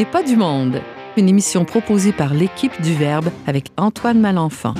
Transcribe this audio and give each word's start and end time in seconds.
n'est 0.00 0.06
pas 0.06 0.22
du 0.22 0.34
monde, 0.34 0.80
une 1.18 1.28
émission 1.28 1.66
proposée 1.66 2.12
par 2.12 2.32
l'équipe 2.32 2.72
du 2.80 2.94
Verbe 2.94 3.28
avec 3.46 3.66
Antoine 3.76 4.18
Malenfant. 4.18 4.72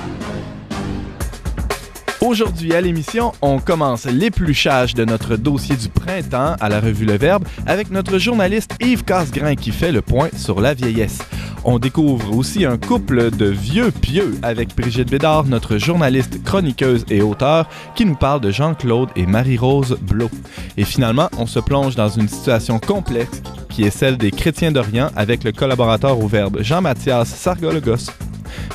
Aujourd'hui 2.23 2.73
à 2.73 2.81
l'émission, 2.81 3.33
on 3.43 3.59
commence 3.59 4.07
l'épluchage 4.07 4.95
de 4.95 5.05
notre 5.05 5.37
dossier 5.37 5.77
du 5.77 5.91
printemps 5.91 6.57
à 6.59 6.69
la 6.71 6.81
revue 6.81 7.05
Le 7.05 7.19
Verbe 7.19 7.45
avec 7.67 7.91
notre 7.91 8.17
journaliste 8.17 8.77
Yves 8.81 9.05
Casgrain 9.05 9.57
qui 9.57 9.73
fait 9.73 9.93
le 9.93 10.01
point 10.01 10.31
sur 10.35 10.59
la 10.63 10.73
vieillesse. 10.73 11.19
On 11.65 11.79
découvre 11.79 12.37
aussi 12.37 12.65
un 12.65 12.79
couple 12.79 13.31
de 13.31 13.47
vieux 13.47 13.91
pieux 13.91 14.35
avec 14.43 14.75
Brigitte 14.75 15.11
Bédard, 15.11 15.45
notre 15.45 15.77
journaliste, 15.77 16.43
chroniqueuse 16.43 17.05
et 17.11 17.21
auteur, 17.21 17.69
qui 17.95 18.07
nous 18.07 18.15
parle 18.15 18.41
de 18.41 18.51
Jean-Claude 18.51 19.11
et 19.15 19.27
Marie-Rose 19.27 19.99
Blot. 20.01 20.31
Et 20.77 20.85
finalement, 20.85 21.29
on 21.39 21.47
se 21.47 21.61
plonge 21.61 21.97
dans 21.97 22.09
une 22.09 22.29
situation 22.29 22.79
complexe 22.79 23.43
qui 23.69 23.85
est 23.85 23.91
celle 23.91 24.17
des 24.17 24.31
chrétiens 24.31 24.73
d'Orient 24.73 25.11
avec 25.17 25.45
le 25.45 25.53
collaborateur 25.53 26.19
au 26.19 26.29
Verbe 26.29 26.63
Jean-Mathias 26.63 27.29
Sargologos. 27.29 28.11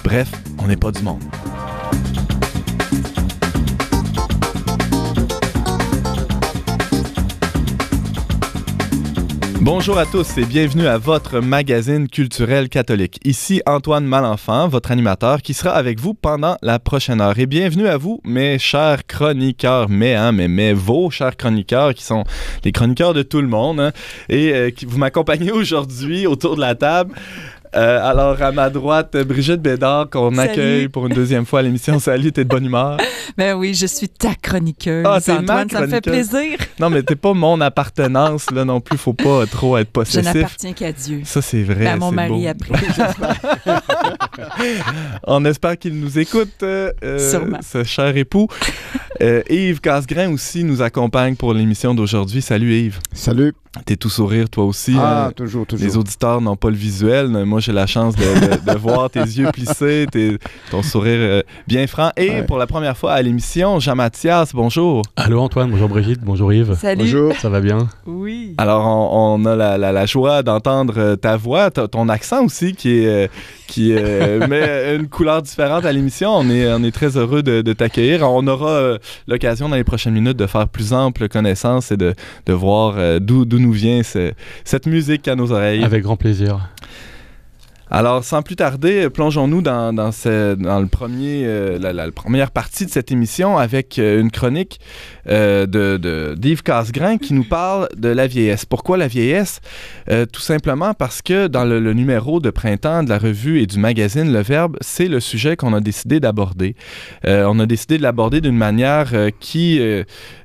Bref, 0.03 0.29
on 0.59 0.67
n'est 0.67 0.77
pas 0.77 0.91
du 0.91 1.01
monde. 1.01 1.23
Bonjour 9.65 9.97
à 9.97 10.05
tous 10.05 10.37
et 10.37 10.45
bienvenue 10.45 10.85
à 10.85 10.99
votre 10.99 11.39
magazine 11.39 12.07
culturel 12.07 12.69
catholique. 12.69 13.19
Ici 13.25 13.63
Antoine 13.65 14.05
Malenfant, 14.05 14.67
votre 14.67 14.91
animateur, 14.91 15.41
qui 15.41 15.55
sera 15.55 15.71
avec 15.71 15.99
vous 15.99 16.13
pendant 16.13 16.55
la 16.61 16.77
prochaine 16.77 17.19
heure. 17.19 17.39
Et 17.39 17.47
bienvenue 17.47 17.87
à 17.87 17.97
vous, 17.97 18.21
mes 18.23 18.59
chers 18.59 19.07
chroniqueurs, 19.07 19.89
mais, 19.89 20.13
hein, 20.13 20.33
mais, 20.33 20.73
vos 20.73 21.09
chers 21.09 21.35
chroniqueurs, 21.35 21.95
qui 21.95 22.03
sont 22.03 22.25
les 22.63 22.71
chroniqueurs 22.71 23.15
de 23.15 23.23
tout 23.23 23.41
le 23.41 23.47
monde, 23.47 23.79
hein, 23.79 23.91
et 24.29 24.53
euh, 24.53 24.69
qui 24.69 24.85
vous 24.85 24.99
m'accompagnez 24.99 25.51
aujourd'hui 25.51 26.27
autour 26.27 26.57
de 26.57 26.61
la 26.61 26.75
table. 26.75 27.15
Euh, 27.75 28.09
alors, 28.09 28.41
à 28.41 28.51
ma 28.51 28.69
droite, 28.69 29.15
Brigitte 29.17 29.61
Bédard, 29.61 30.09
qu'on 30.09 30.37
accueille 30.37 30.87
pour 30.87 31.07
une 31.07 31.13
deuxième 31.13 31.45
fois 31.45 31.59
à 31.59 31.61
l'émission. 31.63 31.99
Salut, 31.99 32.31
t'es 32.31 32.43
de 32.43 32.49
bonne 32.49 32.65
humeur? 32.65 32.97
Ben 33.37 33.53
oui, 33.55 33.73
je 33.73 33.85
suis 33.87 34.07
ta 34.07 34.33
chroniqueuse. 34.35 35.03
Ah, 35.05 35.19
t'es 35.19 35.33
ma 35.33 35.39
Antoine, 35.39 35.69
ça 35.69 35.81
me 35.81 35.87
fait 35.87 35.99
plaisir. 36.01 36.57
Non, 36.79 36.89
mais 36.89 37.01
t'es 37.03 37.15
pas 37.15 37.33
mon 37.33 37.59
appartenance, 37.59 38.51
là 38.51 38.63
non 38.65 38.79
plus. 38.79 38.97
Faut 38.97 39.13
pas 39.13 39.45
trop 39.45 39.77
être 39.77 39.87
Je 39.87 39.91
possessif. 39.91 40.33
n'appartiens 40.33 40.73
qu'à 40.73 40.91
Dieu. 40.91 41.21
Ça, 41.25 41.41
c'est 41.41 41.63
vrai. 41.63 41.85
Ben, 41.85 41.93
à 41.93 41.95
mon 41.97 42.09
c'est 42.11 42.15
mari 42.15 42.29
beau. 42.29 42.47
après. 42.47 42.79
On 45.27 45.43
espère 45.45 45.77
qu'il 45.77 45.99
nous 45.99 46.19
écoute, 46.19 46.51
euh, 46.63 46.91
euh, 47.03 47.31
Sûrement. 47.31 47.59
ce 47.61 47.83
cher 47.83 48.15
époux. 48.15 48.47
Euh, 49.21 49.41
Yves 49.49 49.79
Casgrain 49.81 50.29
aussi 50.31 50.63
nous 50.63 50.81
accompagne 50.81 51.35
pour 51.35 51.53
l'émission 51.53 51.93
d'aujourd'hui. 51.95 52.41
Salut 52.41 52.73
Yves. 52.73 52.99
Salut. 53.13 53.53
T'es 53.85 53.97
tout 53.97 54.09
sourire 54.09 54.49
toi 54.49 54.63
aussi. 54.65 54.95
Ah, 54.97 55.31
toujours, 55.35 55.65
toujours. 55.65 55.85
Les 55.85 55.97
auditeurs 55.97 56.39
n'ont 56.39 56.55
pas 56.55 56.69
le 56.69 56.75
visuel. 56.77 57.27
Moi, 57.27 57.59
j'ai 57.65 57.71
la 57.71 57.87
chance 57.87 58.15
de, 58.15 58.21
de- 58.21 58.71
de 58.73 58.77
voir 58.77 59.09
tes 59.09 59.19
yeux 59.21 59.49
plissés, 59.51 60.05
tes- 60.11 60.37
ton 60.69 60.83
sourire 60.83 61.17
euh, 61.19 61.41
bien 61.67 61.87
franc. 61.87 62.11
Et 62.15 62.29
Ouais. 62.29 62.43
pour 62.43 62.57
la 62.59 62.67
première 62.67 62.95
fois 62.95 63.13
à 63.13 63.21
l'émission, 63.21 63.79
Jean-Mathias, 63.79 64.51
bonjour. 64.53 65.01
Allô 65.15 65.39
Antoine, 65.41 65.71
bonjour 65.71 65.89
Brigitte, 65.89 66.21
bonjour 66.21 66.53
Yves. 66.53 66.75
Salut. 66.75 66.99
Bonjour. 66.99 67.33
Ça 67.37 67.49
va 67.49 67.59
bien? 67.61 67.87
Oui. 68.05 68.53
Alors, 68.59 68.85
on, 68.85 69.41
on 69.41 69.45
a 69.45 69.55
la, 69.55 69.77
la- 69.79 69.91
la 69.91 70.05
joie 70.05 70.43
d'entendre 70.43 70.93
euh, 70.97 71.15
ta 71.15 71.37
voix, 71.37 71.71
ta- 71.71 71.87
ton 71.87 72.07
accent 72.09 72.43
aussi, 72.45 72.73
qui, 72.73 72.99
est, 72.99 73.07
euh, 73.07 73.27
qui 73.67 73.93
euh, 73.93 74.45
met 74.47 74.95
une 74.95 75.07
couleur 75.07 75.41
différente 75.41 75.85
à 75.85 75.91
l'émission. 75.91 76.31
On 76.35 76.49
est, 76.49 76.71
on 76.71 76.83
est 76.83 76.91
très 76.93 77.17
heureux 77.17 77.41
de, 77.41 77.61
de 77.61 77.73
t'accueillir. 77.73 78.21
On 78.29 78.45
aura 78.47 78.69
euh, 78.69 78.97
l'occasion 79.27 79.69
dans 79.69 79.75
les 79.75 79.83
prochaines 79.83 80.13
minutes 80.13 80.37
de 80.37 80.45
faire 80.47 80.67
plus 80.67 80.93
ample 80.93 81.27
connaissance 81.29 81.91
et 81.91 81.97
de, 81.97 82.13
de 82.45 82.53
voir 82.53 82.95
euh, 82.97 83.19
d'où 83.19 83.45
d'où 83.45 83.57
nous 83.59 83.71
vient 83.71 84.03
ce- 84.03 84.33
cette 84.63 84.85
musique 84.85 85.27
à 85.27 85.35
nos 85.35 85.51
oreilles. 85.51 85.83
Avec 85.83 86.03
grand 86.03 86.17
plaisir. 86.17 86.59
Alors, 87.91 88.23
sans 88.23 88.41
plus 88.41 88.55
tarder, 88.55 89.11
plongeons-nous 89.11 89.61
dans, 89.61 89.91
le 89.91 90.85
premier, 90.87 91.43
euh, 91.45 91.77
la, 91.77 92.11
première 92.11 92.49
partie 92.49 92.85
de 92.87 92.89
cette 92.89 93.11
émission 93.11 93.59
avec 93.59 93.99
euh, 93.99 94.19
une 94.19 94.31
chronique 94.31 94.79
euh, 95.29 95.67
de, 95.67 96.33
d'Yves 96.35 96.63
Casgrain 96.63 97.19
qui 97.19 97.35
nous 97.35 97.43
parle 97.43 97.87
de 97.95 98.09
la 98.09 98.25
vieillesse. 98.25 98.65
Pourquoi 98.65 98.97
la 98.97 99.07
vieillesse? 99.07 99.61
Tout 100.31 100.41
simplement 100.41 100.93
parce 100.93 101.21
que 101.21 101.47
dans 101.47 101.63
le, 101.63 101.79
numéro 101.93 102.39
de 102.39 102.49
printemps 102.49 103.03
de 103.03 103.09
la 103.09 103.17
revue 103.17 103.61
et 103.61 103.67
du 103.67 103.77
magazine 103.77 104.31
Le 104.31 104.41
Verbe, 104.41 104.77
c'est 104.81 105.07
le 105.07 105.19
sujet 105.19 105.55
qu'on 105.55 105.73
a 105.73 105.81
décidé 105.81 106.19
d'aborder. 106.19 106.75
On 107.23 107.59
a 107.59 107.65
décidé 107.65 107.97
de 107.97 108.03
l'aborder 108.03 108.41
d'une 108.41 108.57
manière 108.57 109.11
qui, 109.39 109.81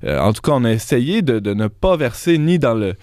en 0.07 0.33
tout 0.33 0.43
cas, 0.43 0.53
on 0.53 0.65
a 0.65 0.71
essayé 0.71 1.23
de, 1.23 1.53
ne 1.53 1.69
pas 1.69 1.97
verser 1.97 2.39
ni 2.39 2.59
dans 2.59 2.75
le, 2.75 2.97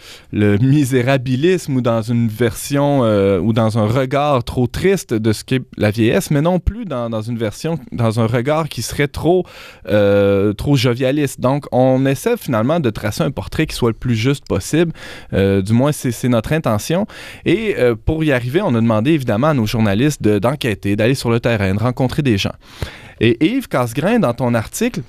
misérabilisme 0.57 1.75
ou 1.75 1.81
dans 1.81 2.01
une 2.01 2.28
version 2.28 3.01
ou 3.40 3.53
dans 3.53 3.78
un 3.78 3.85
regard 3.85 4.26
trop 4.43 4.67
triste 4.67 5.13
de 5.13 5.33
ce 5.33 5.43
qu'est 5.43 5.61
la 5.77 5.91
vieillesse, 5.91 6.31
mais 6.31 6.41
non 6.41 6.59
plus 6.59 6.85
dans, 6.85 7.21
une 7.21 7.38
version, 7.38 7.79
dans 7.91 8.19
un 8.19 8.27
regard 8.27 8.69
qui 8.69 8.81
serait 8.81 9.07
trop, 9.07 9.45
euh, 9.88 10.53
trop 10.53 10.75
jovialiste. 10.75 11.39
Donc, 11.39 11.65
on 11.71 12.05
essaie 12.05 12.37
finalement 12.37 12.79
de 12.79 12.89
tracer 12.89 13.23
un 13.23 13.31
portrait 13.31 13.66
qui 13.66 13.75
soit 13.75 13.89
le 13.89 13.95
plus 13.95 14.16
juste 14.16 14.45
possible. 14.47 14.91
Euh, 15.33 15.61
du 15.61 15.73
moins, 15.73 15.91
c'est 15.91 16.27
notre 16.27 16.53
intention. 16.53 17.07
Et 17.45 17.75
euh, 17.77 17.95
pour 17.95 18.23
y 18.23 18.31
arriver, 18.31 18.61
on 18.61 18.75
a 18.75 18.81
demandé 18.81 19.11
évidemment 19.11 19.47
à 19.47 19.53
nos 19.53 19.66
journalistes 19.66 20.21
de- 20.21 20.39
d'enquêter, 20.39 20.95
d'aller 20.95 21.16
sur 21.16 21.29
le 21.29 21.39
terrain, 21.39 21.73
de 21.73 21.79
rencontrer 21.79 22.21
des 22.21 22.37
gens. 22.37 22.53
Et 23.19 23.37
Yves 23.45 23.67
Casgrain, 23.67 24.19
dans 24.19 24.33
ton 24.33 24.53
article, 24.53 25.01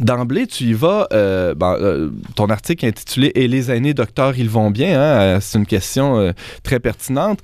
D'emblée, 0.00 0.46
tu 0.46 0.64
y 0.64 0.72
vas. 0.72 1.06
ben, 1.10 2.10
ton 2.34 2.46
article 2.46 2.86
intitulé 2.86 3.30
Et 3.34 3.46
les 3.46 3.70
aînés 3.70 3.92
docteurs, 3.92 4.38
ils 4.38 4.48
vont 4.48 4.70
bien 4.70 4.98
hein, 4.98 5.38
C'est 5.40 5.58
une 5.58 5.66
question 5.66 6.32
très 6.62 6.80
pertinente. 6.80 7.40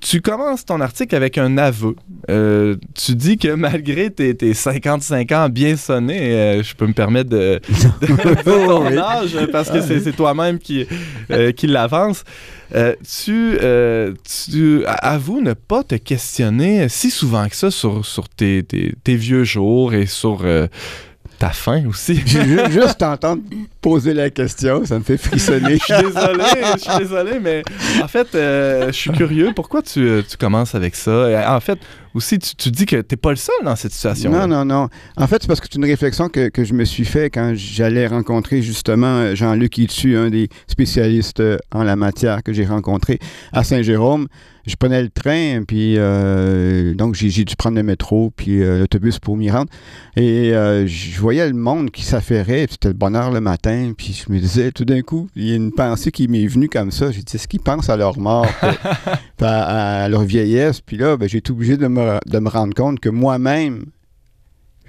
Tu 0.00 0.20
commences 0.20 0.64
ton 0.64 0.80
article 0.80 1.14
avec 1.16 1.38
un 1.38 1.58
aveu. 1.58 1.96
Euh, 2.30 2.76
tu 2.94 3.14
dis 3.14 3.36
que 3.36 3.48
malgré 3.54 4.10
tes, 4.10 4.34
tes 4.34 4.54
55 4.54 5.32
ans 5.32 5.48
bien 5.48 5.76
sonnés, 5.76 6.32
euh, 6.32 6.62
je 6.62 6.74
peux 6.74 6.86
me 6.86 6.92
permettre 6.92 7.30
de, 7.30 7.60
de 8.00 8.42
ton 8.42 8.86
âge 8.96 9.36
parce 9.52 9.70
que 9.70 9.80
c'est 9.80 10.12
toi-même 10.12 10.58
qui, 10.58 10.86
euh, 11.30 11.52
qui 11.52 11.66
l'avance. 11.66 12.24
Euh, 12.74 12.94
tu, 13.24 13.56
euh, 13.62 14.12
tu 14.52 14.84
avoues 14.86 15.40
ne 15.40 15.54
pas 15.54 15.82
te 15.82 15.94
questionner 15.94 16.88
si 16.90 17.10
souvent 17.10 17.48
que 17.48 17.56
ça 17.56 17.70
sur, 17.70 18.04
sur 18.04 18.28
tes, 18.28 18.62
tes- 18.62 18.94
tes 19.02 19.16
vieux 19.16 19.44
jours 19.44 19.94
et 19.94 20.04
sur 20.06 20.40
euh, 20.44 20.66
ta 21.38 21.50
fin 21.50 21.86
aussi. 21.86 22.16
Juste 22.70 22.98
t'entendre 22.98 23.42
poser 23.80 24.12
la 24.12 24.28
question, 24.30 24.84
ça 24.84 24.98
me 24.98 25.04
fait 25.04 25.16
frissonner. 25.16 25.78
Je 25.78 25.84
suis 25.84 26.02
désolé, 26.02 26.44
je 26.74 26.78
suis 26.80 26.98
désolé, 26.98 27.38
mais 27.40 27.62
en 28.02 28.08
fait, 28.08 28.34
euh, 28.34 28.88
je 28.88 28.92
suis 28.92 29.12
curieux. 29.12 29.52
Pourquoi 29.54 29.82
tu, 29.82 30.00
euh, 30.00 30.22
tu 30.28 30.36
commences 30.36 30.74
avec 30.74 30.96
ça? 30.96 31.54
En 31.54 31.60
fait, 31.60 31.78
aussi, 32.18 32.38
tu, 32.38 32.54
tu 32.54 32.70
dis 32.70 32.84
que 32.86 32.96
t'es 33.00 33.16
pas 33.16 33.30
le 33.30 33.36
seul 33.36 33.54
dans 33.64 33.74
cette 33.76 33.92
situation. 33.92 34.30
Non, 34.30 34.46
non, 34.46 34.64
non. 34.64 34.88
En 35.16 35.26
fait, 35.26 35.38
c'est 35.40 35.46
parce 35.48 35.60
que 35.60 35.66
c'est 35.70 35.78
une 35.78 35.84
réflexion 35.86 36.28
que, 36.28 36.48
que 36.50 36.64
je 36.64 36.74
me 36.74 36.84
suis 36.84 37.04
fait 37.04 37.30
quand 37.30 37.52
j'allais 37.54 38.06
rencontrer 38.06 38.60
justement 38.60 39.34
Jean-Luc 39.34 39.78
Itsu, 39.78 40.16
un 40.16 40.28
des 40.30 40.48
spécialistes 40.66 41.40
euh, 41.40 41.56
en 41.72 41.82
la 41.82 41.96
matière 41.96 42.42
que 42.42 42.52
j'ai 42.52 42.66
rencontré 42.66 43.18
à 43.52 43.64
Saint-Jérôme. 43.64 44.26
Je 44.66 44.76
prenais 44.76 45.00
le 45.02 45.08
train, 45.08 45.62
puis 45.66 45.94
euh, 45.96 46.92
donc 46.92 47.14
j'ai 47.14 47.42
dû 47.42 47.56
prendre 47.56 47.76
le 47.78 47.82
métro, 47.82 48.30
puis 48.36 48.62
euh, 48.62 48.80
l'autobus 48.80 49.18
pour 49.18 49.34
m'y 49.38 49.50
rendre. 49.50 49.70
Et 50.14 50.52
euh, 50.54 50.86
je 50.86 51.18
voyais 51.18 51.46
le 51.48 51.54
monde 51.54 51.90
qui 51.90 52.02
s'affairait, 52.02 52.66
puis 52.66 52.72
c'était 52.72 52.88
le 52.88 52.94
bonheur 52.94 53.30
le 53.30 53.40
matin, 53.40 53.92
puis 53.96 54.12
je 54.12 54.30
me 54.30 54.38
disais 54.38 54.70
tout 54.72 54.84
d'un 54.84 55.00
coup, 55.00 55.26
il 55.36 55.48
y 55.48 55.52
a 55.52 55.56
une 55.56 55.72
pensée 55.72 56.10
qui 56.10 56.28
m'est 56.28 56.46
venue 56.46 56.68
comme 56.68 56.90
ça. 56.90 57.10
J'ai 57.10 57.22
dit, 57.22 57.36
est-ce 57.36 57.48
qu'ils 57.48 57.60
pensent 57.62 57.88
à 57.88 57.96
leur 57.96 58.18
mort, 58.18 58.46
puis- 58.60 58.76
puis 59.38 59.46
à, 59.46 60.02
à 60.04 60.08
leur 60.10 60.24
vieillesse? 60.24 60.82
Puis 60.82 60.98
là, 60.98 61.16
ben, 61.16 61.26
j'ai 61.30 61.38
été 61.38 61.50
obligé 61.50 61.78
de 61.78 61.86
me, 61.86 62.02
de 62.26 62.38
me 62.38 62.48
rendre 62.48 62.74
compte 62.74 63.00
que 63.00 63.08
moi-même, 63.08 63.84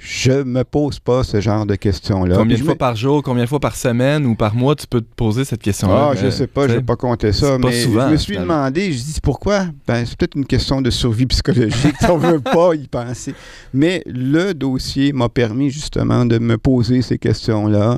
je 0.01 0.43
me 0.43 0.63
pose 0.63 0.97
pas 0.97 1.25
ce 1.25 1.41
genre 1.41 1.65
de 1.65 1.75
questions-là. 1.75 2.37
Combien 2.37 2.57
de 2.57 2.63
fois 2.63 2.73
me- 2.73 2.77
par 2.77 2.95
jour, 2.95 3.21
combien 3.21 3.43
de 3.43 3.49
fois 3.49 3.59
par 3.59 3.75
semaine 3.75 4.25
ou 4.25 4.33
par 4.33 4.55
mois 4.55 4.73
tu 4.73 4.87
peux 4.87 5.01
te 5.01 5.13
poser 5.13 5.43
cette 5.43 5.61
question-là? 5.61 6.11
Ah, 6.11 6.15
je 6.15 6.27
Euh, 6.27 6.31
sais 6.31 6.47
pas, 6.47 6.69
je 6.69 6.75
vais 6.75 6.81
pas 6.81 6.95
compter 6.95 7.33
ça, 7.33 7.57
mais 7.57 7.73
souvent, 7.83 8.07
je 8.07 8.11
me 8.13 8.15
suis 8.17 8.31
finalement. 8.35 8.59
demandé, 8.59 8.93
je 8.93 8.97
dis 9.03 9.19
pourquoi? 9.21 9.65
Ben, 9.85 10.05
c'est 10.05 10.17
peut-être 10.17 10.35
une 10.37 10.45
question 10.45 10.81
de 10.81 10.89
survie 10.89 11.25
psychologique, 11.25 11.95
on 12.09 12.15
veut 12.15 12.39
pas 12.39 12.75
y 12.75 12.87
penser. 12.87 13.35
Mais 13.73 14.01
le 14.05 14.53
dossier 14.53 15.11
m'a 15.11 15.27
permis 15.27 15.69
justement 15.69 16.25
de 16.25 16.39
me 16.39 16.57
poser 16.57 17.01
ces 17.01 17.17
questions-là. 17.17 17.97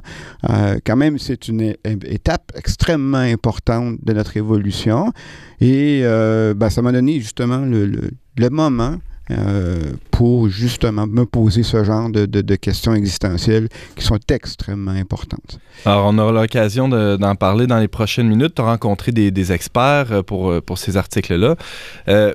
Euh, 0.49 0.79
quand 0.83 0.95
même, 0.97 1.19
c'est 1.19 1.49
une 1.49 1.75
étape 1.85 2.51
extrêmement 2.55 3.19
importante 3.19 3.97
de 4.01 4.13
notre 4.13 4.35
évolution. 4.37 5.11
Et 5.59 6.01
euh, 6.03 6.55
ben, 6.55 6.71
ça 6.71 6.81
m'a 6.81 6.91
donné 6.91 7.19
justement 7.19 7.59
le, 7.59 7.85
le- 7.85 8.09
le 8.37 8.49
moment 8.49 8.95
euh, 9.37 9.79
pour 10.11 10.49
justement 10.49 11.07
me 11.07 11.25
poser 11.25 11.63
ce 11.63 11.83
genre 11.83 12.09
de, 12.09 12.25
de- 12.25 12.41
de 12.41 12.55
questions 12.55 12.93
existentielles 12.93 13.67
qui 13.95 14.03
sont 14.05 14.19
extrêmement 14.29 14.91
importantes. 14.91 15.59
Alors, 15.85 16.05
on 16.07 16.17
aura 16.17 16.31
l'occasion 16.31 16.89
de- 16.89 17.17
d'en 17.17 17.35
parler 17.35 17.67
dans 17.67 17.79
les 17.79 17.87
prochaines 17.87 18.27
minutes. 18.27 18.55
Tu 18.55 18.61
as 18.61 18.65
rencontré 18.65 19.11
des, 19.11 19.51
experts 19.51 20.07
euh, 20.11 20.21
pour, 20.23 20.51
euh, 20.51 20.61
pour 20.61 20.77
ces 20.77 20.97
articles-là. 20.97 21.55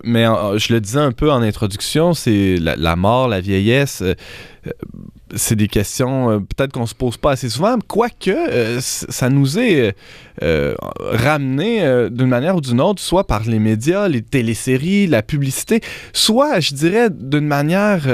Mais 0.05 0.25
je 0.57 0.73
le 0.73 0.81
disais 0.81 1.01
un 1.01 1.13
peu 1.13 1.31
en 1.31 1.43
introduction, 1.43 2.15
c'est 2.15 2.57
la, 2.57 2.97
mort, 2.97 3.29
la 3.29 3.41
vieillesse. 3.41 4.03
C'est 5.35 5.57
des 5.57 5.69
questions 5.69 6.31
euh, 6.31 6.39
peut-être 6.39 6.73
qu'on 6.73 6.87
se 6.87 6.95
pose 6.95 7.17
pas 7.17 7.33
assez 7.33 7.49
souvent, 7.49 7.79
quoique 7.87 8.31
euh, 8.31 8.79
ça 8.81 9.29
nous 9.29 9.59
est 9.59 9.97
euh, 10.43 10.75
ramené 11.01 11.83
euh, 11.83 12.09
d'une 12.09 12.29
manière 12.29 12.57
ou 12.57 12.61
d'une 12.61 12.81
autre, 12.81 13.03
soit 13.03 13.27
par 13.27 13.43
les 13.43 13.59
médias, 13.59 14.09
les 14.09 14.23
téléséries, 14.23 15.07
la 15.07 15.23
publicité, 15.23 15.81
soit, 16.13 16.61
je 16.61 16.75
dirais, 16.75 17.09
d'une 17.11 17.47
manière 17.47 18.07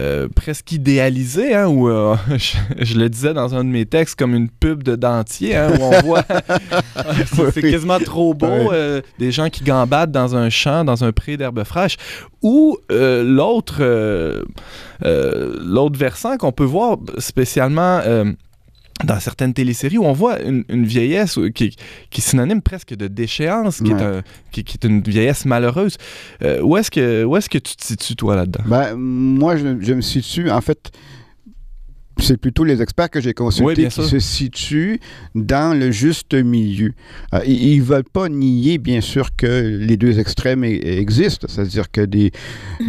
euh, 0.00 0.28
presque 0.34 0.72
idéalisée, 0.72 1.54
hein, 1.54 1.68
où 1.68 1.88
euh, 1.88 2.16
je, 2.30 2.84
je 2.84 2.98
le 2.98 3.08
disais 3.08 3.34
dans 3.34 3.54
un 3.54 3.64
de 3.64 3.68
mes 3.68 3.84
textes 3.84 4.18
comme 4.18 4.34
une 4.34 4.48
pub 4.48 4.82
de 4.82 4.96
dentier, 4.96 5.54
hein, 5.54 5.70
où 5.78 5.82
on 5.82 6.00
voit, 6.00 6.24
c'est 7.52 7.60
quasiment 7.60 7.98
trop 7.98 8.32
beau, 8.32 8.46
euh, 8.46 9.02
des 9.18 9.32
gens 9.32 9.50
qui 9.50 9.64
gambadent 9.64 10.12
dans 10.12 10.34
un 10.34 10.48
champ, 10.48 10.84
dans 10.84 11.04
un 11.04 11.12
pré 11.12 11.36
d'herbe 11.36 11.62
fraîche, 11.64 11.96
ou 12.40 12.78
l'autre 12.88 13.82
l'autre 15.00 15.98
versant 15.98 16.36
qu'on 16.38 16.52
peut 16.52 16.64
voir 16.64 16.96
spécialement 17.18 18.00
dans 19.04 19.20
certaines 19.20 19.54
téléséries 19.54 19.98
où 19.98 20.04
on 20.04 20.12
voit 20.12 20.40
une, 20.42 20.64
une 20.68 20.84
vieillesse 20.84 21.38
qui, 21.54 21.76
qui 22.10 22.20
est 22.20 22.24
synonyme 22.24 22.62
presque 22.62 22.94
de 22.94 23.08
déchéance, 23.08 23.80
qui, 23.80 23.90
est, 23.90 23.94
un- 23.94 24.22
qui, 24.50 24.64
qui 24.64 24.78
est 24.80 24.86
une 24.86 25.00
vieillesse 25.02 25.44
malheureuse. 25.44 25.96
Euh, 26.42 26.60
où 26.62 26.76
est-ce 26.76 26.90
que, 26.90 27.24
où 27.24 27.36
est-ce 27.36 27.48
que 27.48 27.58
tu 27.58 27.76
te 27.76 27.84
situes, 27.84 28.16
toi, 28.16 28.36
là-dedans? 28.36 28.64
Ben, 28.66 28.94
moi, 28.96 29.56
je, 29.56 29.76
je 29.80 29.92
me 29.92 30.00
situe, 30.00 30.50
en 30.50 30.60
fait, 30.60 30.90
c'est 32.18 32.36
plutôt 32.36 32.64
les 32.64 32.82
experts 32.82 33.10
que 33.10 33.20
j'ai 33.20 33.34
consultés 33.34 33.88
qui 33.88 34.02
se 34.02 34.18
situent 34.18 35.00
dans 35.34 35.78
le 35.78 35.90
juste 35.90 36.34
milieu. 36.34 36.92
Euh, 37.34 37.40
ils 37.46 37.78
ne 37.78 37.84
veulent 37.84 38.04
pas 38.04 38.28
nier, 38.28 38.78
bien 38.78 39.00
sûr, 39.00 39.34
que 39.36 39.78
les 39.80 39.96
deux 39.96 40.18
extrêmes 40.18 40.64
e- 40.64 40.98
existent, 40.98 41.46
c'est-à-dire 41.48 41.90
que 41.90 42.02
des, 42.02 42.30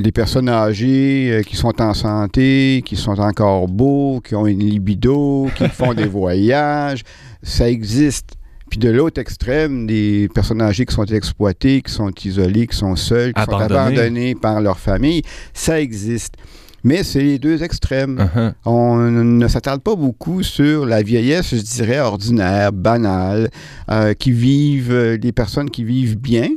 des 0.02 0.12
personnes 0.12 0.50
âgées 0.50 1.32
euh, 1.32 1.42
qui 1.42 1.56
sont 1.56 1.82
en 1.82 1.94
santé, 1.94 2.84
qui 2.86 2.96
sont 2.96 3.20
encore 3.20 3.68
beaux, 3.68 4.22
qui 4.22 4.36
ont 4.36 4.46
une 4.46 4.60
libido, 4.60 5.50
qui 5.56 5.68
font 5.70 5.94
des 5.94 6.06
voyages, 6.08 7.04
ça 7.42 7.70
existe. 7.70 8.36
Puis 8.70 8.80
de 8.80 8.90
l'autre 8.90 9.22
extrême, 9.22 9.86
des 9.86 10.28
personnes 10.34 10.62
âgées 10.62 10.86
qui 10.86 10.96
sont 10.96 11.06
exploitées, 11.06 11.82
qui 11.82 11.92
sont 11.92 12.12
isolées, 12.26 12.66
qui 12.66 12.76
sont 12.76 12.96
seules, 12.96 13.34
qui 13.34 13.44
sont 13.44 13.56
abandonnées 13.56 14.34
par 14.34 14.62
leur 14.62 14.80
famille, 14.80 15.22
ça 15.54 15.80
existe. 15.80 16.36
Mais 16.84 17.04
c'est 17.04 17.22
les 17.22 17.40
deux 17.40 17.64
extrêmes. 17.64 18.18
Uh-huh. 18.20 18.54
On 18.66 18.98
ne 18.98 19.48
s'attarde 19.48 19.82
pas 19.82 19.96
beaucoup 19.96 20.44
sur 20.44 20.86
la 20.86 21.02
vieillesse, 21.02 21.56
je 21.56 21.62
dirais, 21.62 22.00
ordinaire, 22.00 22.74
banale, 22.74 23.50
euh, 23.90 24.14
qui 24.14 24.32
vivent, 24.32 24.92
euh, 24.92 25.18
des 25.18 25.32
personnes 25.32 25.70
qui 25.70 25.84
vivent 25.84 26.18
bien, 26.18 26.50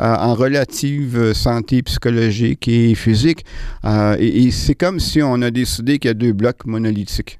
euh, 0.00 0.14
en 0.16 0.34
relative 0.34 1.16
euh, 1.16 1.34
santé 1.34 1.80
psychologique 1.82 2.66
et 2.66 2.96
physique. 2.96 3.44
Euh, 3.84 4.16
et 4.18 4.44
et 4.46 4.50
c'est 4.50 4.74
comme 4.74 4.98
si 4.98 5.22
on 5.22 5.40
a 5.40 5.52
décidé 5.52 6.00
qu'il 6.00 6.08
y 6.08 6.10
a 6.10 6.14
deux 6.14 6.32
blocs 6.32 6.66
monolithiques. 6.66 7.38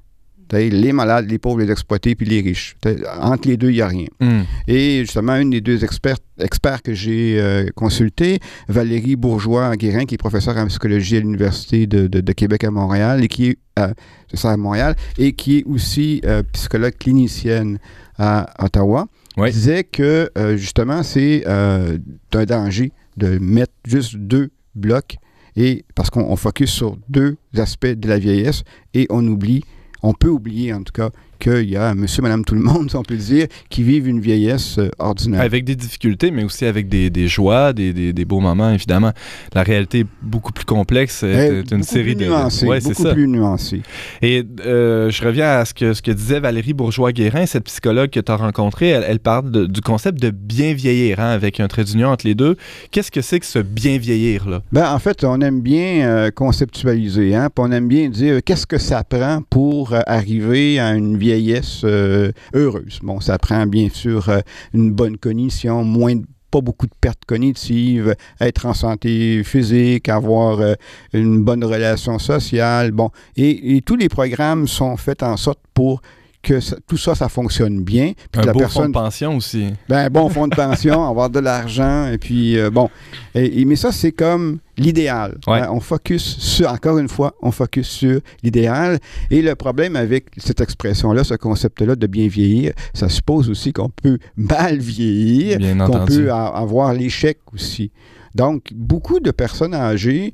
Les 0.51 0.91
malades, 0.93 1.29
les 1.29 1.39
pauvres, 1.39 1.59
les 1.59 1.71
exploités, 1.71 2.15
puis 2.15 2.25
les 2.25 2.39
riches. 2.41 2.75
Entre 3.19 3.47
les 3.47 3.57
deux, 3.57 3.69
il 3.71 3.75
n'y 3.75 3.81
a 3.81 3.87
rien. 3.87 4.05
Hmm. 4.19 4.41
Et 4.67 4.99
justement, 5.01 5.35
une 5.37 5.49
des 5.49 5.61
deux 5.61 5.83
experts, 5.83 6.17
experts 6.39 6.81
que 6.83 6.93
j'ai 6.93 7.39
euh, 7.39 7.65
consultés, 7.75 8.39
Valérie 8.67 9.15
Bourgeois-Guérin, 9.15 10.05
qui 10.05 10.15
est 10.15 10.17
professeure 10.19 10.55
en 10.57 10.67
psychologie 10.67 11.17
à 11.17 11.19
l'Université 11.21 11.87
de, 11.87 12.07
de- 12.07 12.21
de 12.21 12.31
Québec 12.33 12.63
à 12.63 12.71
Montréal, 12.71 13.23
et 13.23 13.27
qui 13.27 13.47
est, 13.47 13.57
euh, 13.79 13.87
ça, 14.33 14.51
à 14.51 14.57
Montréal, 14.57 14.95
et 15.17 15.33
qui 15.33 15.57
est 15.59 15.63
aussi 15.65 16.21
euh, 16.25 16.43
psychologue 16.53 16.93
clinicienne 16.99 17.79
à 18.17 18.47
Ottawa, 18.63 19.07
Oui. 19.37 19.51
disait 19.51 19.83
que 19.83 20.29
euh, 20.37 20.55
justement, 20.57 21.01
c'est 21.03 21.43
un 21.47 21.97
danger 22.45 22.91
de 23.17 23.39
mettre 23.39 23.73
juste 23.85 24.15
deux 24.15 24.51
blocs, 24.75 25.17
et 25.57 25.85
parce 25.95 26.09
qu'on 26.09 26.23
on 26.29 26.35
focus 26.35 26.69
sur 26.69 26.97
deux 27.09 27.37
aspects 27.57 27.87
de 27.87 28.07
la 28.07 28.19
vieillesse, 28.19 28.63
et 28.93 29.07
on 29.09 29.25
oublie, 29.27 29.63
on 30.05 30.13
peut 30.13 30.29
oublier 30.29 30.73
en 30.73 30.83
tout 30.83 30.93
cas, 30.93 31.09
qu'il 31.39 31.69
y 31.69 31.75
a 31.77 31.93
monsieur, 31.95 32.21
madame, 32.21 32.43
tout 32.45 32.55
le 32.55 32.61
monde, 32.61 32.89
si 32.89 32.95
on 32.97 33.03
peut 33.03 33.13
le 33.15 33.19
dire, 33.19 33.47
qui 33.69 33.83
vivent 33.83 34.07
une 34.07 34.19
vieillesse 34.19 34.77
euh, 34.79 34.89
ordinaire. 34.99 35.41
Avec 35.41 35.63
des 35.65 35.75
difficultés, 35.75 36.31
mais 36.31 36.43
aussi 36.43 36.65
avec 36.65 36.89
des, 36.89 37.09
des 37.09 37.27
joies, 37.27 37.73
des, 37.73 37.93
des- 37.93 38.13
des 38.13 38.25
beaux 38.25 38.39
moments, 38.39 38.69
évidemment. 38.71 39.11
La 39.53 39.63
réalité 39.63 39.99
est 39.99 40.05
beaucoup 40.21 40.51
plus 40.51 40.65
complexe. 40.65 41.23
Eh, 41.23 41.33
C'est 41.33 41.71
une 41.71 41.79
beaucoup 41.79 41.83
série 41.83 42.15
plus 42.15 42.25
de. 42.25 42.29
nuancé, 42.29 42.65
Ouais, 42.65 42.79
c'est 42.81 42.89
beaucoup 42.89 43.03
ça. 43.03 43.13
plus 43.13 43.27
nuancé. 43.27 43.81
Et 44.21 44.43
euh, 44.65 45.09
je 45.09 45.23
reviens 45.23 45.49
à 45.59 45.65
ce 45.65 45.73
que, 45.73 45.93
ce 45.93 46.01
que 46.01 46.11
disait 46.11 46.39
Valérie 46.39 46.73
Bourgeois-Guérin, 46.73 47.45
cette 47.45 47.65
psychologue 47.65 48.09
que 48.09 48.19
tu 48.19 48.31
as 48.31 48.35
rencontrée. 48.35 48.89
Elle, 48.89 49.05
elle 49.07 49.19
parle 49.19 49.51
de- 49.51 49.65
du 49.65 49.81
concept 49.81 50.21
de 50.21 50.29
bien 50.29 50.73
vieillir, 50.73 51.19
hein, 51.19 51.29
avec 51.29 51.59
un 51.59 51.67
trait 51.67 51.83
d'union 51.83 52.09
entre 52.09 52.25
les 52.27 52.35
deux. 52.35 52.55
Qu'est-ce 52.91 53.11
que 53.11 53.21
c'est 53.21 53.39
que 53.39 53.45
ce 53.45 53.59
bien 53.59 53.97
vieillir, 53.97 54.47
là? 54.49 54.61
Ben, 54.71 54.91
en 54.91 54.99
fait, 54.99 55.23
on 55.23 55.39
aime 55.41 55.61
bien 55.61 56.07
euh, 56.07 56.31
conceptualiser, 56.69 57.35
hein, 57.35 57.49
puis 57.53 57.63
on 57.67 57.71
aime 57.71 57.87
bien 57.87 58.09
dire 58.09 58.35
euh, 58.35 58.39
qu'est-ce 58.43 58.65
que 58.67 58.77
ça 58.77 59.03
prend 59.03 59.41
pour 59.49 59.93
euh, 59.93 59.99
arriver 60.07 60.79
à 60.79 60.93
une 60.93 61.17
vieillesse 61.25 61.81
euh, 61.83 62.31
heureuse. 62.53 62.99
Bon, 63.01 63.19
ça 63.19 63.37
prend 63.37 63.65
bien 63.65 63.89
sûr 63.91 64.29
euh, 64.29 64.39
une 64.73 64.91
bonne 64.91 65.17
cognition, 65.17 65.83
moins 65.83 66.15
de- 66.15 66.25
pas 66.51 66.61
beaucoup 66.61 66.85
de 66.85 66.93
pertes 67.01 67.25
cognitives, 67.25 68.15
être 68.39 68.65
en 68.65 68.73
santé 68.73 69.43
physique, 69.43 70.07
avoir 70.07 70.59
euh, 70.61 70.75
une 71.13 71.43
bonne 71.43 71.63
relation 71.65 72.19
sociale. 72.19 72.91
Bon, 72.91 73.09
et, 73.35 73.75
et 73.75 73.81
tous 73.81 73.97
les 73.97 74.07
programmes 74.09 74.67
sont 74.67 74.95
faits 74.97 75.23
en 75.23 75.35
sorte 75.37 75.59
pour 75.73 76.01
que 76.45 76.59
ça- 76.59 76.77
tout 76.87 76.97
ça, 76.97 77.15
ça 77.15 77.27
fonctionne 77.27 77.83
bien. 77.83 78.13
puis 78.31 78.39
Un 78.39 78.41
que 78.41 78.47
la 78.47 78.53
beau 78.53 78.59
personne 78.59 78.83
fonds 78.83 78.89
de 78.89 78.93
pension 78.93 79.35
aussi. 79.37 79.73
ben, 79.89 80.09
bon 80.09 80.29
fonds 80.29 80.47
de 80.47 80.55
pension, 80.55 81.03
avoir 81.09 81.29
de 81.29 81.39
l'argent, 81.39 82.07
et 82.07 82.17
puis 82.17 82.57
euh, 82.57 82.69
bon. 82.69 82.89
Et, 83.33 83.61
et- 83.61 83.65
mais 83.65 83.75
ça, 83.75 83.91
c'est 83.91 84.11
comme 84.11 84.59
l'idéal. 84.77 85.37
Ouais. 85.47 85.61
Hein, 85.61 85.69
on 85.71 85.79
focus 85.79 86.37
sur, 86.37 86.69
encore 86.69 86.99
une 86.99 87.07
fois, 87.09 87.33
on 87.41 87.51
focus 87.51 87.87
sur 87.87 88.19
l'idéal. 88.43 88.99
Et 89.31 89.41
le 89.41 89.55
problème 89.55 89.95
avec 89.95 90.27
cette 90.37 90.61
expression-là, 90.61 91.23
ce 91.23 91.33
concept-là 91.33 91.95
de 91.95 92.07
bien 92.07 92.27
vieillir, 92.27 92.73
ça 92.93 93.09
suppose 93.09 93.49
aussi 93.49 93.73
qu'on 93.73 93.89
peut 93.89 94.19
mal 94.37 94.77
vieillir, 94.77 95.59
qu'on 95.87 95.99
peut 96.05 96.31
a- 96.31 96.47
avoir 96.47 96.93
l'échec 96.93 97.39
aussi. 97.53 97.91
Donc, 98.35 98.65
beaucoup 98.75 99.19
de 99.19 99.31
personnes 99.31 99.73
âgées 99.73 100.33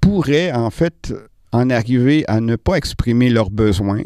pourraient, 0.00 0.52
en 0.52 0.70
fait, 0.70 1.14
en 1.52 1.70
arriver 1.70 2.24
à 2.26 2.40
ne 2.40 2.56
pas 2.56 2.74
exprimer 2.76 3.28
leurs 3.30 3.50
besoins, 3.50 4.02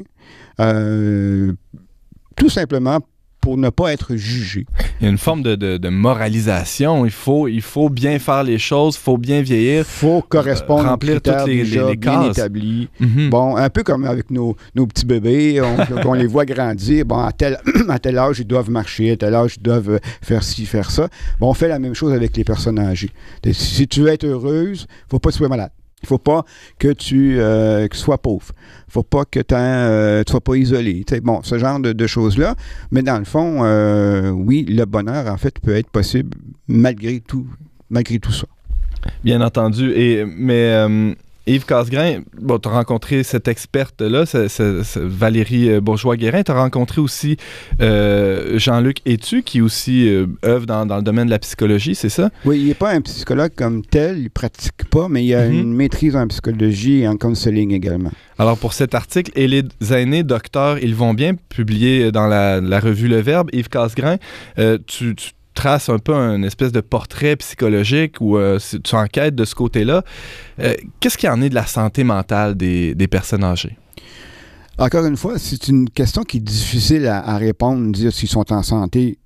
tout 2.36 2.48
simplement 2.50 3.00
pour 3.40 3.56
ne 3.56 3.70
pas 3.70 3.92
être 3.92 4.16
jugées. 4.16 4.66
Il 5.00 5.04
y 5.04 5.06
a 5.06 5.10
une 5.10 5.16
forme 5.16 5.44
de, 5.44 5.54
de- 5.54 5.78
de 5.78 5.88
moralisation. 5.88 7.04
Il 7.06 7.12
faut, 7.12 7.46
il 7.46 7.62
faut 7.62 7.88
bien 7.88 8.18
faire 8.18 8.42
les 8.42 8.58
choses, 8.58 8.96
il 8.96 8.98
faut 9.00 9.16
bien 9.16 9.42
vieillir. 9.42 9.86
faut 9.86 10.22
correspondre 10.22 10.84
Euh, 10.86 10.90
remplir 10.90 11.22
toutes 11.22 11.46
les- 11.46 11.62
déjà 11.62 11.82
les- 11.84 11.90
les 11.90 11.96
bien 11.96 12.22
établis. 12.24 12.88
Mhm. 12.98 13.30
Bon, 13.30 13.56
un 13.56 13.70
peu 13.70 13.84
comme 13.84 14.04
avec 14.04 14.30
nos, 14.32 14.56
nos 14.74 14.86
petits 14.88 15.06
bébés, 15.06 15.60
on, 15.62 15.76
on 16.10 16.14
les 16.14 16.26
voit 16.26 16.44
grandir. 16.44 17.04
Bon, 17.06 17.18
à 17.18 17.30
tel, 17.30 17.58
à 17.88 17.98
tel 18.00 18.18
âge, 18.18 18.40
ils 18.40 18.44
doivent 18.46 18.70
marcher, 18.70 19.12
à 19.12 19.16
tel 19.16 19.34
âge, 19.34 19.54
ils 19.58 19.62
doivent 19.62 19.90
euh, 19.90 19.98
faire 20.20 20.42
ci, 20.42 20.66
faire 20.66 20.90
ça. 20.90 21.08
Bon, 21.38 21.48
on 21.50 21.54
fait 21.54 21.68
la 21.68 21.78
même 21.78 21.94
chose 21.94 22.12
avec 22.12 22.36
les 22.36 22.44
personnes 22.44 22.80
âgées. 22.80 23.10
Si 23.52 23.86
tu 23.86 24.00
veux 24.00 24.08
être 24.08 24.24
heureuse, 24.24 24.88
faut 25.08 25.20
pas 25.20 25.30
tu 25.30 25.38
sois 25.38 25.48
malade. 25.48 25.70
Il 26.02 26.08
faut 26.08 26.18
pas 26.18 26.44
que 26.78 26.92
tu, 26.92 27.38
euh, 27.38 27.88
que 27.88 27.96
sois 27.96 28.18
pauvre. 28.18 28.52
faut 28.88 29.02
pas 29.02 29.24
que 29.24 29.40
euh, 29.52 30.22
tu 30.24 30.30
sois 30.30 30.40
pas 30.40 30.54
isolé. 30.56 31.04
Bon, 31.22 31.42
ce 31.42 31.58
genre 31.58 31.80
de, 31.80 32.06
choses-là. 32.06 32.54
Mais 32.90 33.02
dans 33.02 33.18
le 33.18 33.24
fond, 33.24 33.64
euh, 33.64 34.30
oui, 34.30 34.64
le 34.64 34.84
bonheur, 34.84 35.26
en 35.26 35.36
fait, 35.36 35.58
peut 35.60 35.74
être 35.74 35.90
possible 35.90 36.36
malgré 36.68 37.20
tout, 37.20 37.46
malgré 37.90 38.18
tout 38.18 38.32
ça. 38.32 38.46
Bien 39.24 39.40
entendu. 39.40 39.92
Et, 39.92 40.24
mais 40.24 41.14
Yves 41.48 41.64
Casgrain, 41.64 42.20
bon, 42.40 42.58
tu 42.58 42.68
as 42.68 42.72
rencontré 42.72 43.22
cette 43.22 43.48
experte-là, 43.48 44.24
Valérie 44.96 45.70
euh, 45.70 45.80
Bourgeois-Guérin. 45.80 46.42
Tu 46.42 46.52
as 46.52 46.54
rencontré 46.60 47.00
aussi 47.00 47.36
euh, 47.80 48.58
Jean-Luc 48.58 48.98
Etu, 49.06 49.42
qui 49.42 49.60
aussi 49.60 50.08
euh, 50.08 50.26
œuvre 50.44 50.66
dans, 50.66 50.86
dans 50.86 50.96
le 50.96 51.02
domaine 51.02 51.26
de 51.26 51.30
la 51.30 51.38
psychologie, 51.38 51.94
c'est 51.94 52.08
ça? 52.08 52.30
Oui, 52.44 52.60
il 52.60 52.68
n'est 52.68 52.74
pas 52.74 52.90
un 52.92 53.00
psychologue 53.00 53.52
comme 53.56 53.82
tel, 53.84 54.18
il 54.18 54.30
pratique 54.30 54.84
pas, 54.90 55.08
mais 55.08 55.24
il 55.24 55.34
a 55.34 55.48
Mhm. 55.48 55.54
une 55.54 55.74
maîtrise 55.74 56.16
en 56.16 56.26
psychologie 56.28 57.00
et 57.00 57.08
en 57.08 57.16
counseling 57.16 57.72
également. 57.72 58.10
Alors, 58.38 58.58
pour 58.58 58.72
cet 58.72 58.94
article, 58.94 59.32
Et 59.34 59.46
les 59.48 59.62
aînés 59.90 60.22
docteurs, 60.22 60.78
ils 60.82 60.94
vont 60.94 61.14
bien, 61.14 61.34
publié 61.48 62.10
dans 62.12 62.26
la, 62.26 62.60
la 62.60 62.80
revue 62.80 63.08
Le 63.08 63.20
Verbe, 63.20 63.48
Yves 63.52 63.68
Casgrain, 63.68 64.16
euh, 64.58 64.78
tu, 64.86 65.14
tu 65.14 65.30
traces 65.58 65.88
un 65.88 65.98
peu 65.98 66.14
un 66.14 66.42
espèce 66.44 66.70
de 66.70 66.80
portrait 66.80 67.34
psychologique 67.36 68.20
ou 68.20 68.38
euh, 68.38 68.58
tu 68.84 68.94
enquêtes 68.94 69.34
de 69.34 69.44
ce 69.44 69.54
côté-là. 69.56 70.04
Euh, 70.60 70.74
Qu'est-ce 71.00 71.18
qu'il 71.18 71.28
y 71.28 71.32
en 71.32 71.42
est 71.42 71.50
de 71.50 71.54
la 71.56 71.66
santé 71.66 72.04
mentale 72.04 72.54
des, 72.56 72.94
des 72.94 73.08
personnes 73.08 73.42
âgées? 73.42 73.76
Encore 74.78 75.04
une 75.04 75.16
fois, 75.16 75.34
c'est 75.38 75.66
une 75.66 75.90
question 75.90 76.22
qui 76.22 76.36
est 76.36 76.46
difficile 76.58 77.06
à, 77.06 77.18
à 77.26 77.36
répondre, 77.38 77.90
dire 77.90 78.12
s'ils 78.12 78.28
sont 78.28 78.52
en 78.52 78.62
santé 78.62 79.18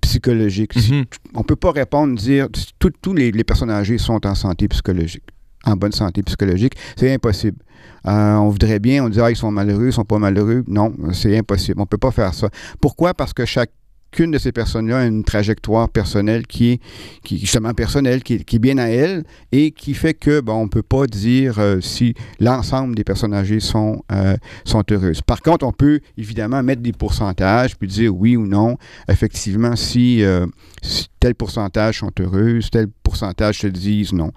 psychologique. 0.00 0.74
Mhm. 0.76 1.04
On 1.34 1.40
ne 1.40 1.44
peut 1.44 1.56
pas 1.56 1.72
répondre, 1.72 2.16
dire 2.16 2.48
tous 2.78 2.92
tous 3.02 3.14
les, 3.14 3.30
les 3.30 3.44
personnes 3.44 3.70
âgées 3.70 3.98
sont 3.98 4.24
en 4.26 4.34
santé 4.34 4.66
psychologique, 4.68 5.24
en 5.64 5.76
bonne 5.76 5.92
santé 5.92 6.22
psychologique. 6.22 6.74
C'est 6.96 7.12
impossible. 7.12 7.58
Euh, 8.06 8.34
on 8.36 8.48
voudrait 8.48 8.78
bien, 8.78 9.04
on 9.04 9.10
dit 9.10 9.20
ah, 9.20 9.30
ils 9.30 9.36
sont 9.36 9.50
malheureux, 9.50 9.88
ils 9.88 9.92
sont 9.92 10.06
pas 10.06 10.18
malheureux. 10.18 10.64
Non, 10.66 10.94
c'est 11.12 11.36
impossible. 11.36 11.78
On 11.80 11.82
ne 11.82 11.92
peut 11.94 11.98
pas 11.98 12.12
faire 12.12 12.32
ça. 12.32 12.48
Pourquoi? 12.80 13.12
Parce 13.12 13.34
que 13.34 13.44
chaque 13.44 13.72
chacune 14.12 14.30
de 14.32 14.38
ces 14.38 14.52
personnes-là 14.52 15.00
a 15.00 15.06
une 15.06 15.24
trajectoire 15.24 15.88
personnelle 15.88 16.46
qui 16.46 16.70
est, 16.70 16.80
qui, 17.22 17.48
personnelle, 17.76 18.22
qui 18.22 18.44
qui 18.44 18.58
bien 18.58 18.78
à 18.78 18.88
elle 18.88 19.24
et 19.52 19.70
qui 19.70 19.94
fait 19.94 20.14
que, 20.14 20.42
on 20.48 20.64
ne 20.64 20.68
peut 20.68 20.82
pas 20.82 21.06
dire 21.06 21.58
euh, 21.58 21.80
si 21.80 22.14
l'ensemble 22.40 22.94
des 22.94 23.04
personnes 23.04 23.34
âgées 23.34 23.60
sont, 23.60 24.02
euh, 24.12 24.36
sont 24.64 24.84
heureuses. 24.90 25.22
Par 25.22 25.40
contre, 25.42 25.64
on 25.64 25.72
peut 25.72 26.00
évidemment 26.18 26.62
mettre 26.62 26.82
des 26.82 26.92
pourcentages 26.92 27.76
puis 27.76 27.86
dire 27.86 28.14
oui 28.14 28.36
ou 28.36 28.46
non, 28.46 28.76
effectivement, 29.08 29.76
si, 29.76 30.24
euh, 30.24 30.46
si 30.82 31.06
tel 31.20 31.34
pourcentage 31.34 32.00
sont 32.00 32.12
heureuses, 32.18 32.70
tel 32.70 32.88
pourcentage 33.02 33.58
se 33.58 33.68
disent 33.68 34.12
non. 34.12 34.32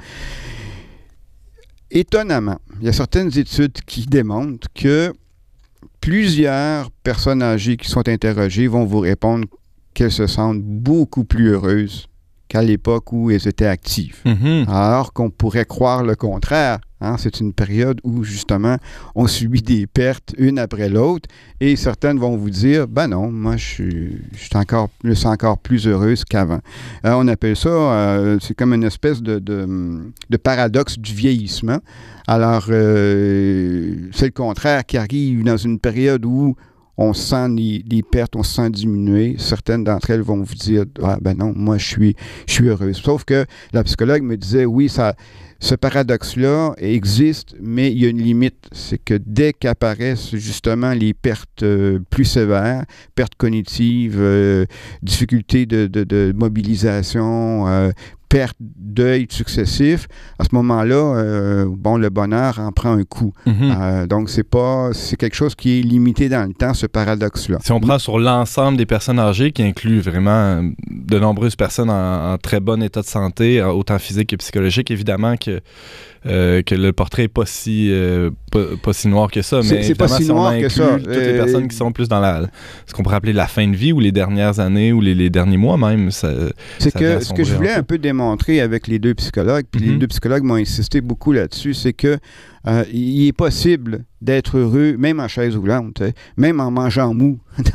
Étonnamment, 1.89 2.59
il 2.79 2.85
y 2.85 2.89
a 2.89 2.93
certaines 2.93 3.37
études 3.37 3.79
qui 3.85 4.05
démontrent 4.05 4.67
que 4.73 5.13
plusieurs 6.01 6.91
personnes 6.91 7.41
âgées 7.41 7.77
qui 7.77 7.89
sont 7.89 8.07
interrogées 8.07 8.67
vont 8.67 8.83
vous 8.83 8.99
répondre 8.99 9.47
qu'elles 9.93 10.11
se 10.11 10.27
sentent 10.27 10.61
beaucoup 10.63 11.23
plus 11.23 11.49
heureuses 11.49 12.07
qu'à 12.49 12.61
l'époque 12.61 13.11
où 13.13 13.31
elles 13.31 13.47
étaient 13.47 13.65
actives. 13.65 14.17
Mhm. 14.25 14.65
Alors 14.67 15.11
qu'on 15.13 15.31
pourrait 15.31 15.65
croire 15.65 16.03
le 16.03 16.15
contraire. 16.15 16.79
hein. 17.01 17.15
C'est 17.17 17.39
une 17.39 17.51
période 17.51 17.99
où, 18.03 18.23
justement, 18.23 18.77
on 19.15 19.25
subit 19.25 19.63
des 19.63 19.87
pertes 19.87 20.35
une 20.37 20.59
après 20.59 20.87
l'autre 20.87 21.27
et 21.59 21.75
certaines 21.75 22.19
vont 22.19 22.37
vous 22.37 22.51
dire, 22.51 22.87
ben 22.87 23.07
non, 23.07 23.31
moi, 23.31 23.57
je 23.57 23.65
suis, 23.65 24.21
je 24.33 24.37
suis 24.37 24.55
encore, 24.55 24.89
je 25.03 25.13
plus 25.63 25.87
heureuse 25.87 26.23
qu'avant. 26.25 26.59
Euh, 27.05 27.13
on 27.15 27.27
appelle 27.27 27.55
ça, 27.55 27.69
euh, 27.69 28.37
c'est 28.39 28.53
comme 28.53 28.73
une 28.73 28.83
espèce 28.83 29.23
de, 29.23 29.39
de- 29.39 30.11
de 30.29 30.37
paradoxe 30.37 30.99
du 30.99 31.13
vieillissement. 31.13 31.79
Alors, 32.27 32.65
euh, 32.69 33.95
c'est 34.11 34.25
le 34.27 34.31
contraire 34.31 34.85
qui 34.85 34.97
arrive 34.97 35.43
dans 35.43 35.57
une 35.57 35.79
période 35.79 36.23
où 36.25 36.55
on 36.97 37.13
sent 37.13 37.49
les, 37.49 38.03
pertes, 38.03 38.35
on 38.35 38.43
se 38.43 38.55
sent 38.55 38.69
diminuer. 38.69 39.35
Certaines 39.39 39.83
d'entre 39.83 40.11
elles 40.11 40.21
vont 40.21 40.41
vous 40.41 40.55
dire 40.55 40.85
Ah 41.01 41.17
ben 41.21 41.35
non, 41.37 41.51
moi 41.55 41.77
je 41.77 41.85
suis, 41.87 42.15
je 42.47 42.53
suis 42.53 42.67
heureuse. 42.67 42.97
Sauf 42.97 43.23
que 43.23 43.45
la 43.71 43.83
psychologue 43.83 44.21
me 44.23 44.37
disait 44.37 44.65
Oui, 44.65 44.89
ça, 44.89 45.15
ce 45.59 45.75
paradoxe-là 45.75 46.73
existe, 46.77 47.55
mais 47.61 47.91
il 47.91 47.97
y 47.99 48.05
a 48.05 48.09
une 48.09 48.21
limite. 48.21 48.67
C'est 48.73 48.97
que 48.97 49.15
dès 49.25 49.53
qu'apparaissent 49.53 50.35
justement 50.35 50.91
les 50.91 51.13
pertes 51.13 51.63
euh, 51.63 51.99
plus 52.09 52.25
sévères, 52.25 52.85
pertes 53.15 53.35
cognitives, 53.37 54.17
euh, 54.19 54.65
difficultés 55.01 55.65
de, 55.65 55.87
de- 55.87 56.03
de 56.03 56.33
mobilisation, 56.35 57.67
euh, 57.67 57.91
pertes 58.33 58.57
d'œil 58.59 59.27
successifs, 59.29 60.07
à 60.39 60.43
ce 60.43 60.49
moment-là, 60.53 60.95
euh, 60.95 61.65
bon, 61.69 61.97
le 61.97 62.09
bonheur 62.09 62.57
en 62.57 62.71
prend 62.71 62.93
un 62.93 63.03
coup. 63.03 63.31
Mhm. 63.45 63.53
Euh, 63.61 64.07
donc, 64.07 64.27
c'est 64.27 64.43
pas, 64.43 64.89
c'est 64.91 65.17
quelque 65.17 65.35
chose 65.35 65.53
qui 65.53 65.79
est 65.79 65.81
limité 65.83 66.29
dans 66.29 66.47
le 66.47 66.53
temps, 66.53 66.73
ce 66.73 66.87
paradoxe-là. 66.87 67.59
Si 67.61 67.71
on 67.71 67.79
prend 67.79 67.99
sur 67.99 68.17
l'ensemble 68.17 68.79
des 68.79 68.87
personnes 68.87 69.19
âgées, 69.19 69.51
qui 69.51 69.61
inclut 69.61 69.99
vraiment 69.99 70.31
euh, 70.31 70.63
de 70.89 71.19
nombreuses 71.19 71.55
personnes 71.55 71.91
en, 71.91 72.33
en 72.33 72.37
très 72.39 72.59
bon 72.59 72.81
état 72.81 73.01
de 73.01 73.05
santé, 73.05 73.61
autant 73.61 73.99
physique 73.99 74.31
que 74.31 74.35
psychologique, 74.37 74.89
évidemment 74.89 75.35
que, 75.37 75.61
que 76.25 76.75
le 76.75 76.91
portrait 76.93 77.23
n'est 77.23 77.27
pas 77.27 77.45
si, 77.45 77.89
euh, 77.91 78.29
pas, 78.51 78.59
pas 78.81 78.93
si 78.93 79.07
noir 79.07 79.29
que 79.29 79.41
ça. 79.41 79.59
Mais 79.69 79.83
c'est 79.83 79.95
pas 79.95 80.07
si 80.07 80.25
noir 80.25 80.57
que 80.57 80.69
ça. 80.69 80.97
Toutes 80.97 81.07
les 81.07 81.17
Euh, 81.17 81.43
personnes 81.43 81.67
qui 81.67 81.75
sont 81.75 81.91
plus 81.91 82.07
dans 82.07 82.19
la, 82.19 82.43
ce 82.85 82.93
qu'on 82.93 83.03
pourrait 83.03 83.17
appeler 83.17 83.33
la 83.33 83.47
fin 83.47 83.67
de 83.67 83.75
vie 83.75 83.91
ou 83.91 83.99
les 83.99 84.11
dernières 84.11 84.59
années 84.59 84.93
ou 84.93 85.01
les, 85.01 85.15
les 85.15 85.29
derniers 85.29 85.57
mois 85.57 85.77
même. 85.77 86.11
C'est 86.11 86.93
que 86.93 87.19
ce 87.23 87.33
que 87.33 87.43
je 87.43 87.53
voulais 87.55 87.73
un 87.73 87.83
peu 87.83 87.97
démontrer 87.97 88.61
avec 88.61 88.87
les 88.87 88.99
deux 88.99 89.13
psychologues, 89.15 89.65
puis 89.69 89.81
les 89.81 89.91
Mhm. 89.91 89.99
deux 89.99 90.07
psychologues 90.07 90.43
m'ont 90.43 90.55
insisté 90.55 91.01
beaucoup 91.01 91.31
là-dessus, 91.31 91.73
c'est 91.73 91.93
que 91.93 92.17
euh, 92.67 92.83
il 92.91 93.27
est 93.27 93.33
possible 93.33 94.05
d'être 94.21 94.57
heureux, 94.57 94.95
même 94.97 95.19
en 95.19 95.27
chaise 95.27 95.55
roulante, 95.57 96.01
hein, 96.01 96.11
même 96.37 96.59
en 96.61 96.71
mangeant 96.71 97.13
mou. 97.13 97.39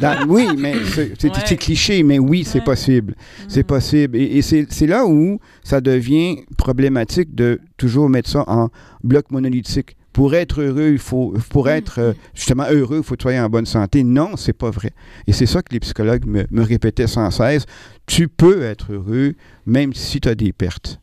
Dans- 0.00 0.26
oui, 0.28 0.46
mais 0.56 0.74
c'est 1.18 1.30
Ouais. 1.30 1.56
cliché, 1.56 2.02
mais 2.02 2.18
oui, 2.18 2.44
c'est 2.44 2.62
possible. 2.64 3.14
C'est 3.48 3.60
Mhm. 3.60 3.66
possible. 3.66 4.16
Et, 4.16 4.38
et 4.38 4.42
c'est 4.42 4.86
là 4.86 5.04
où 5.06 5.38
ça 5.62 5.80
devient 5.80 6.38
problématique 6.56 7.34
de 7.34 7.60
toujours 7.76 8.08
mettre 8.08 8.30
ça 8.30 8.44
en 8.48 8.68
bloc 9.04 9.30
monolithique. 9.30 9.94
Pour 10.14 10.34
être 10.34 10.62
heureux, 10.62 10.88
il 10.92 10.98
faut, 10.98 11.32
pour 11.50 11.68
être 11.68 12.00
euh, 12.00 12.12
justement 12.34 12.64
heureux, 12.68 12.98
il 12.98 13.02
faut 13.04 13.14
sois 13.20 13.34
en 13.34 13.48
bonne 13.48 13.66
santé. 13.66 14.02
Non, 14.02 14.30
c'est 14.36 14.52
pas 14.52 14.70
vrai. 14.70 14.90
Et 15.28 15.32
c'est 15.32 15.46
ça 15.46 15.62
que 15.62 15.72
les 15.72 15.78
psychologues 15.80 16.24
me, 16.26 16.44
me 16.50 16.62
répétaient 16.62 17.06
sans 17.06 17.30
cesse. 17.30 17.66
Tu 18.06 18.26
peux 18.26 18.62
être 18.62 18.92
heureux 18.92 19.34
même 19.64 19.92
si 19.94 20.18
tu 20.20 20.28
as 20.28 20.34
des 20.34 20.52
pertes. 20.52 20.98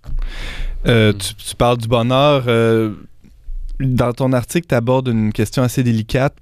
Euh, 0.88 1.14
tu, 1.14 1.36
tu 1.36 1.56
parles 1.56 1.78
du 1.78 1.88
bonheur. 1.88 2.44
euh, 2.48 2.94
dans 3.80 4.14
ton 4.14 4.32
article, 4.34 4.68
tu 4.68 4.76
abordes 4.76 5.08
une 5.08 5.34
question 5.34 5.64
assez 5.64 5.84
délicate. 5.84 6.36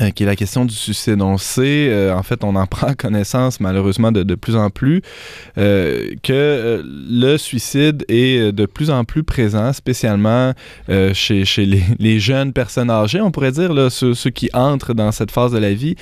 Euh, 0.00 0.10
qui 0.10 0.22
est 0.24 0.26
la 0.26 0.36
question 0.36 0.64
du 0.64 0.74
suicide. 0.74 1.20
On 1.22 1.38
sait, 1.38 1.88
euh, 1.90 2.14
en 2.14 2.22
fait, 2.22 2.42
on 2.44 2.54
en 2.56 2.66
prend 2.76 2.94
connaissance 2.94 3.60
malheureusement 3.60 4.12
de, 4.12 4.22
de 4.22 4.34
plus 4.34 4.56
en 4.56 4.70
plus, 4.70 5.02
euh, 5.58 6.10
que 6.22 6.82
le 6.84 7.36
suicide 7.36 8.04
est 8.08 8.52
de 8.52 8.66
plus 8.66 8.90
en 8.90 9.04
plus 9.04 9.22
présent, 9.22 9.72
spécialement 9.72 10.52
chez, 11.12 11.44
chez 11.44 11.66
les, 11.66 11.82
les 11.98 12.18
jeunes 12.20 12.52
personnes 12.52 12.90
âgées, 12.90 13.20
on 13.20 13.30
pourrait 13.30 13.52
dire, 13.52 13.72
là, 13.72 13.90
ceux, 13.90 14.14
ceux 14.14 14.30
qui 14.30 14.48
entrent 14.52 14.94
dans 14.94 15.12
cette 15.12 15.30
phase 15.30 15.52
de 15.52 15.58
la 15.58 15.72
vie. 15.72 15.94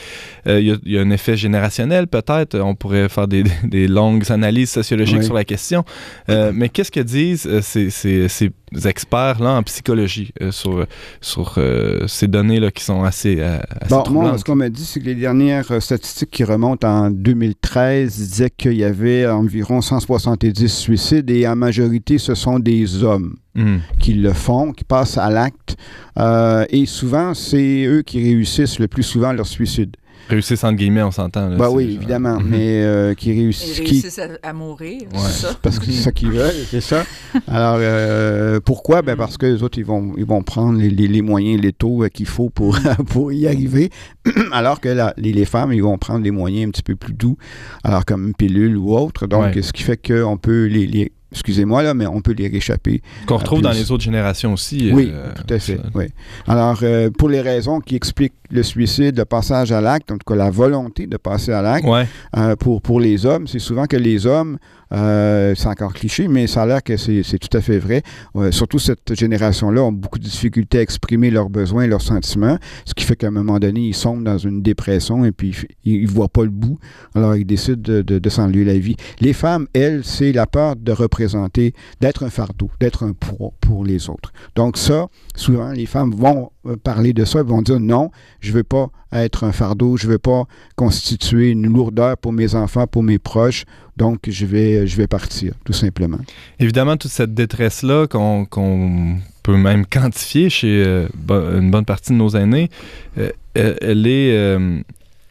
Il 0.47 0.61
y, 0.61 0.71
a- 0.73 0.77
il 0.85 0.93
y 0.93 0.99
a 0.99 1.01
un 1.01 1.11
effet 1.11 1.37
générationnel 1.37 2.07
peut-être, 2.07 2.59
on 2.59 2.75
pourrait 2.75 3.09
faire 3.09 3.29
des, 3.29 3.45
des 3.65 3.87
longues 3.89 4.31
analyses 4.31 4.71
sociologiques 4.71 5.19
Oui. 5.19 5.25
sur 5.25 5.35
la 5.35 5.45
question. 5.45 5.85
Mais 6.29 6.69
qu'est-ce 6.69 6.91
que 6.91 7.01
disent 7.01 7.47
euh, 7.47 7.61
ces, 7.63 7.91
ces- 7.91 8.29
ces 8.75 8.89
experts-là 8.89 9.55
en 9.55 9.63
psychologie 9.63 10.33
euh, 10.41 10.51
sur, 10.51 10.87
sur 11.21 11.55
euh, 11.59 12.07
ces 12.07 12.29
données-là 12.29 12.71
qui 12.71 12.85
sont 12.85 13.05
assez, 13.05 13.37
euh, 13.41 13.59
assez 13.81 13.91
Bon, 13.91 14.05
moi, 14.11 14.39
ce 14.39 14.45
qu'on 14.45 14.57
m'a 14.57 14.69
dit, 14.69 14.85
c'est 14.85 15.01
que 15.01 15.07
les 15.07 15.15
dernières 15.15 15.83
statistiques 15.83 16.31
qui 16.31 16.45
remontent 16.45 16.89
en 16.89 17.11
2013 17.11 18.17
disaient 18.17 18.51
qu'il 18.51 18.75
y 18.75 18.85
avait 18.85 19.27
environ 19.27 19.81
170 19.81 20.69
suicides 20.69 21.31
et 21.31 21.47
en 21.47 21.57
majorité, 21.57 22.19
ce 22.19 22.35
sont 22.35 22.59
des 22.59 23.03
hommes 23.03 23.37
Hmm. 23.57 23.77
qui 24.01 24.15
le 24.15 24.33
font, 24.33 24.73
qui 24.73 24.83
passent 24.83 25.17
à 25.17 25.31
l'acte. 25.31 25.77
Euh, 26.19 26.65
et 26.71 26.87
souvent, 26.87 27.35
c'est 27.35 27.85
eux 27.85 28.03
qui 28.03 28.21
réussissent 28.21 28.81
le 28.81 28.89
plus 28.89 29.05
souvent 29.05 29.33
leur 29.33 29.47
suicide. 29.47 29.95
Réussissent 30.29 30.65
entre 30.65 30.77
guillemets, 30.77 31.03
on 31.03 31.11
s'entend. 31.11 31.51
Bah 31.57 31.67
c'est 31.69 31.75
oui, 31.75 31.85
genre- 31.85 31.95
évidemment, 31.97 32.41
Mhm. 32.41 32.47
mais 32.49 32.83
euh, 32.83 33.15
qui 33.15 33.31
Ils 33.31 33.41
réussissent. 33.41 33.81
Qui, 33.81 34.05
à, 34.21 34.49
à 34.49 34.53
mourir, 34.53 35.03
Ouais. 35.13 35.19
c'est 35.27 35.47
ça? 35.47 35.59
parce 35.63 35.79
que 35.79 35.87
c'est 35.87 35.93
ça 35.93 36.13
qu'ils 36.13 36.31
veulent, 36.31 36.53
c'est 36.71 36.81
ça. 36.81 37.05
Alors, 37.47 37.77
euh, 37.81 38.61
pourquoi? 38.65 39.03
Ben 39.03 39.17
parce 39.17 39.37
que 39.37 39.47
les 39.47 39.63
autres, 39.63 39.79
ils 39.79 39.85
vont, 39.85 40.13
ils 40.17 40.25
vont 40.25 40.43
prendre 40.43 40.79
les, 40.79 40.91
les- 40.91 41.09
les 41.09 41.23
moyens 41.23 41.61
létaux 41.61 42.05
euh, 42.05 42.09
qu'il 42.09 42.27
faut 42.27 42.51
pour, 42.51 42.79
pour 43.09 43.33
y 43.33 43.47
arriver. 43.47 43.91
alors 44.53 44.81
que 44.81 44.89
la- 44.89 45.15
les, 45.17 45.33
les 45.33 45.45
femmes, 45.45 45.73
ils 45.73 45.83
vont 45.83 45.99
prendre 45.99 46.25
les 46.25 46.31
moyens 46.31 46.69
un 46.69 46.71
petit 46.71 46.83
peu 46.83 46.97
plus 46.97 47.13
doux, 47.15 47.37
alors 47.83 48.05
comme 48.05 48.29
une 48.29 48.35
pilule 48.35 48.77
ou 48.77 48.97
autre. 48.97 49.27
Donc, 49.27 49.55
Ouais. 49.55 49.63
ce 49.63 49.73
qui 49.73 49.83
fait 49.83 49.97
qu'on 49.99 50.37
peut 50.37 50.65
les... 50.67 50.87
les- 50.87 51.13
Excusez-moi, 51.35 51.83
là, 51.83 51.95
mais 51.95 52.07
on 52.07 52.21
peut 52.21 52.33
les 52.33 52.49
réchapper. 52.49 53.03
Qu'on 53.27 53.37
retrouve 53.39 53.61
dans 53.61 53.73
les 53.73 53.91
autres 53.91 54.05
générations 54.05 54.53
aussi. 54.53 54.91
Oui, 54.93 55.11
euh, 55.13 55.33
tout 55.35 55.53
à 55.53 55.59
fait. 55.59 55.81
Oui. 55.95 56.05
Alors, 56.47 56.79
euh, 56.83 57.11
pour 57.11 57.29
les 57.29 57.41
raisons 57.41 57.81
qui 57.81 57.97
expliquent 57.97 58.33
le 58.51 58.63
suicide, 58.63 59.19
le 59.19 59.25
passage 59.25 59.73
à 59.73 59.81
l'acte, 59.81 60.13
en 60.13 60.15
tout 60.19 60.25
cas 60.33 60.37
la 60.37 60.51
volonté 60.51 61.07
de 61.09 61.17
passer 61.17 61.53
à 61.53 61.61
l'acte, 61.61 61.87
Ouais. 61.87 62.07
euh, 62.37 62.55
pour, 62.57 62.81
pour 62.81 63.01
les 63.01 63.27
hommes, 63.27 63.47
c'est 63.49 63.59
souvent 63.59 63.87
que 63.87 63.97
les 63.97 64.27
hommes, 64.27 64.59
euh, 64.95 65.55
c'est 65.57 65.67
encore 65.67 65.93
cliché, 65.93 66.29
mais 66.29 66.47
ça 66.47 66.63
a 66.63 66.67
l'air 66.67 66.83
que 66.83 66.97
c'est 66.97 67.39
tout 67.39 67.57
à 67.57 67.61
fait 67.61 67.79
vrai. 67.79 68.03
Surtout 68.51 68.79
cette 68.79 69.15
génération-là 69.15 69.83
ont 69.83 69.93
beaucoup 69.93 70.19
de 70.19 70.25
difficultés 70.25 70.79
à 70.79 70.83
exprimer 70.83 71.31
leurs 71.31 71.51
besoins, 71.51 71.87
leurs 71.87 72.03
sentiments, 72.03 72.59
ce 72.85 72.95
qui 72.95 73.05
fait 73.05 73.17
qu'à 73.17 73.29
un 73.29 73.33
moment 73.33 73.59
donné, 73.59 73.89
ils 73.89 73.95
sombrent 73.95 74.25
dans 74.25 74.39
une 74.39 74.63
dépression 74.63 75.25
et 75.25 75.33
puis 75.33 75.55
ils 75.85 76.03
ne 76.03 76.09
voient 76.09 76.29
pas 76.29 76.45
le 76.45 76.51
bout. 76.51 76.79
Alors, 77.15 77.37
ils 77.37 77.45
décident 77.45 78.03
de, 78.03 78.29
s'enlever 78.29 78.65
la 78.65 78.79
vie. 78.79 78.97
Les 79.21 79.33
femmes, 79.33 79.67
elles, 79.73 80.05
c'est 80.05 80.33
la 80.33 80.47
peur 80.47 80.77
de 80.77 80.93
représenter, 80.93 81.75
d'être 82.01 82.25
un 82.25 82.31
fardeau, 82.31 82.71
d'être 82.81 83.05
un 83.05 83.13
poids 83.13 83.53
pour 83.61 83.85
les 83.85 84.09
autres. 84.09 84.33
Donc 84.57 84.77
ça, 84.77 85.09
souvent, 85.35 85.73
les 85.73 85.87
femmes 85.87 86.13
vont 86.13 86.51
euh, 86.67 86.77
parler 86.77 87.13
de 87.13 87.25
ça, 87.25 87.43
vont 87.43 87.63
dire 87.63 87.81
non, 87.81 88.11
je 88.41 88.53
veux 88.53 88.65
pas 88.65 88.89
être 89.13 89.45
un 89.45 89.53
fardeau, 89.53 89.97
je 89.97 90.09
veux 90.09 90.19
pas 90.19 90.45
constituer 90.77 91.51
une 91.51 91.73
lourdeur 91.73 92.17
pour 92.17 92.33
mes 92.33 92.55
enfants, 92.55 92.87
pour 92.87 93.03
mes 93.03 93.19
proches, 93.19 93.65
donc 93.97 94.21
je 94.29 94.47
vais, 94.47 94.87
je 94.87 94.97
vais 94.97 95.07
partir, 95.07 95.55
tout 95.65 95.73
simplement. 95.73 96.19
Évidemment, 96.59 96.97
toute 96.97 97.11
cette 97.11 97.35
détresse-là 97.35 98.07
qu'on 98.07 98.45
qu'on 98.45 99.19
peut 99.43 99.57
même 99.57 99.87
quantifier 99.87 100.51
chez 100.51 100.83
euh, 100.85 101.09
une 101.31 101.71
bonne 101.71 101.85
partie 101.85 102.13
de 102.13 102.17
nos 102.17 102.31
aînés, 102.31 102.71
euh, 103.19 103.31
elle, 103.55 103.79
elle 103.83 104.07
est 104.07 104.37
euh, 104.37 104.81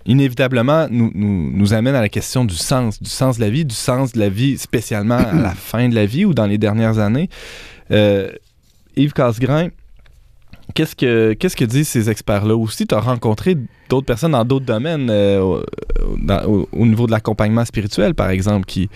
inévitablement 0.06 0.88
nous, 0.90 1.12
nous, 1.14 1.52
nous 1.52 1.74
amène 1.74 1.96
à 1.96 2.02
la 2.02 2.10
question 2.10 2.46
du 2.46 2.56
sens, 2.56 3.02
du 3.02 3.10
sens 3.10 3.38
de 3.38 3.42
la 3.42 3.50
vie, 3.50 3.66
du 3.66 3.76
sens 3.76 4.14
de 4.14 4.20
la 4.20 4.30
vie 4.30 4.58
spécialement 4.58 5.18
à 5.18 5.34
la 5.34 5.52
fin 5.56 5.90
de 5.90 5.96
la 5.96 6.06
vie 6.06 6.26
ou 6.26 6.34
dans 6.34 6.46
les 6.46 6.58
dernières 6.58 7.00
années. 7.00 7.30
Euh, 7.92 8.32
Yves 8.96 9.14
Casgrain, 9.14 9.70
qu'est-ce 10.74 10.96
que, 10.96 11.34
qu'est-ce 11.34 11.56
que 11.56 11.66
disent 11.66 11.88
ces 11.88 12.10
experts-là? 12.10 12.56
Aussi? 12.56 12.86
Tu 12.86 12.96
as 12.96 13.00
rencontré 13.00 13.58
d'autres 13.90 14.06
personnes 14.06 14.32
dans 14.32 14.46
d'autres 14.46 14.66
domaines, 14.66 15.10
euh, 15.10 15.64
au- 16.48 16.68
au 16.72 16.86
niveau 16.86 17.06
de 17.08 17.12
l'accompagnement 17.12 17.66
spirituel, 17.66 18.14
par 18.16 18.30
exemple, 18.30 18.66
qui, 18.66 18.90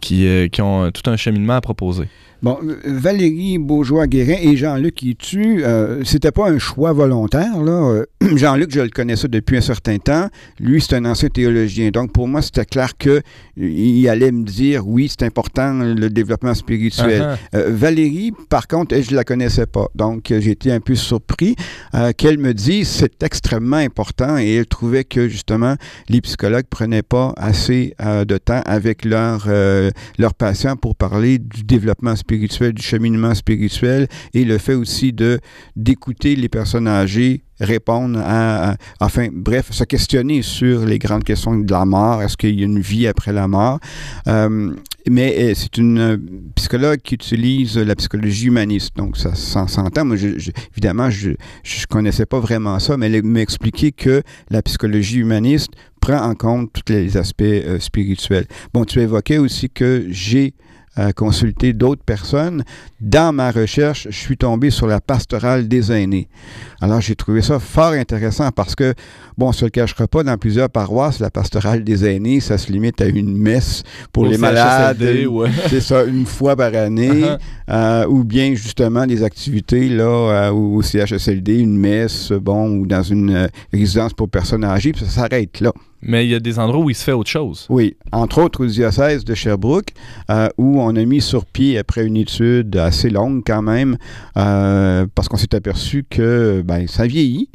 qui, 0.00 0.26
euh, 0.26 0.48
qui 0.48 0.62
ont 0.62 0.90
tout 0.90 1.08
un 1.10 1.16
cheminement 1.16 1.54
à 1.54 1.60
proposer. 1.60 2.08
Bon, 2.44 2.58
euh, 2.62 2.76
Valérie 2.84 3.56
Beaujois-Guérin 3.56 4.36
et 4.42 4.54
Jean-Luc 4.54 5.02
Itu, 5.02 5.64
euh, 5.64 6.02
c'était 6.04 6.30
pas 6.30 6.50
un 6.50 6.58
choix 6.58 6.92
volontaire, 6.92 7.62
là. 7.62 7.72
Euh, 7.72 8.04
Jean-Luc, 8.36 8.70
je 8.70 8.80
le 8.80 8.90
connaissais 8.90 9.28
depuis 9.28 9.56
un 9.56 9.62
certain 9.62 9.96
temps. 9.96 10.28
Lui, 10.60 10.82
c'est 10.82 10.94
un 10.96 11.06
ancien 11.06 11.30
théologien. 11.30 11.88
Donc, 11.88 12.12
pour 12.12 12.28
moi, 12.28 12.42
c'était 12.42 12.66
clair 12.66 12.98
que 12.98 13.22
il 13.56 14.08
allait 14.08 14.32
me 14.32 14.44
dire, 14.44 14.86
oui, 14.86 15.08
c'est 15.08 15.24
important, 15.24 15.72
le 15.72 16.08
développement 16.10 16.54
spirituel. 16.54 17.22
Uh-huh. 17.22 17.58
Euh, 17.58 17.70
Valérie, 17.70 18.32
par 18.48 18.66
contre, 18.66 18.94
je 19.00 19.14
la 19.14 19.24
connaissais 19.24 19.66
pas. 19.66 19.86
Donc, 19.94 20.30
euh, 20.30 20.40
j'ai 20.40 20.50
été 20.50 20.72
un 20.72 20.80
peu 20.80 20.94
surpris 20.94 21.54
euh, 21.94 22.12
qu'elle 22.12 22.38
me 22.38 22.52
dise 22.52 22.88
c'est 22.88 23.22
extrêmement 23.22 23.76
important 23.76 24.36
et 24.38 24.54
elle 24.54 24.66
trouvait 24.66 25.04
que, 25.04 25.28
justement, 25.28 25.76
les 26.08 26.20
psychologues 26.20 26.66
prenaient 26.68 27.02
pas 27.02 27.32
assez 27.36 27.94
euh, 28.02 28.24
de 28.24 28.38
temps 28.38 28.62
avec 28.66 29.04
leurs 29.04 29.44
euh, 29.48 29.90
leurs 30.18 30.34
patients 30.34 30.76
pour 30.76 30.96
parler 30.96 31.38
du 31.38 31.62
développement 31.62 32.16
spirituel, 32.16 32.33
du 32.34 32.82
cheminement 32.82 33.34
spirituel 33.34 34.08
et 34.32 34.44
le 34.44 34.58
fait 34.58 34.74
aussi 34.74 35.12
de 35.12 35.38
d'écouter 35.76 36.36
les 36.36 36.48
personnes 36.48 36.88
âgées 36.88 37.42
répondre 37.60 38.18
à, 38.22 38.76
enfin 39.00 39.28
bref 39.32 39.70
se 39.70 39.84
questionner 39.84 40.42
sur 40.42 40.84
les 40.84 40.98
grandes 40.98 41.22
questions 41.24 41.56
de 41.56 41.70
la 41.70 41.84
mort. 41.84 42.20
Est-ce 42.22 42.36
qu'il 42.36 42.58
y 42.58 42.62
a 42.62 42.64
une 42.64 42.80
vie 42.80 43.06
après 43.06 43.32
la 43.32 43.46
mort? 43.46 43.78
Euh, 44.26 44.74
mais 45.08 45.34
euh, 45.38 45.52
c'est 45.54 45.76
une 45.78 45.98
euh, 45.98 46.16
psychologue 46.56 46.98
qui 47.04 47.14
utilise 47.14 47.78
la 47.78 47.94
psychologie 47.94 48.46
humaniste. 48.46 48.96
Donc 48.96 49.16
ça 49.16 49.34
s'en- 49.34 49.68
s'entend. 49.68 50.04
Moi 50.04 50.16
je- 50.16 50.38
je- 50.38 50.50
évidemment 50.72 51.10
je 51.10 51.30
je 51.62 51.86
connaissais 51.86 52.26
pas 52.26 52.40
vraiment 52.40 52.78
ça 52.80 52.96
mais 52.96 53.06
elle 53.10 53.22
m'a 53.22 53.40
expliqué 53.40 53.92
que 53.92 54.22
la 54.50 54.60
psychologie 54.62 55.18
humaniste 55.18 55.70
prend 56.00 56.20
en 56.22 56.34
compte 56.34 56.70
tous 56.72 56.92
les 56.92 57.16
aspects 57.16 57.44
spirituels. 57.78 58.46
Bon 58.72 58.84
tu 58.84 59.00
évoquais 59.00 59.38
aussi 59.38 59.70
que 59.70 60.06
j'ai 60.10 60.54
euh, 60.98 61.12
consulté 61.12 61.72
d'autres 61.72 62.04
personnes. 62.04 62.64
Dans 63.00 63.32
ma 63.32 63.50
recherche, 63.50 64.08
je 64.10 64.18
suis 64.18 64.36
tombé 64.36 64.70
sur 64.70 64.86
la 64.86 65.00
pastorale 65.00 65.68
des 65.68 65.92
aînés. 65.92 66.28
Alors, 66.80 67.00
j'ai 67.00 67.14
trouvé 67.14 67.42
ça 67.42 67.58
fort 67.58 67.92
intéressant 67.92 68.50
parce 68.50 68.74
que, 68.74 68.94
bon, 69.38 69.48
on 69.48 69.52
se 69.52 69.64
le 69.64 69.70
cachera 69.70 70.06
pas, 70.06 70.22
dans 70.22 70.36
plusieurs 70.36 70.70
paroisses, 70.70 71.20
la 71.20 71.30
pastorale 71.30 71.84
des 71.84 72.04
aînés, 72.04 72.40
ça 72.40 72.58
se 72.58 72.70
limite 72.70 73.00
à 73.00 73.06
une 73.06 73.36
messe 73.36 73.82
pour 74.12 74.26
les 74.26 74.38
malades. 74.38 75.02
Ouais. 75.28 75.50
C'est 75.68 75.80
ça, 75.80 76.04
une 76.04 76.26
fois 76.26 76.56
par 76.56 76.74
année. 76.74 77.22
Uh-huh. 77.22 77.38
Euh, 77.70 78.06
ou 78.06 78.24
bien 78.24 78.54
justement 78.54 79.06
des 79.06 79.22
activités 79.22 79.88
là 79.88 80.04
euh, 80.04 80.50
au 80.50 80.74
au 80.74 80.82
CHSLD, 80.82 81.60
une 81.60 81.78
messe, 81.78 82.32
bon, 82.32 82.78
ou 82.78 82.86
dans 82.86 83.02
une 83.02 83.30
euh, 83.30 83.46
résidence 83.72 84.12
pour 84.12 84.28
personnes 84.28 84.64
âgées, 84.64 84.92
puis 84.92 85.04
ça 85.04 85.22
s'arrête 85.22 85.60
là. 85.60 85.72
Mais 86.04 86.26
il 86.26 86.30
y 86.30 86.34
a 86.34 86.40
des 86.40 86.58
endroits 86.58 86.84
où 86.84 86.90
il 86.90 86.94
se 86.94 87.04
fait 87.04 87.12
autre 87.12 87.30
chose. 87.30 87.66
Oui, 87.70 87.96
entre 88.12 88.42
autres 88.42 88.64
au 88.64 88.66
diocèse 88.66 89.24
de 89.24 89.34
Sherbrooke, 89.34 89.88
euh, 90.30 90.48
où 90.58 90.80
on 90.80 90.94
a 90.96 91.04
mis 91.04 91.20
sur 91.20 91.46
pied, 91.46 91.78
après 91.78 92.04
une 92.04 92.16
étude 92.16 92.76
assez 92.76 93.10
longue 93.10 93.42
quand 93.46 93.62
même, 93.62 93.96
euh, 94.36 95.06
parce 95.14 95.28
qu'on 95.28 95.36
s'est 95.36 95.54
aperçu 95.54 96.04
que 96.08 96.62
ben, 96.64 96.86
ça 96.86 97.06
vieillit. 97.06 97.48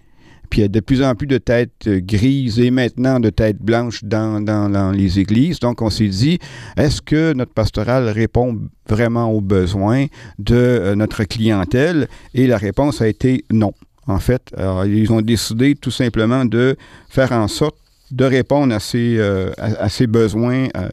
Puis 0.49 0.61
il 0.61 0.63
y 0.63 0.65
a 0.65 0.67
de 0.67 0.79
plus 0.79 1.03
en 1.03 1.13
plus 1.13 1.27
de 1.27 1.37
têtes 1.37 1.87
grises 1.87 2.59
et 2.59 2.71
maintenant 2.71 3.19
de 3.19 3.29
têtes 3.29 3.61
blanches 3.61 4.03
dans, 4.03 4.41
dans- 4.43 4.91
les 4.91 5.19
églises. 5.19 5.59
Donc 5.59 5.83
on 5.83 5.91
s'est 5.91 6.07
dit, 6.07 6.39
est-ce 6.75 7.03
que 7.03 7.33
notre 7.33 7.53
pastoral 7.53 8.09
répond 8.09 8.59
vraiment 8.87 9.31
aux 9.31 9.41
besoins 9.41 10.07
de 10.39 10.55
euh, 10.55 10.95
notre 10.95 11.23
clientèle? 11.23 12.07
Et 12.33 12.47
la 12.47 12.57
réponse 12.57 12.99
a 12.99 13.07
été 13.07 13.45
non. 13.51 13.73
En 14.07 14.17
fait, 14.17 14.41
ils 14.87 15.11
ont 15.11 15.21
décidé 15.21 15.75
tout 15.75 15.91
simplement 15.91 16.43
de 16.43 16.75
faire 17.09 17.31
en 17.31 17.47
sorte 17.47 17.77
de 18.11 18.25
répondre 18.25 18.73
à 18.73 18.79
ces, 18.79 19.17
euh, 19.17 19.51
à, 19.57 19.89
ces 19.89 20.07
besoins 20.07 20.67
euh, 20.77 20.89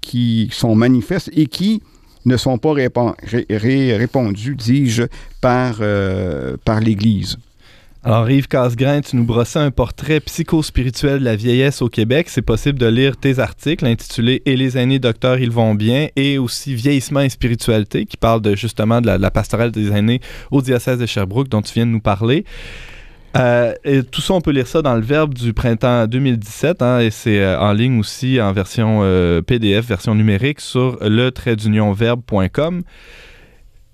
qui 0.00 0.48
sont 0.52 0.74
manifestes 0.74 1.30
et 1.36 1.46
qui 1.46 1.82
ne 2.24 2.36
sont 2.36 2.58
pas 2.58 2.72
ré- 2.72 2.88
ré- 3.50 3.96
répondus, 3.96 4.54
dis-je, 4.56 5.04
par, 5.40 5.78
euh, 5.80 6.56
par 6.64 6.80
l'Église. 6.80 7.38
Alors, 8.02 8.30
Yves 8.30 8.48
Casgrain, 8.48 9.02
tu 9.02 9.14
nous 9.16 9.24
brossais 9.24 9.58
un 9.58 9.70
portrait 9.70 10.20
psychospirituel 10.20 11.18
de 11.20 11.24
la 11.24 11.36
vieillesse 11.36 11.82
au 11.82 11.90
Québec. 11.90 12.28
C'est 12.30 12.40
possible 12.40 12.78
de 12.78 12.86
lire 12.86 13.18
tes 13.18 13.38
articles 13.38 13.84
intitulés 13.84 14.40
Et 14.46 14.56
les 14.56 14.78
aînés 14.78 14.98
docteurs, 14.98 15.38
ils 15.38 15.50
vont 15.50 15.74
bien 15.74 16.08
et 16.16 16.38
aussi 16.38 16.74
Vieillissement 16.74 17.20
et 17.20 17.28
spiritualité 17.28 18.06
qui 18.06 18.16
parle 18.16 18.40
de, 18.40 18.56
justement 18.56 19.02
de 19.02 19.06
la, 19.06 19.18
la 19.18 19.30
pastorale 19.30 19.70
des 19.70 19.90
aînés 19.92 20.20
au 20.50 20.62
diocèse 20.62 20.98
de 20.98 21.04
Sherbrooke 21.04 21.48
dont 21.50 21.60
tu 21.60 21.74
viens 21.74 21.84
de 21.84 21.90
nous 21.90 22.00
parler. 22.00 22.46
Euh, 23.36 23.74
et 23.84 24.02
tout 24.02 24.20
ça, 24.20 24.34
on 24.34 24.40
peut 24.40 24.50
lire 24.50 24.66
ça 24.66 24.82
dans 24.82 24.94
le 24.94 25.02
Verbe 25.02 25.34
du 25.34 25.52
printemps 25.52 26.06
2017 26.06 26.82
hein, 26.82 26.98
et 26.98 27.10
c'est 27.10 27.40
euh, 27.40 27.60
en 27.60 27.72
ligne 27.72 28.00
aussi 28.00 28.40
en 28.40 28.52
version 28.52 29.00
euh, 29.02 29.40
PDF, 29.40 29.86
version 29.86 30.14
numérique 30.14 30.60
sur 30.60 30.98
le 31.00 31.30
verbe.com. 31.94 32.82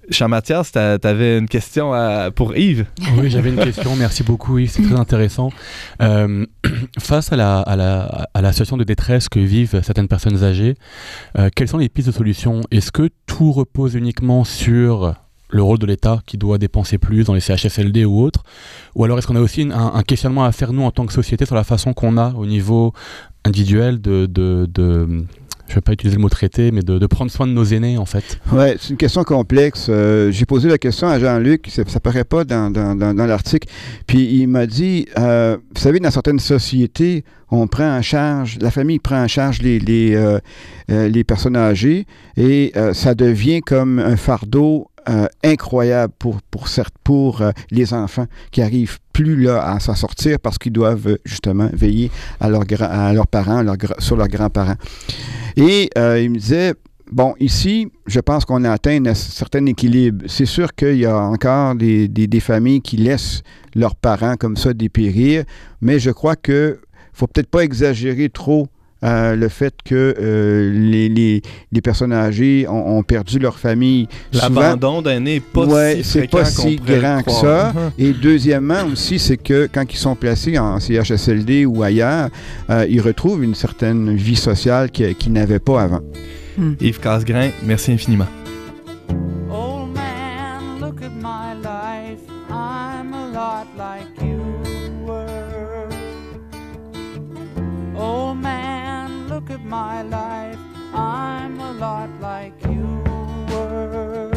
Jean-Mathias, 0.08 0.70
tu 0.70 0.78
avais 0.78 1.38
une 1.38 1.48
question 1.48 1.92
pour 2.36 2.56
Yves? 2.56 2.86
Oui, 3.18 3.28
j'avais 3.28 3.50
une 3.50 3.56
question. 3.56 3.96
Merci 3.96 4.22
beaucoup, 4.22 4.56
Yves. 4.56 4.70
C'est 4.70 4.82
très 4.82 4.98
intéressant. 4.98 5.50
Face 7.00 7.32
à 7.32 7.36
la 7.36 8.52
situation 8.52 8.76
de 8.76 8.84
détresse 8.84 9.28
que 9.28 9.40
vivent 9.40 9.80
certaines 9.82 10.06
personnes 10.06 10.44
âgées, 10.44 10.74
euh, 11.36 11.50
quelles 11.54 11.66
sont 11.66 11.78
les 11.78 11.88
pistes 11.88 12.06
de 12.06 12.12
solution? 12.12 12.60
Est-ce 12.70 12.92
que 12.92 13.08
tout 13.26 13.50
repose 13.50 13.96
uniquement 13.96 14.44
sur 14.44 15.16
le 15.48 15.62
rôle 15.62 15.78
de 15.78 15.86
l'État 15.86 16.20
qui 16.26 16.38
doit 16.38 16.58
dépenser 16.58 16.98
plus 16.98 17.24
dans 17.24 17.34
les 17.34 17.40
CHSLD 17.40 18.04
ou 18.04 18.20
autres 18.20 18.42
Ou 18.94 19.04
alors 19.04 19.18
est-ce 19.18 19.26
qu'on 19.26 19.36
a 19.36 19.40
aussi 19.40 19.68
un, 19.72 20.02
questionnement 20.02 20.44
à 20.44 20.52
faire, 20.52 20.72
nous, 20.72 20.82
en 20.82 20.90
tant 20.90 21.06
que 21.06 21.12
société, 21.12 21.46
sur 21.46 21.54
la 21.54 21.64
façon 21.64 21.92
qu'on 21.92 22.16
a 22.16 22.32
au 22.34 22.46
niveau 22.46 22.92
individuel 23.44 24.00
de... 24.00 24.26
de, 24.26 24.66
je 25.68 25.72
ne 25.72 25.74
vais 25.76 25.80
pas 25.80 25.92
utiliser 25.92 26.16
le 26.16 26.22
mot 26.22 26.28
traiter, 26.28 26.70
mais 26.70 26.82
de, 26.82 27.04
prendre 27.06 27.28
soin 27.30 27.46
de 27.46 27.52
nos 27.52 27.64
aînés, 27.64 27.98
en 27.98 28.04
fait? 28.04 28.38
Oui, 28.52 28.66
c'est 28.78 28.90
une 28.90 28.96
question 28.96 29.24
complexe. 29.24 29.88
Euh, 29.88 30.30
J'ai 30.30 30.46
posé 30.46 30.68
la 30.68 30.78
question 30.78 31.08
à 31.08 31.18
Jean-Luc, 31.18 31.66
ça 31.68 31.82
ne 31.82 31.98
paraît 31.98 32.22
pas 32.22 32.44
dans, 32.44 32.70
dans- 32.70 33.26
l'article, 33.26 33.68
puis 34.06 34.40
il 34.40 34.46
m'a 34.46 34.66
dit, 34.66 35.06
euh, 35.18 35.56
vous 35.74 35.80
savez, 35.80 35.98
dans 35.98 36.12
certaines 36.12 36.38
sociétés, 36.38 37.24
on 37.50 37.66
prend 37.66 37.96
en 37.96 38.02
charge, 38.02 38.58
la 38.60 38.70
famille 38.70 39.00
prend 39.00 39.20
en 39.22 39.26
charge 39.26 39.60
les, 39.60 39.80
les, 39.80 40.14
euh, 40.14 40.38
euh, 40.90 41.22
personnes 41.24 41.56
âgées 41.56 42.06
et 42.36 42.72
ça 42.92 43.16
devient 43.16 43.60
comme 43.60 43.98
un 43.98 44.16
fardeau 44.16 44.88
euh, 45.08 45.26
incroyable 45.44 46.12
pour, 46.18 46.66
certes, 46.66 46.94
pour 47.04 47.40
euh, 47.40 47.52
les 47.70 47.94
enfants 47.94 48.26
qui 48.50 48.60
arrivent 48.60 48.98
plus 49.12 49.40
là 49.40 49.62
à 49.62 49.78
s'en 49.78 49.94
sortir 49.94 50.40
parce 50.40 50.58
qu'ils 50.58 50.72
doivent 50.72 51.06
euh, 51.06 51.16
justement 51.24 51.68
veiller 51.72 52.10
à, 52.40 52.48
leurs 52.48 53.26
parents, 53.28 53.64
sur 53.98 54.16
leurs 54.16 54.28
grands-parents. 54.28 54.74
Et 55.56 55.90
il 55.96 56.30
me 56.30 56.38
disait, 56.38 56.74
bon, 57.10 57.34
ici, 57.38 57.90
je 58.06 58.18
pense 58.18 58.44
qu'on 58.44 58.64
a 58.64 58.72
atteint 58.72 59.04
un 59.06 59.14
certain 59.14 59.64
équilibre. 59.66 60.24
C'est 60.28 60.44
sûr 60.44 60.74
qu'il 60.74 60.98
y 60.98 61.06
a 61.06 61.16
encore 61.16 61.76
des 61.76 62.40
familles 62.40 62.80
qui 62.80 62.96
laissent 62.96 63.42
leurs 63.76 63.94
parents 63.94 64.34
comme 64.36 64.56
ça 64.56 64.74
dépérir, 64.74 65.44
mais 65.80 66.00
je 66.00 66.10
crois 66.10 66.34
que 66.34 66.80
faut 67.12 67.26
peut-être 67.26 67.48
pas 67.48 67.62
exagérer 67.62 68.28
trop 68.28 68.68
euh, 69.06 69.36
le 69.36 69.48
fait 69.48 69.74
que 69.84 70.14
euh, 70.18 70.72
les, 70.74 71.08
les- 71.08 71.42
les 71.72 71.80
personnes 71.80 72.12
âgées 72.12 72.66
ont, 72.68 72.98
ont 72.98 73.02
perdu 73.02 73.38
leur 73.38 73.58
famille. 73.58 74.08
L'abandon 74.32 75.00
d'aînés 75.02 75.34
n'est 75.34 75.40
pas 75.40 75.64
Ouais, 75.64 75.96
si 75.98 76.04
c'est 76.04 76.28
pas 76.28 76.44
si 76.44 76.76
grand 76.76 77.22
que 77.22 77.30
ça. 77.30 77.72
Et 77.98 78.12
deuxièmement 78.12 78.84
aussi, 78.92 79.18
c'est 79.18 79.36
que 79.36 79.68
quand 79.72 79.84
ils 79.92 79.96
sont 79.98 80.14
placés 80.16 80.58
en 80.58 80.78
CHSLD 80.80 81.64
ou 81.66 81.82
ailleurs, 81.82 82.28
euh, 82.70 82.86
ils 82.88 83.00
retrouvent 83.00 83.44
une 83.44 83.54
certaine 83.54 84.14
vie 84.16 84.36
sociale 84.36 84.90
qui- 84.90 85.14
qu'ils 85.14 85.32
n'avaient 85.32 85.58
pas 85.58 85.82
avant. 85.82 86.00
Yves 86.80 87.00
Casgrain, 87.00 87.50
merci 87.64 87.92
infiniment. 87.92 88.26
My 99.66 100.02
life. 100.02 100.58
I'm 100.94 101.58
a 101.58 101.72
lot 101.72 102.08
like 102.20 102.54
you 102.66 103.02
were. 103.50 104.30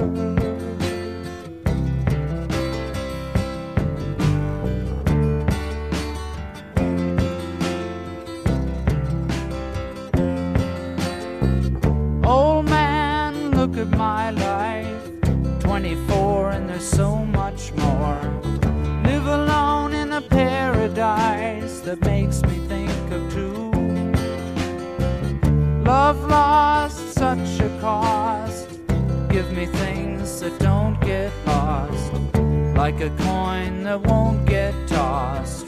Old 12.24 12.66
man, 12.66 13.52
look 13.52 13.78
at 13.78 13.90
my 13.90 14.32
life. 14.32 15.12
24 15.60 16.52
and 16.52 16.70
there's 16.70 16.84
so 16.84 17.18
much 17.26 17.72
more. 17.74 18.20
Live 19.04 19.28
alone 19.28 19.94
in 19.94 20.12
a 20.14 20.22
paradise 20.22 21.82
that 21.82 22.02
makes 22.02 22.42
me 22.44 22.59
Love 25.90 26.30
lost 26.30 27.16
such 27.16 27.60
a 27.60 27.80
cost. 27.82 28.70
Give 29.28 29.52
me 29.52 29.66
things 29.66 30.40
that 30.40 30.60
don't 30.60 31.02
get 31.02 31.32
lost. 31.48 32.14
Like 32.76 33.02
a 33.02 33.10
coin 33.26 33.82
that 33.86 34.00
won't 34.02 34.46
get 34.46 34.76
tossed, 34.88 35.59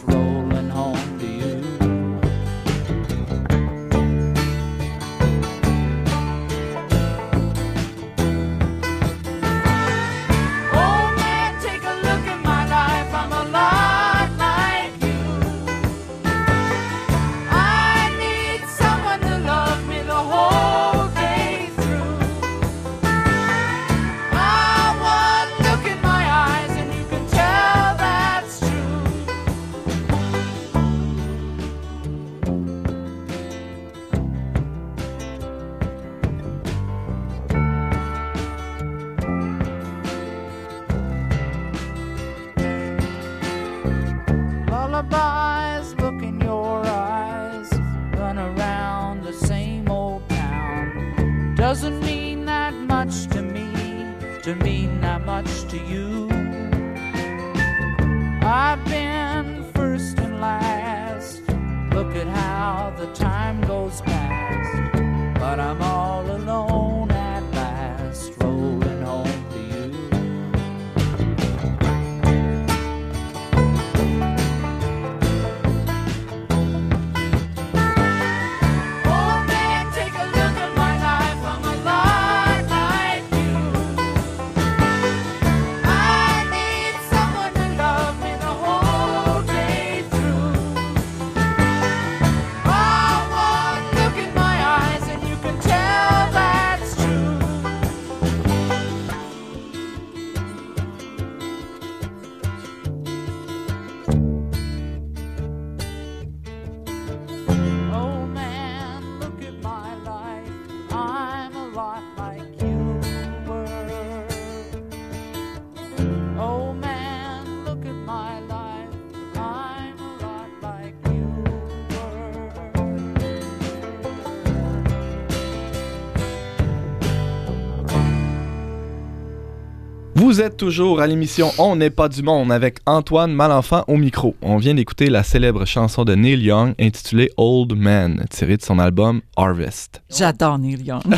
Vous 130.32 130.40
êtes 130.40 130.56
toujours 130.56 131.02
à 131.02 131.08
l'émission 131.08 131.52
On 131.58 131.76
n'est 131.76 131.90
pas 131.90 132.08
du 132.08 132.24
monde 132.24 132.54
avec 132.54 132.78
Antoine 132.86 133.34
Malenfant 133.34 133.84
au 133.90 133.98
micro. 133.98 134.34
On 134.42 134.56
vient 134.56 134.74
d'écouter 134.74 135.10
la 135.10 135.24
célèbre 135.24 135.66
chanson 135.66 136.06
de 136.06 136.16
Neil 136.16 136.42
Young 136.42 136.74
intitulée 136.80 137.30
Old 137.36 137.74
Man, 137.76 138.26
tirée 138.30 138.56
de 138.56 138.62
son 138.62 138.80
album 138.80 139.20
Harvest. 139.36 140.02
J'adore 140.10 140.58
Neil 140.58 140.82
Young. 140.86 141.02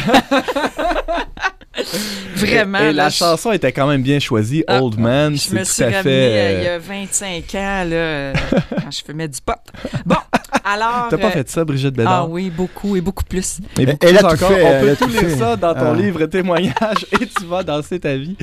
Vraiment. 2.35 2.79
Et, 2.79 2.91
la 2.91 3.09
je- 3.09 3.17
chanson 3.17 3.51
était 3.51 3.71
quand 3.71 3.85
même 3.85 4.01
bien 4.01 4.17
choisie. 4.17 4.63
Ah, 4.67 4.81
Old 4.81 4.97
Man, 4.99 5.37
Je 5.37 5.53
me 5.53 5.63
suis 5.63 5.83
ramenée 5.83 6.01
fait. 6.01 6.09
euh, 6.09 6.57
il 6.59 6.63
y 6.63 6.67
euh, 6.69 6.75
a 6.77 6.79
25 6.79 7.43
ans, 7.53 7.83
là, 7.83 7.95
euh, 7.95 8.33
quand 8.83 8.89
je 8.91 9.03
fumais 9.05 9.27
du 9.27 9.39
pot. 9.45 9.53
Bon, 10.07 10.15
alors... 10.63 11.07
T'as 11.09 11.17
pas 11.17 11.27
euh, 11.27 11.31
fait 11.31 11.49
ça, 11.49 11.65
Brigitte 11.65 11.93
Ah 11.95 11.97
Bédard? 11.97 12.29
oui, 12.31 12.49
beaucoup 12.49 12.95
et 12.95 13.01
beaucoup 13.01 13.23
plus. 13.23 13.59
Et 13.79 13.85
beaucoup 13.85 13.97
Elle 14.07 14.17
a 14.17 14.29
plus 14.29 14.37
tout 14.37 14.43
encore. 14.45 14.57
fait, 14.57 14.77
On 14.77 14.81
peut 14.81 14.95
tout 14.95 15.09
lire 15.09 15.19
fait. 15.21 15.35
ça 15.37 15.55
dans 15.55 15.73
ton 15.73 15.91
Ah. 15.91 15.95
livre 15.95 16.25
témoignage 16.27 17.05
et 17.11 17.25
tu 17.27 17.45
vas 17.45 17.63
danser 17.63 17.99
ta 17.99 18.15
vie. 18.15 18.35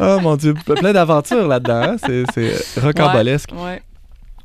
Oh 0.00 0.18
mon 0.20 0.36
Dieu, 0.36 0.54
plein 0.54 0.92
d'aventures 0.92 1.46
là-dedans. 1.48 1.82
hein. 1.82 1.96
C'est, 2.34 2.80
rocambolesque. 2.80 3.50
Ouais. 3.56 3.82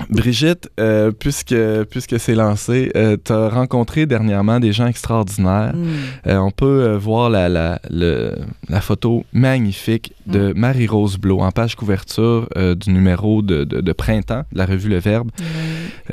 Brigitte, 0.10 0.70
euh, 0.80 1.12
puisque, 1.12 1.56
puisque 1.90 2.20
c'est 2.20 2.36
lancé, 2.36 2.92
euh, 2.96 3.18
tu 3.24 3.32
as 3.34 3.50
rencontré 3.50 4.06
dernièrement 4.06 4.60
des 4.60 4.72
gens 4.72 4.88
extraordinaires. 4.88 5.74
Mm. 5.76 5.88
Euh, 6.28 6.38
on 6.38 6.52
peut 6.52 6.94
voir 6.96 7.30
la, 7.30 7.50
la, 7.50 7.82
le- 7.90 8.36
la 8.70 8.80
photo 8.82 9.26
magnifique 9.34 10.14
de 10.28 10.54
Marie-Rose 10.56 11.18
Blo 11.18 11.40
en 11.40 11.52
page 11.52 11.76
couverture 11.76 12.48
du 12.56 12.92
numéro 12.92 13.42
de, 13.42 13.64
de- 13.64 13.82
de 13.82 13.92
printemps 13.94 14.44
de 14.52 14.58
la 14.58 14.66
revue 14.66 14.90
Le 14.90 15.00
Verbe. 15.00 15.32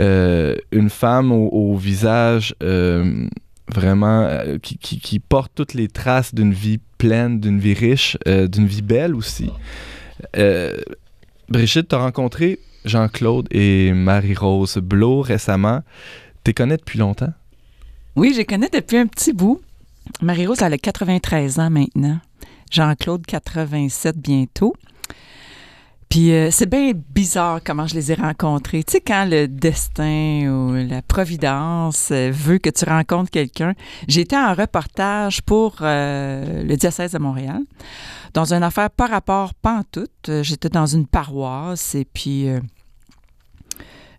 Une 0.01 0.90
femme 0.90 1.31
au, 1.31 1.49
au 1.53 1.77
visage 1.77 2.55
vraiment 3.75 4.29
qui, 4.62 4.77
qui- 4.79 4.99
qui 4.99 5.18
porte 5.20 5.53
toutes 5.55 5.75
les 5.75 5.88
traces 5.88 6.35
d'une 6.35 6.53
vie 6.53 6.81
pleine, 6.99 7.38
d'une 7.38 7.59
vie 7.61 7.75
riche, 7.75 8.16
d'une 8.27 8.66
vie 8.66 8.83
belle 8.83 9.14
aussi. 9.14 9.51
Brigitte, 11.49 11.88
tu 11.88 11.94
as 11.94 11.99
rencontré 11.99 12.59
Jean-Claude 12.85 13.49
et 13.51 13.92
Marie-Rose 13.92 14.79
Blo 14.79 15.20
récemment. 15.23 15.81
Tu 16.44 16.51
les 16.51 16.55
connais 16.55 16.77
depuis 16.77 16.99
longtemps? 16.99 17.33
Oui, 18.16 18.33
je 18.33 18.38
les 18.38 18.44
connais 18.44 18.68
depuis 18.68 18.99
un 18.99 19.07
petit 19.07 19.33
bout. 19.33 19.61
Marie-Rose, 20.20 20.62
elle 20.62 20.75
a 20.75 20.79
93 20.79 21.59
ans 21.59 21.70
maintenant. 21.70 22.18
Jean-Claude, 22.70 23.25
87 23.27 24.18
bientôt. 24.18 24.75
Puis 26.09 26.33
euh, 26.33 26.51
c'est 26.53 26.68
bien 26.68 26.92
bizarre 26.94 27.61
comment 27.64 27.88
je 27.88 27.94
les 27.94 28.12
ai 28.12 28.14
rencontrés. 28.14 28.85
Tu 28.85 28.92
sais, 28.92 29.01
quand 29.01 29.27
le 29.29 29.49
destin 29.49 30.47
ou 30.49 30.73
la 30.88 31.03
providence 31.03 32.11
euh, 32.12 32.31
veut 32.33 32.59
que 32.59 32.70
tu 32.70 32.85
rencontres 32.85 33.31
quelqu'un. 33.33 33.75
J'étais 34.07 34.37
en 34.37 34.55
reportage 34.55 35.42
pour 35.42 35.79
euh, 35.81 36.62
le 36.62 36.77
diocèse 36.77 37.12
de 37.12 37.18
Montréal, 37.18 37.62
dans 38.33 38.53
une 38.53 38.62
affaire 38.62 38.90
par 38.90 39.11
rapport, 39.11 39.55
pas 39.55 39.79
en 39.79 39.83
tout. 39.90 40.07
Euh, 40.29 40.44
J'étais 40.44 40.68
dans 40.68 40.87
une 40.87 41.07
paroisse 41.07 41.97
et 41.97 42.05
puis 42.05 42.47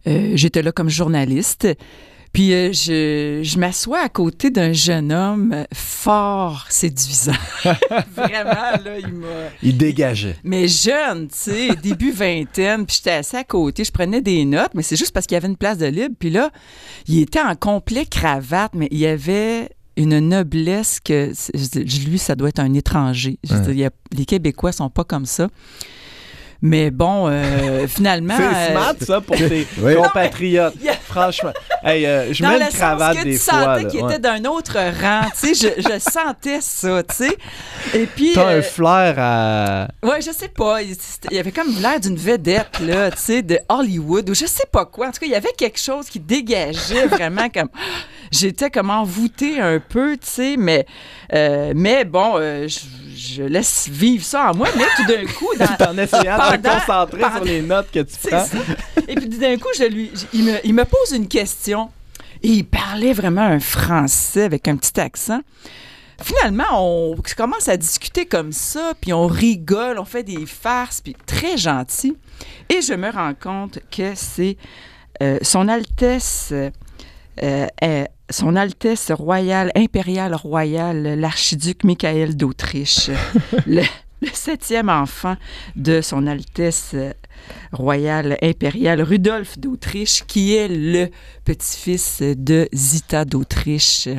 euh, 0.07 0.31
j'étais 0.35 0.61
là 0.61 0.71
comme 0.71 0.89
journaliste. 0.89 1.67
Puis 2.33 2.51
euh, 2.53 2.73
je, 2.73 3.39
je 3.43 3.57
m'assois 3.59 3.99
à 4.01 4.09
côté 4.09 4.49
d'un 4.49 4.73
jeune 4.73 5.13
homme 5.13 5.65
fort 5.73 6.65
séduisant. 6.69 7.31
Vraiment, 8.13 8.51
là, 8.83 8.99
il 8.99 9.13
m'a... 9.13 9.27
Il 9.63 9.77
dégageait. 9.77 10.35
Mais 10.43 10.67
jeune, 10.67 11.29
tu 11.29 11.35
sais, 11.37 11.75
début 11.81 12.11
vingtaine, 12.11 12.85
puis 12.85 12.97
j'étais 12.97 13.11
assis 13.17 13.37
à 13.37 13.45
côté, 13.45 13.85
je 13.85 13.91
prenais 13.91 14.21
des 14.21 14.43
notes, 14.43 14.71
mais 14.73 14.81
c'est 14.81 14.97
juste 14.97 15.13
parce 15.13 15.25
qu'il 15.27 15.35
y 15.35 15.37
avait 15.37 15.47
une 15.47 15.55
place 15.55 15.77
de 15.77 15.85
libre. 15.85 16.13
Puis 16.19 16.29
là, 16.29 16.49
il 17.07 17.19
était 17.21 17.39
en 17.39 17.55
complet 17.55 18.05
cravate, 18.05 18.73
mais 18.75 18.89
il 18.91 18.97
y 18.97 19.07
avait 19.07 19.69
une 19.95 20.19
noblesse 20.19 20.99
que, 20.99 21.31
lui, 22.09 22.17
ça 22.17 22.35
doit 22.35 22.49
être 22.49 22.59
un 22.59 22.73
étranger. 22.73 23.39
Je 23.45 23.53
veux 23.53 23.59
Ouais. 23.59 23.65
dire, 23.67 23.73
il 23.73 23.79
y 23.79 23.85
a- 23.85 23.91
les 24.11 24.25
Québécois 24.25 24.73
sont 24.73 24.89
pas 24.89 25.05
comme 25.05 25.25
ça. 25.25 25.47
Mais 26.61 26.89
bon, 26.91 27.27
euh, 27.29 27.87
finalement... 27.87 28.35
C'est 28.37 28.43
euh, 28.43 28.71
smart, 28.71 28.93
ça, 29.01 29.21
pour 29.21 29.35
tes 29.35 29.67
Oui. 29.79 29.95
compatriotes. 29.95 30.73
Franchement. 31.03 31.51
Hey, 31.83 32.05
euh, 32.05 32.33
je 32.33 32.41
dans 32.41 32.49
mets 32.49 32.59
le 32.59 32.65
une 32.65 32.69
cravate 32.71 33.17
que 33.17 33.23
des 33.23 33.33
tu 33.33 33.39
fois. 33.39 33.63
sentais 33.75 33.87
qu'il 33.87 34.01
ouais. 34.03 34.13
était 34.13 34.19
d'un 34.21 34.43
autre 34.45 34.77
rang, 35.01 35.21
tu 35.39 35.53
sais, 35.53 35.73
je, 35.77 35.81
je 35.81 35.99
sentais 36.11 36.59
ça, 36.61 37.03
tu 37.03 37.15
sais. 37.15 37.37
Et 37.93 38.05
puis, 38.07 38.31
T'as 38.33 38.47
euh, 38.53 38.59
un 38.59 38.61
flair 38.63 39.15
à. 39.17 39.87
ouais, 40.03 40.21
je 40.21 40.31
sais 40.31 40.47
pas, 40.47 40.81
il, 40.81 40.95
il 41.29 41.37
y 41.37 41.39
avait 41.39 41.51
comme 41.51 41.69
l'air 41.79 41.99
d'une 41.99 42.17
vedette, 42.17 42.79
là, 42.81 43.11
tu 43.11 43.17
sais, 43.19 43.41
de 43.43 43.59
Hollywood, 43.69 44.29
ou 44.29 44.33
je 44.33 44.45
sais 44.45 44.65
pas 44.71 44.85
quoi. 44.85 45.07
En 45.07 45.11
tout 45.11 45.19
cas, 45.19 45.25
il 45.27 45.31
y 45.31 45.35
avait 45.35 45.53
quelque 45.57 45.79
chose 45.79 46.09
qui 46.09 46.19
dégageait 46.19 47.05
vraiment 47.07 47.49
comme... 47.49 47.69
J'étais 48.31 48.69
comme 48.69 48.89
envoûtée 48.89 49.59
un 49.59 49.79
peu, 49.79 50.17
tu 50.17 50.27
sais, 50.27 50.55
mais, 50.57 50.85
euh, 51.33 51.73
mais 51.75 52.05
bon, 52.05 52.33
euh, 52.37 52.67
je, 52.67 52.79
je 53.15 53.43
laisse 53.43 53.87
vivre 53.89 54.23
ça 54.23 54.51
en 54.51 54.55
moi, 54.55 54.67
mais 54.75 54.83
tout 54.97 55.05
d'un 55.05 55.25
coup, 55.25 55.49
dans, 55.59 55.91
en 55.91 55.97
essayant 55.97 56.37
de 56.37 56.57
te 56.57 56.61
Pendant- 56.61 56.79
concentrer 56.79 57.19
pendant- 57.21 57.35
sur 57.35 57.43
les 57.45 57.61
notes 57.61 57.91
que 57.91 57.99
tu 57.99 58.15
prends. 58.27 58.45
ça. 58.45 58.57
Et 59.07 59.15
puis 59.15 59.27
d'un 59.29 59.57
coup, 59.57 59.69
je 59.77 59.83
lui, 59.85 60.11
je- 60.13 60.25
il, 60.37 60.43
me, 60.45 60.57
il 60.65 60.73
me 60.73 60.83
pose 60.85 61.11
une 61.13 61.27
question. 61.27 61.89
Et 62.43 62.49
il 62.49 62.63
parlait 62.65 63.13
vraiment 63.13 63.41
un 63.41 63.59
français 63.59 64.43
avec 64.43 64.67
un 64.67 64.75
petit 64.75 64.99
accent. 64.99 65.39
Finalement, 66.21 66.65
on 67.11 67.15
commence 67.35 67.67
à 67.67 67.75
discuter 67.75 68.25
comme 68.25 68.51
ça, 68.51 68.93
puis 69.01 69.11
on 69.13 69.25
rigole, 69.27 69.97
on 69.99 70.05
fait 70.05 70.23
des 70.23 70.45
farces, 70.45 71.01
puis 71.01 71.15
très 71.25 71.57
gentil. 71.57 72.15
Et 72.69 72.81
je 72.81 72.93
me 72.93 73.09
rends 73.11 73.33
compte 73.33 73.79
que 73.91 74.13
c'est 74.15 74.57
euh, 75.23 75.37
Son 75.41 75.67
Altesse, 75.67 76.53
euh, 77.43 78.05
Son 78.29 78.55
Altesse 78.55 79.11
royale, 79.11 79.71
impériale 79.75 80.35
royale, 80.35 81.19
l'archiduc 81.19 81.83
Michael 81.83 82.35
d'Autriche, 82.35 83.09
le, 83.67 83.81
le 84.21 84.29
septième 84.33 84.89
enfant 84.89 85.35
de 85.75 86.01
Son 86.01 86.27
Altesse 86.27 86.95
royale 87.71 88.37
impériale 88.41 89.01
Rudolf 89.01 89.59
d'Autriche, 89.59 90.23
qui 90.25 90.55
est 90.55 90.67
le 90.67 91.09
petit-fils 91.43 92.21
de 92.21 92.67
Zita 92.73 93.25
d'Autriche, 93.25 94.09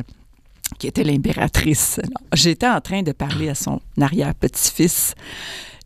qui 0.79 0.87
était 0.87 1.03
l'impératrice. 1.03 1.99
J'étais 2.33 2.67
en 2.67 2.81
train 2.81 3.01
de 3.01 3.11
parler 3.11 3.49
à 3.49 3.55
son 3.55 3.81
arrière-petit-fils 3.99 5.15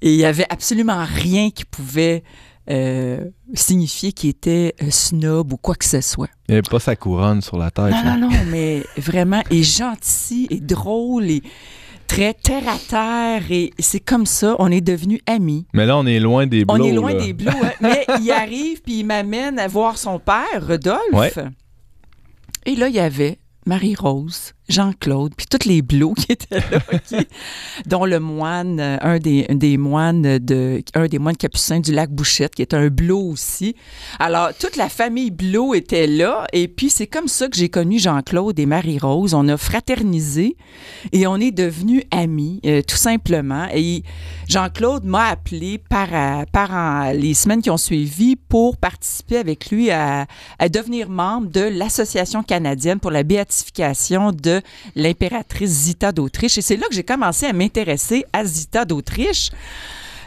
et 0.02 0.12
il 0.12 0.18
n'y 0.18 0.26
avait 0.26 0.48
absolument 0.50 1.06
rien 1.06 1.52
qui 1.52 1.66
pouvait 1.66 2.24
euh, 2.70 3.26
signifier 3.54 4.12
qu'il 4.12 4.30
était 4.30 4.76
euh, 4.82 4.90
snob 4.92 5.54
ou 5.54 5.58
quoi 5.58 5.76
que 5.76 5.86
ce 5.86 6.02
soit. 6.02 6.30
Il 6.48 6.52
n'y 6.54 6.58
avait 6.60 6.70
pas 6.70 6.80
sa 6.80 6.96
couronne 6.96 7.42
sur 7.42 7.58
la 7.58 7.72
tête. 7.72 7.92
Non, 7.92 8.04
là. 8.04 8.18
non, 8.18 8.30
non, 8.30 8.38
mais 8.50 8.84
vraiment, 8.98 9.42
et 9.50 9.64
gentil, 9.64 10.48
et 10.50 10.60
drôle, 10.60 11.30
et 11.30 11.42
très 12.08 12.34
terre 12.34 12.68
à 12.68 12.78
terre, 12.78 13.52
et 13.52 13.72
c'est 13.80 14.00
comme 14.00 14.26
ça, 14.26 14.56
on 14.60 14.70
est 14.72 14.82
devenus 14.82 15.22
amis. 15.26 15.66
Mais 15.74 15.86
là, 15.86 15.98
on 15.98 16.06
est 16.06 16.20
loin 16.20 16.46
des 16.46 16.64
On 16.68 16.76
blows. 16.76 16.86
est 16.86 16.92
loin 16.92 17.14
là. 17.14 17.26
des 17.26 17.34
bleus, 17.34 17.50
hein. 17.64 17.72
mais 17.82 18.06
il 18.20 18.32
arrive, 18.38 18.82
puis 18.82 19.00
il 19.00 19.06
m'amène 19.06 19.58
à 19.60 19.68
voir 19.68 19.98
son 19.98 20.20
père, 20.20 20.66
Rodolphe. 20.68 21.00
Ouais. 21.14 21.32
Et 22.66 22.76
là, 22.76 22.90
il 22.90 22.96
y 22.96 23.00
avait 23.00 23.40
Marie-Rose 23.66 24.54
Jean-Claude, 24.70 25.34
puis 25.36 25.48
tous 25.48 25.68
les 25.68 25.82
bleus 25.82 26.14
qui 26.16 26.32
étaient 26.32 26.60
là, 26.60 26.80
dont 27.86 28.06
le 28.06 28.20
moine, 28.20 28.80
euh, 28.80 28.98
un 29.02 29.20
des, 29.20 29.46
un 29.50 29.56
des 29.56 29.78
moines 29.78 30.40
de, 30.40 30.82
un 30.94 31.08
des 31.08 31.20
moines 31.20 31.36
capucins 31.36 31.80
du 31.80 31.92
lac 31.92 32.10
Bouchette, 32.10 32.56
qui 32.56 32.62
est 32.62 32.74
un 32.74 32.88
bleu 32.88 33.14
aussi. 33.14 33.76
Alors, 34.20 34.54
toute 34.58 34.78
la 34.78 34.88
famille 34.90 35.32
Blot 35.32 35.74
était 35.74 36.08
là, 36.08 36.46
et 36.54 36.68
puis 36.68 36.90
c'est 36.90 37.08
comme 37.08 37.28
ça 37.28 37.48
que 37.48 37.58
j'ai 37.58 37.70
connu 37.70 38.00
Jean-Claude 38.00 38.58
et 38.60 38.66
Marie-Rose. 38.66 39.34
On 39.34 39.48
a 39.50 39.58
fraternisé 39.58 40.56
et 41.12 41.28
on 41.28 41.38
est 41.38 41.52
devenus 41.52 42.04
amis, 42.12 42.62
euh, 42.66 42.82
tout 42.82 42.96
simplement. 42.96 43.68
Et 43.74 44.04
Jean-Claude 44.48 45.04
m'a 45.04 45.26
appelé 45.26 45.78
par, 45.78 46.08
euh, 46.14 46.46
par 46.52 47.14
les 47.14 47.34
semaines 47.34 47.62
qui 47.62 47.70
ont 47.70 47.78
suivi 47.78 48.36
pour 48.36 48.78
participer 48.78 49.38
avec 49.38 49.70
lui 49.70 49.92
à, 49.92 50.28
à 50.60 50.70
devenir 50.70 51.10
membre 51.10 51.50
de 51.50 51.62
l'Association 51.62 52.44
canadienne 52.44 53.00
pour 53.00 53.12
la 53.12 53.24
béatification 53.24 54.32
de 54.32 54.61
l'impératrice 54.96 55.70
Zita 55.70 56.12
d'Autriche. 56.12 56.58
Et 56.58 56.62
c'est 56.62 56.78
là 56.78 56.88
que 56.88 56.96
j'ai 56.96 57.04
commencé 57.04 57.46
à 57.46 57.54
m'intéresser 57.54 58.26
à 58.34 58.46
Zita 58.46 58.86
d'Autriche. 58.86 59.52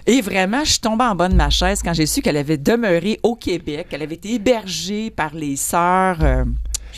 Et 0.07 0.21
vraiment, 0.21 0.65
je 0.65 0.73
suis 0.73 0.81
tombée 0.81 1.05
en 1.05 1.15
bas 1.15 1.29
de 1.29 1.35
ma 1.35 1.49
chaise 1.49 1.81
quand 1.83 1.95
j'ai 1.95 2.07
su 2.07 2.21
qu'elle 2.21 2.37
avait 2.37 2.59
demeuré 2.59 3.19
au 3.23 3.37
Québec, 3.37 3.89
qu'elle 3.89 4.03
avait 4.03 4.17
été 4.17 4.35
hébergée 4.35 5.11
par 5.11 5.35
les 5.35 5.57
sœurs. 5.57 6.23
euh, 6.23 6.45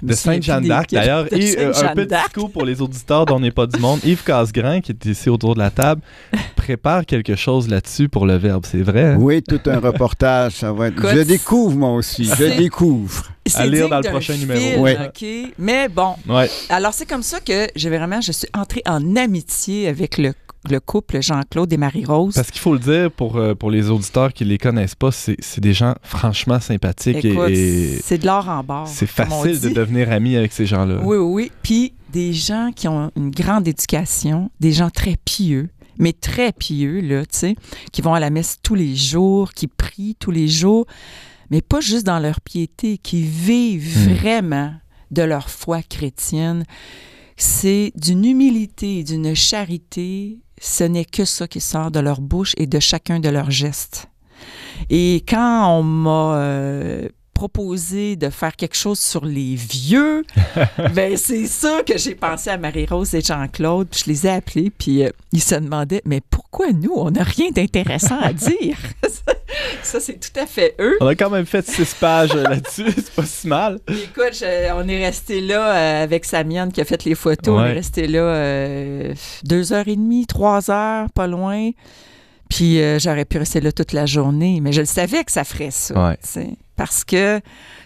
De 0.02 0.12
Sainte-Jeanne 0.14 0.66
d'Arc, 0.66 0.90
d'ailleurs. 0.90 1.26
Et 1.32 1.58
euh, 1.58 1.72
un 1.74 1.94
petit 1.94 2.14
coup 2.34 2.48
pour 2.48 2.64
les 2.64 2.80
auditeurs 2.82 3.26
dont 3.26 3.36
on 3.36 3.40
n'est 3.40 3.50
pas 3.50 3.66
du 3.66 3.78
monde. 3.80 4.00
Yves 4.04 4.24
Casgrain, 4.24 4.80
qui 4.80 4.92
est 4.92 5.04
ici 5.06 5.28
autour 5.30 5.54
de 5.54 5.60
la 5.60 5.70
table, 5.70 6.00
prépare 6.56 7.04
quelque 7.06 7.34
chose 7.36 7.68
là-dessus 7.68 8.08
pour 8.08 8.26
le 8.26 8.36
verbe. 8.36 8.64
C'est 8.66 8.82
vrai? 8.82 9.04
hein? 9.12 9.16
Oui, 9.20 9.42
tout 9.42 9.60
un 9.66 9.78
reportage, 9.78 10.52
ça 10.52 10.72
va 10.72 10.88
être... 10.88 10.98
Écoute, 10.98 11.10
Je 11.14 11.20
découvre, 11.22 11.76
moi 11.76 11.92
aussi, 11.94 12.24
je 12.24 12.56
découvre. 12.56 13.24
À 13.54 13.64
lire 13.66 13.88
dans 13.88 14.00
le 14.00 14.10
prochain 14.10 14.32
film, 14.34 14.52
numéro. 14.52 14.82
Ouais. 14.82 14.98
OK? 15.06 15.52
Mais 15.58 15.88
bon, 15.88 16.14
Ouais. 16.28 16.50
alors 16.68 16.92
c'est 16.92 17.06
comme 17.06 17.22
ça 17.22 17.38
que 17.40 17.68
j'ai 17.76 17.88
vraiment, 17.90 18.20
je 18.20 18.32
suis 18.32 18.48
entrée 18.52 18.82
en 18.86 19.14
amitié 19.14 19.86
avec 19.86 20.18
le, 20.18 20.32
le 20.70 20.80
couple 20.80 21.20
Jean-Claude 21.22 21.72
et 21.72 21.76
Marie-Rose. 21.76 22.34
Parce 22.34 22.50
qu'il 22.50 22.60
faut 22.60 22.72
le 22.72 22.78
dire 22.78 23.10
pour, 23.10 23.36
euh, 23.36 23.54
pour 23.54 23.70
les 23.70 23.90
auditeurs 23.90 24.32
qui 24.32 24.44
les 24.44 24.58
connaissent 24.58 24.94
pas, 24.94 25.10
c'est 25.10 25.60
des 25.60 25.72
gens 25.74 25.94
franchement 26.02 26.60
sympathiques 26.60 27.24
Écoute, 27.24 27.48
et, 27.50 27.98
c'est 28.02 28.18
de 28.18 28.26
l'or 28.26 28.48
en 28.48 28.62
barre. 28.62 28.88
c'est 28.88 29.06
facile 29.06 29.60
de 29.60 29.68
devenir 29.70 30.10
ami 30.12 30.36
avec 30.36 30.52
ces 30.52 30.66
gens-là. 30.66 31.00
Oui, 31.02 31.16
oui, 31.16 31.32
oui. 31.34 31.52
Puis 31.62 31.94
des 32.12 32.32
gens 32.32 32.70
qui 32.74 32.88
ont 32.88 33.10
une 33.16 33.30
grande 33.30 33.66
éducation, 33.68 34.50
des 34.60 34.72
gens 34.72 34.90
très 34.90 35.16
pieux, 35.24 35.68
mais 35.98 36.12
très 36.12 36.52
pieux, 36.52 37.00
là, 37.00 37.22
tu 37.22 37.38
sais, 37.38 37.56
qui 37.92 38.02
vont 38.02 38.14
à 38.14 38.20
la 38.20 38.30
messe 38.30 38.58
tous 38.62 38.74
les 38.74 38.94
jours, 38.94 39.52
qui 39.52 39.66
prient 39.66 40.16
tous 40.18 40.30
les 40.30 40.48
jours, 40.48 40.86
mais 41.50 41.62
pas 41.62 41.80
juste 41.80 42.04
dans 42.06 42.18
leur 42.18 42.40
piété, 42.40 42.98
qui 42.98 43.22
vivent 43.22 44.08
Hmm. 44.08 44.14
vraiment 44.14 44.74
de 45.10 45.22
leur 45.22 45.48
foi 45.48 45.82
chrétienne. 45.82 46.64
C'est 47.36 47.92
d'une 47.96 48.24
humilité, 48.24 49.04
d'une 49.04 49.34
charité, 49.34 50.38
ce 50.60 50.84
n'est 50.84 51.04
que 51.04 51.24
ça 51.24 51.46
qui 51.46 51.60
sort 51.60 51.90
de 51.90 52.00
leur 52.00 52.20
bouche 52.20 52.54
et 52.56 52.66
de 52.66 52.80
chacun 52.80 53.20
de 53.20 53.28
leurs 53.28 53.50
gestes. 53.50 54.08
Et 54.90 55.24
quand 55.28 55.78
on 55.78 55.82
m'a 55.82 56.36
euh, 56.36 57.08
proposé 57.36 58.16
de 58.16 58.30
faire 58.30 58.56
quelque 58.56 58.74
chose 58.76 58.98
sur 58.98 59.26
les 59.26 59.54
vieux, 59.56 60.24
ben 60.94 61.18
c'est 61.18 61.44
ça 61.46 61.82
que 61.86 61.98
j'ai 61.98 62.14
pensé 62.14 62.48
à 62.48 62.56
Marie-Rose 62.56 63.14
et 63.14 63.20
Jean-Claude, 63.20 63.88
je 63.94 64.04
les 64.06 64.26
ai 64.26 64.30
appelés, 64.30 64.70
puis 64.70 65.04
euh, 65.04 65.10
ils 65.32 65.42
se 65.42 65.54
demandaient, 65.54 66.00
mais 66.06 66.22
pourquoi 66.30 66.72
nous, 66.72 66.94
on 66.96 67.10
n'a 67.10 67.22
rien 67.24 67.50
d'intéressant 67.50 68.18
à 68.18 68.32
dire? 68.32 68.78
ça, 69.82 70.00
c'est 70.00 70.18
tout 70.18 70.40
à 70.40 70.46
fait 70.46 70.74
eux. 70.80 70.96
On 71.02 71.06
a 71.08 71.14
quand 71.14 71.28
même 71.28 71.44
fait 71.44 71.66
six 71.68 71.92
pages 71.94 72.34
euh, 72.34 72.42
là-dessus, 72.44 72.86
c'est 72.96 73.10
pas 73.12 73.26
si 73.26 73.46
mal. 73.48 73.80
Écoute, 73.88 74.32
je- 74.32 74.72
on 74.72 74.88
est 74.88 75.04
resté 75.04 75.42
là 75.42 75.74
euh, 75.76 76.04
avec 76.04 76.24
Samiane 76.24 76.72
qui 76.72 76.80
a 76.80 76.84
fait 76.86 77.04
les 77.04 77.14
photos. 77.14 77.60
On 77.60 77.64
est 77.66 77.72
resté 77.74 78.06
là 78.06 78.20
euh, 78.20 79.14
deux 79.44 79.74
heures 79.74 79.88
et 79.88 79.96
demie, 79.96 80.26
trois 80.26 80.70
heures, 80.70 81.10
pas 81.10 81.26
loin. 81.26 81.70
Puis 82.48 82.80
euh, 82.80 82.98
j'aurais 82.98 83.24
pu 83.24 83.38
rester 83.38 83.60
là 83.60 83.72
toute 83.72 83.92
la 83.92 84.06
journée, 84.06 84.60
mais 84.60 84.72
je 84.72 84.80
le 84.80 84.86
savais 84.86 85.24
que 85.24 85.32
ça 85.32 85.44
ferait 85.44 85.70
ça. 85.70 86.10
Ouais. 86.10 86.48
Parce 86.76 87.04
que 87.04 87.40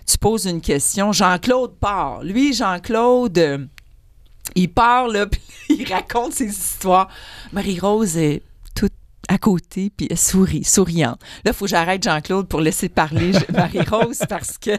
tu 0.06 0.18
poses 0.18 0.46
une 0.46 0.60
question. 0.60 1.12
Jean-Claude 1.12 1.76
part. 1.78 2.22
Lui, 2.22 2.52
Jean-Claude, 2.52 3.38
euh, 3.38 3.58
il 4.54 4.72
part, 4.72 5.08
là, 5.08 5.26
puis 5.30 5.40
il 5.68 5.92
raconte 5.92 6.34
ses 6.34 6.48
histoires. 6.48 7.08
Marie-Rose 7.52 8.16
est 8.16 8.42
toute 8.74 8.92
à 9.28 9.38
côté, 9.38 9.90
puis 9.96 10.08
elle 10.10 10.18
sourit, 10.18 10.64
souriante. 10.64 11.20
Là, 11.44 11.52
il 11.52 11.54
faut 11.54 11.66
que 11.66 11.70
j'arrête 11.70 12.02
Jean-Claude 12.02 12.48
pour 12.48 12.60
laisser 12.60 12.88
parler 12.88 13.32
Marie-Rose 13.52 14.22
parce 14.28 14.58
que. 14.58 14.76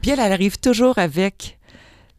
Puis 0.00 0.10
elle, 0.10 0.20
elle 0.20 0.32
arrive 0.32 0.58
toujours 0.58 0.98
avec 0.98 1.58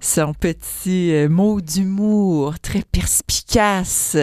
son 0.03 0.33
petit 0.33 1.13
euh, 1.13 1.29
mot 1.29 1.61
d'humour 1.61 2.59
très 2.59 2.81
perspicace, 2.81 4.17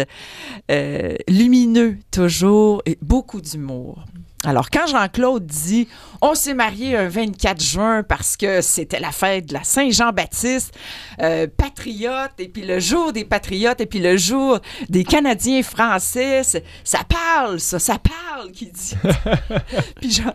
euh, 0.71 1.17
lumineux 1.27 1.97
toujours, 2.11 2.83
et 2.87 2.99
beaucoup 3.01 3.41
d'humour. 3.41 4.05
Alors, 4.47 4.71
quand 4.71 4.87
Jean-Claude 4.87 5.45
dit 5.47 5.87
on 6.23 6.35
s'est 6.35 6.55
marié 6.55 6.97
un 6.97 7.09
24 7.09 7.63
juin 7.63 8.03
parce 8.03 8.37
que 8.39 8.63
c'était 8.63 9.01
la 9.01 9.13
fête 9.13 9.47
de 9.47 9.55
la 9.55 9.65
Saint-Jean-Baptiste, 9.65 10.73
euh, 11.21 11.47
patriote, 11.47 12.33
et 12.39 12.49
puis 12.49 12.63
le 12.63 12.81
jour 12.81 13.13
des 13.13 13.25
patriotes, 13.25 13.81
et 13.83 13.87
puis 13.87 13.99
le 14.01 14.17
jour 14.17 14.59
des 14.89 15.05
Canadiens 15.05 15.63
français, 15.63 16.43
ça 16.85 17.01
parle, 17.09 17.61
ça, 17.61 17.79
ça 17.79 17.99
parle, 17.99 18.51
qui 18.53 18.67
dit. 18.67 18.95
puis 20.01 20.11
Jean- 20.11 20.35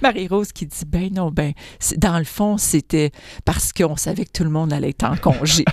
Marie-Rose 0.00 0.52
qui 0.52 0.66
dit 0.66 0.84
ben 0.86 1.10
non, 1.12 1.30
ben, 1.30 1.52
dans 1.96 2.18
le 2.18 2.24
fond, 2.24 2.56
c'était 2.56 3.10
parce 3.44 3.72
qu'on 3.72 3.96
savait 3.96 4.26
que 4.26 4.32
tout 4.32 4.44
le 4.44 4.50
monde 4.50 4.72
allait 4.72 4.90
être 4.90 5.04
en 5.04 5.16
congé. 5.16 5.64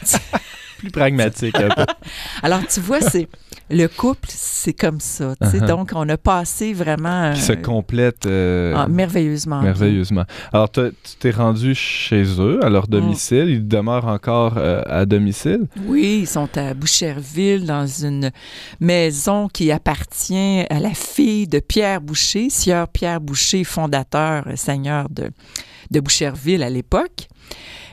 Plus 0.80 0.92
pragmatique 0.92 1.56
un 1.56 1.70
peu. 1.70 1.86
Alors, 2.44 2.62
tu 2.68 2.80
vois, 2.80 3.02
c'est 3.02 3.28
le 3.70 3.88
couple, 3.88 4.30
c'est 4.32 4.74
comme 4.74 5.00
ça. 5.00 5.34
Uh-huh. 5.42 5.66
Donc, 5.66 5.92
on 5.94 6.08
a 6.10 6.18
passé 6.18 6.74
vraiment 6.74 7.34
Qui 7.34 7.42
se 7.42 7.54
complètent 7.54 8.26
euh, 8.26 8.74
ah, 8.76 8.88
merveilleusement. 8.88 9.62
merveilleusement. 9.62 10.24
Alors, 10.54 10.72
tu 10.72 10.82
t'es 11.20 11.32
rendu 11.32 11.76
chez 11.76 12.24
eux, 12.40 12.64
à 12.64 12.70
leur 12.70 12.88
domicile. 12.88 13.50
Ils 13.50 13.68
demeurent 13.68 14.08
encore 14.08 14.56
euh, 14.58 14.82
à 14.86 15.06
domicile? 15.06 15.68
Oui, 15.86 16.20
ils 16.22 16.28
sont 16.28 16.50
à 16.58 16.74
Boucherville, 16.74 17.66
dans 17.66 17.88
une 17.88 18.32
maison 18.80 19.48
qui 19.48 19.72
appartient 19.72 20.66
à 20.70 20.80
la 20.80 20.94
fille 20.94 21.48
de 21.48 21.60
Pierre 21.60 22.02
Boucher, 22.02 22.50
sieur 22.50 22.88
Pierre 22.88 23.20
Boucher, 23.20 23.64
fondateur, 23.64 24.48
euh, 24.48 24.56
seigneur 24.56 25.10
de, 25.10 25.32
de 25.92 26.00
Boucherville 26.00 26.64
à 26.64 26.70
l'époque. 26.70 27.28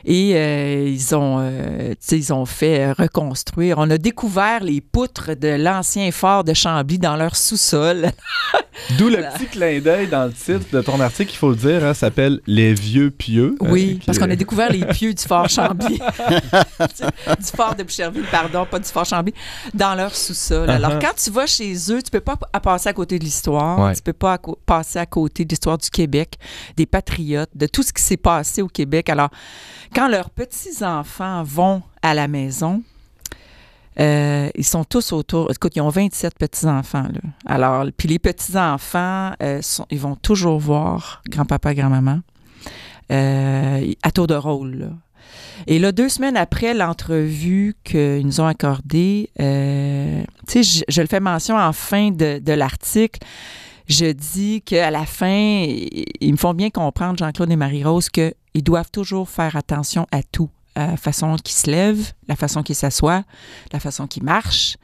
Et 0.04 0.32
euh, 0.34 0.88
ils, 0.88 1.14
ont, 1.14 1.38
euh, 1.40 1.94
ils 2.10 2.32
ont 2.32 2.46
fait 2.46 2.80
euh, 2.80 2.92
reconstruire. 2.92 3.78
On 3.78 3.90
a 3.90 3.98
découvert 3.98 4.62
les 4.62 4.80
poutres 4.80 5.36
de 5.36 5.48
l'ancien 5.48 6.10
fort 6.12 6.44
de 6.44 6.52
Chambly 6.54 6.98
dans 6.98 7.16
leur 7.16 7.36
sous-sol. 7.36 8.10
D'où 8.98 9.08
le 9.08 9.18
petit 9.18 9.46
clin 9.46 9.80
d'œil 9.80 10.08
dans 10.08 10.26
le 10.26 10.32
titre 10.32 10.66
de 10.72 10.82
ton 10.82 11.00
article, 11.00 11.32
il 11.32 11.36
faut 11.36 11.50
le 11.50 11.56
dire, 11.56 11.84
hein, 11.84 11.94
s'appelle 11.94 12.40
Les 12.46 12.74
vieux 12.74 13.10
pieux. 13.10 13.54
Oui, 13.60 14.00
parce 14.04 14.18
qu'on 14.18 14.30
a 14.30 14.36
découvert 14.36 14.70
les 14.70 14.84
pieux 14.84 15.14
du 15.14 15.22
fort 15.22 15.48
Chambly. 15.48 15.98
du 15.98 17.46
fort 17.56 17.74
de 17.76 17.84
Boucherville, 17.84 18.26
pardon, 18.30 18.66
pas 18.68 18.78
du 18.78 18.88
fort 18.88 19.04
Chambly, 19.04 19.32
dans 19.72 19.94
leur 19.94 20.14
sous-sol. 20.14 20.68
Alors, 20.70 20.84
Uh-huh. 20.94 21.00
quand 21.00 21.14
tu 21.16 21.30
vas 21.30 21.46
chez 21.46 21.74
eux, 21.90 22.02
tu 22.02 22.10
peux 22.10 22.20
pas 22.20 22.36
passer 22.36 22.88
à 22.88 22.92
côté 22.92 23.18
de 23.18 23.24
l'histoire. 23.24 23.78
Ouais. 23.78 23.94
Tu 23.94 24.02
peux 24.02 24.12
pas 24.12 24.34
à 24.34 24.38
passer 24.66 24.98
à 24.98 25.06
côté 25.06 25.44
de 25.44 25.50
l'histoire 25.50 25.78
du 25.78 25.88
Québec, 25.88 26.34
des 26.76 26.86
patriotes, 26.86 27.50
de 27.54 27.66
tout 27.66 27.82
ce 27.82 27.92
qui 27.92 28.02
s'est 28.02 28.16
passé 28.18 28.60
au 28.60 28.68
Québec. 28.68 29.08
Alors, 29.08 29.30
quand 29.94 30.08
leurs 30.08 30.30
petits-enfants 30.30 31.42
vont 31.44 31.82
à 32.02 32.14
la 32.14 32.28
maison, 32.28 32.82
euh, 34.00 34.48
ils 34.56 34.64
sont 34.64 34.84
tous 34.84 35.12
autour. 35.12 35.50
Écoute, 35.50 35.72
ils 35.76 35.80
ont 35.80 35.88
27 35.88 36.34
petits-enfants. 36.36 37.06
Alors, 37.46 37.86
puis 37.96 38.08
les 38.08 38.18
petits-enfants, 38.18 39.32
euh, 39.42 39.60
ils 39.90 40.00
vont 40.00 40.16
toujours 40.16 40.58
voir 40.58 41.22
grand-papa, 41.28 41.74
grand-maman 41.74 42.20
euh, 43.12 43.92
à 44.02 44.10
tour 44.10 44.26
de 44.26 44.34
rôle. 44.34 44.90
Et 45.68 45.78
là, 45.78 45.92
deux 45.92 46.08
semaines 46.08 46.36
après 46.36 46.74
l'entrevue 46.74 47.76
qu'ils 47.84 48.26
nous 48.26 48.40
ont 48.40 48.46
accordée, 48.46 49.30
tu 49.36 50.62
sais, 50.62 50.82
je, 50.88 51.00
le 51.00 51.06
fais 51.06 51.20
mention 51.20 51.56
en 51.56 51.72
fin 51.72 52.10
de, 52.10 52.40
de 52.40 52.52
l'article. 52.52 53.20
Je 53.88 54.06
dis 54.06 54.62
qu'à 54.62 54.90
la 54.90 55.06
fin, 55.06 55.66
ils 56.20 56.32
me 56.32 56.36
font 56.36 56.54
bien 56.54 56.70
comprendre, 56.70 57.18
Jean-Claude 57.18 57.52
et 57.52 57.56
Marie-Rose, 57.56 58.08
qu'ils 58.54 58.62
doivent 58.62 58.90
toujours 58.90 59.28
faire 59.28 59.56
attention 59.56 60.06
à 60.12 60.22
tout. 60.22 60.50
À 60.76 60.88
la 60.88 60.96
façon 60.96 61.36
qu'ils 61.36 61.54
se 61.54 61.70
lèvent, 61.70 62.12
la 62.28 62.36
façon 62.36 62.62
qu'ils 62.62 62.74
s'assoient, 62.74 63.24
la 63.72 63.80
façon 63.80 64.06
qu'ils 64.06 64.24
marchent. 64.24 64.76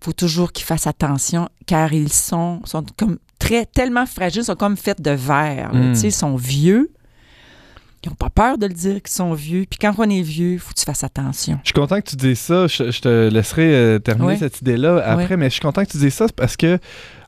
Il 0.00 0.04
faut 0.04 0.12
toujours 0.12 0.52
qu'ils 0.52 0.66
fassent 0.66 0.86
attention 0.86 1.48
car 1.66 1.92
ils 1.92 2.12
sont, 2.12 2.60
sont 2.64 2.84
comme 2.96 3.18
très, 3.38 3.66
tellement 3.66 4.06
fragiles, 4.06 4.44
sont 4.44 4.54
comme 4.54 4.76
faits 4.76 5.00
de 5.00 5.10
verre. 5.10 5.72
là. 5.72 5.78
Mm. 5.78 5.92
Tu 5.94 6.00
sais, 6.00 6.08
ils 6.08 6.12
sont 6.12 6.36
vieux. 6.36 6.92
Ils 8.04 8.08
n'ont 8.08 8.16
pas 8.16 8.30
peur 8.30 8.58
de 8.58 8.66
le 8.66 8.74
dire 8.74 9.00
qu'ils 9.02 9.12
sont 9.12 9.32
vieux. 9.32 9.64
Puis 9.68 9.78
quand 9.80 9.94
on 9.98 10.10
est 10.10 10.22
vieux, 10.22 10.54
il 10.54 10.58
faut 10.58 10.72
que 10.72 10.78
tu 10.78 10.84
fasses 10.84 11.04
attention. 11.04 11.58
Je 11.62 11.68
suis 11.68 11.74
content 11.74 12.00
que 12.00 12.10
tu 12.10 12.16
dises 12.16 12.40
ça. 12.40 12.66
Je, 12.66 12.90
je 12.90 13.00
te 13.00 13.28
laisserai 13.28 13.74
euh, 13.74 13.98
terminer 14.00 14.36
cette 14.36 14.60
idée-là 14.60 15.02
après, 15.04 15.36
mais 15.36 15.46
je 15.46 15.54
suis 15.54 15.60
content 15.60 15.84
que 15.84 15.90
tu 15.90 15.98
dises 15.98 16.14
ça 16.14 16.26
parce 16.34 16.56
que 16.56 16.78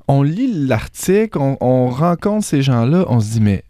on 0.07 0.22
lit 0.22 0.52
l'article, 0.52 1.38
on, 1.38 1.57
on 1.61 1.88
rencontre 1.88 2.44
ces 2.44 2.62
gens-là, 2.62 3.07
on 3.09 3.20
se 3.20 3.30
dit, 3.30 3.40
mais, 3.40 3.64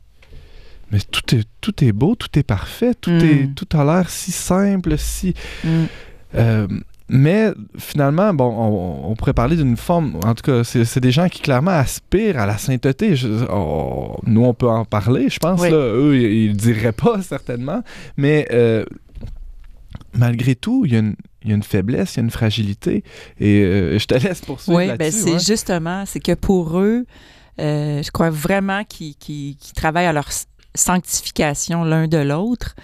mais 0.94 1.00
tout, 1.10 1.34
est, 1.34 1.44
tout 1.60 1.84
est 1.84 1.92
beau, 1.92 2.14
tout 2.14 2.38
est 2.38 2.42
parfait, 2.44 2.94
tout, 2.94 3.10
Mm. 3.10 3.24
est, 3.24 3.54
tout 3.54 3.68
a 3.76 3.84
l'air 3.84 4.08
si 4.08 4.30
simple, 4.32 4.96
si. 4.96 5.34
Mm. 5.64 5.68
Euh, 6.36 6.68
mais 7.08 7.50
finalement, 7.78 8.32
bon, 8.32 8.46
on, 8.46 9.10
on 9.10 9.14
pourrait 9.16 9.34
parler 9.34 9.56
d'une 9.56 9.76
forme, 9.76 10.16
en 10.24 10.34
tout 10.34 10.42
cas, 10.42 10.62
c'est 10.64 11.00
des 11.00 11.10
gens 11.10 11.28
qui 11.28 11.42
clairement 11.42 11.72
aspirent 11.72 12.38
à 12.38 12.46
la 12.46 12.56
sainteté. 12.58 13.14
Je- 13.16 13.28
on- 13.50 14.16
nous, 14.26 14.44
on 14.44 14.54
peut 14.54 14.68
en 14.68 14.84
parler, 14.84 15.28
je 15.28 15.38
pense. 15.38 15.60
Oui. 15.60 15.70
Là, 15.70 15.76
eux, 15.76 16.16
ils 16.16 16.50
ne 16.52 16.54
diraient 16.56 16.92
pas, 16.92 17.20
certainement. 17.34 17.82
Mais 18.16 18.46
euh, 18.52 18.84
malgré 20.14 20.54
tout, 20.54 20.84
il 20.86 20.92
y, 20.92 20.96
a 20.96 21.00
une- 21.00 21.16
il 21.42 21.50
y 21.50 21.52
a 21.52 21.56
une 21.56 21.62
faiblesse, 21.62 22.14
il 22.14 22.18
y 22.18 22.20
a 22.20 22.24
une 22.24 22.30
fragilité. 22.30 23.04
Et 23.38 23.62
euh, 23.62 23.98
je 23.98 24.06
te 24.06 24.14
laisse 24.14 24.40
poursuivre 24.40 24.78
Oui, 24.78 24.88
ben 24.96 25.10
c'est 25.12 25.32
ouais. 25.34 25.38
justement, 25.38 26.04
c'est 26.06 26.20
que 26.20 26.32
pour 26.34 26.78
eux, 26.78 27.04
euh, 27.60 28.02
je 28.02 28.10
crois 28.10 28.30
vraiment 28.30 28.82
qu'ils 28.84 29.14
qu'ils- 29.16 29.56
qu'ils 29.56 29.74
travaillent 29.74 30.06
à 30.06 30.12
leur 30.12 30.28
sanctification 30.74 31.84
l'un 31.84 32.08
de 32.08 32.18
l'autre, 32.18 32.74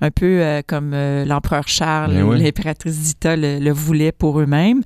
un 0.00 0.10
peu 0.10 0.42
euh, 0.42 0.62
comme 0.66 0.92
euh, 0.94 1.24
l'empereur 1.24 1.66
Charles 1.68 2.14
Ben 2.14 2.22
ou 2.22 2.32
oui. 2.32 2.42
l'impératrice 2.42 2.94
Zita 2.94 3.36
le, 3.36 3.58
le 3.58 3.70
voulaient 3.70 4.12
pour 4.12 4.40
eux-mêmes. 4.40 4.82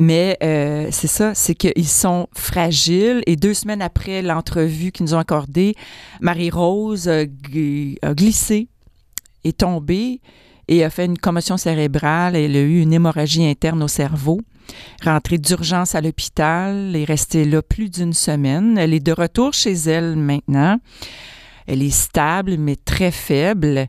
Mais 0.00 0.36
euh, 0.44 0.88
c'est 0.92 1.08
ça, 1.08 1.34
c'est 1.34 1.54
qu'ils 1.54 1.88
sont 1.88 2.28
fragiles. 2.32 3.22
Et 3.26 3.34
deux 3.34 3.54
semaines 3.54 3.82
après 3.82 4.22
l'entrevue 4.22 4.92
qu'ils 4.92 5.06
nous 5.06 5.14
ont 5.14 5.18
accordée, 5.18 5.74
Marie-Rose 6.20 7.08
a 7.08 7.24
glissé, 7.26 8.68
est 9.42 9.58
tombée 9.58 10.20
et 10.68 10.84
a 10.84 10.90
fait 10.90 11.06
une 11.06 11.18
commotion 11.18 11.56
cérébrale. 11.56 12.36
Elle 12.36 12.54
a 12.54 12.60
eu 12.60 12.80
une 12.80 12.92
hémorragie 12.92 13.44
interne 13.44 13.82
au 13.82 13.88
cerveau 13.88 14.40
rentrée 15.04 15.38
d'urgence 15.38 15.94
à 15.94 16.00
l'hôpital, 16.00 16.94
est 16.94 17.04
restée 17.04 17.44
là 17.44 17.62
plus 17.62 17.90
d'une 17.90 18.12
semaine. 18.12 18.78
Elle 18.78 18.94
est 18.94 19.00
de 19.00 19.12
retour 19.12 19.52
chez 19.52 19.72
elle 19.72 20.16
maintenant. 20.16 20.78
Elle 21.68 21.82
est 21.82 21.90
stable, 21.90 22.56
mais 22.58 22.76
très 22.76 23.10
faible. 23.10 23.86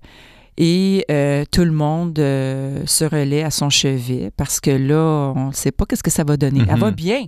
Et 0.57 1.05
euh, 1.09 1.45
tout 1.51 1.63
le 1.63 1.71
monde 1.71 2.19
euh, 2.19 2.83
se 2.85 3.05
relaie 3.05 3.43
à 3.43 3.49
son 3.51 3.69
chevet 3.69 4.29
parce 4.35 4.59
que 4.59 4.71
là, 4.71 5.31
on 5.35 5.47
ne 5.47 5.53
sait 5.53 5.71
pas 5.71 5.85
qu'est-ce 5.85 6.03
que 6.03 6.11
ça 6.11 6.23
va 6.25 6.35
donner. 6.37 6.61
Elle 6.67 6.75
Mhm. 6.75 6.79
va 6.81 6.91
bien. 6.91 7.25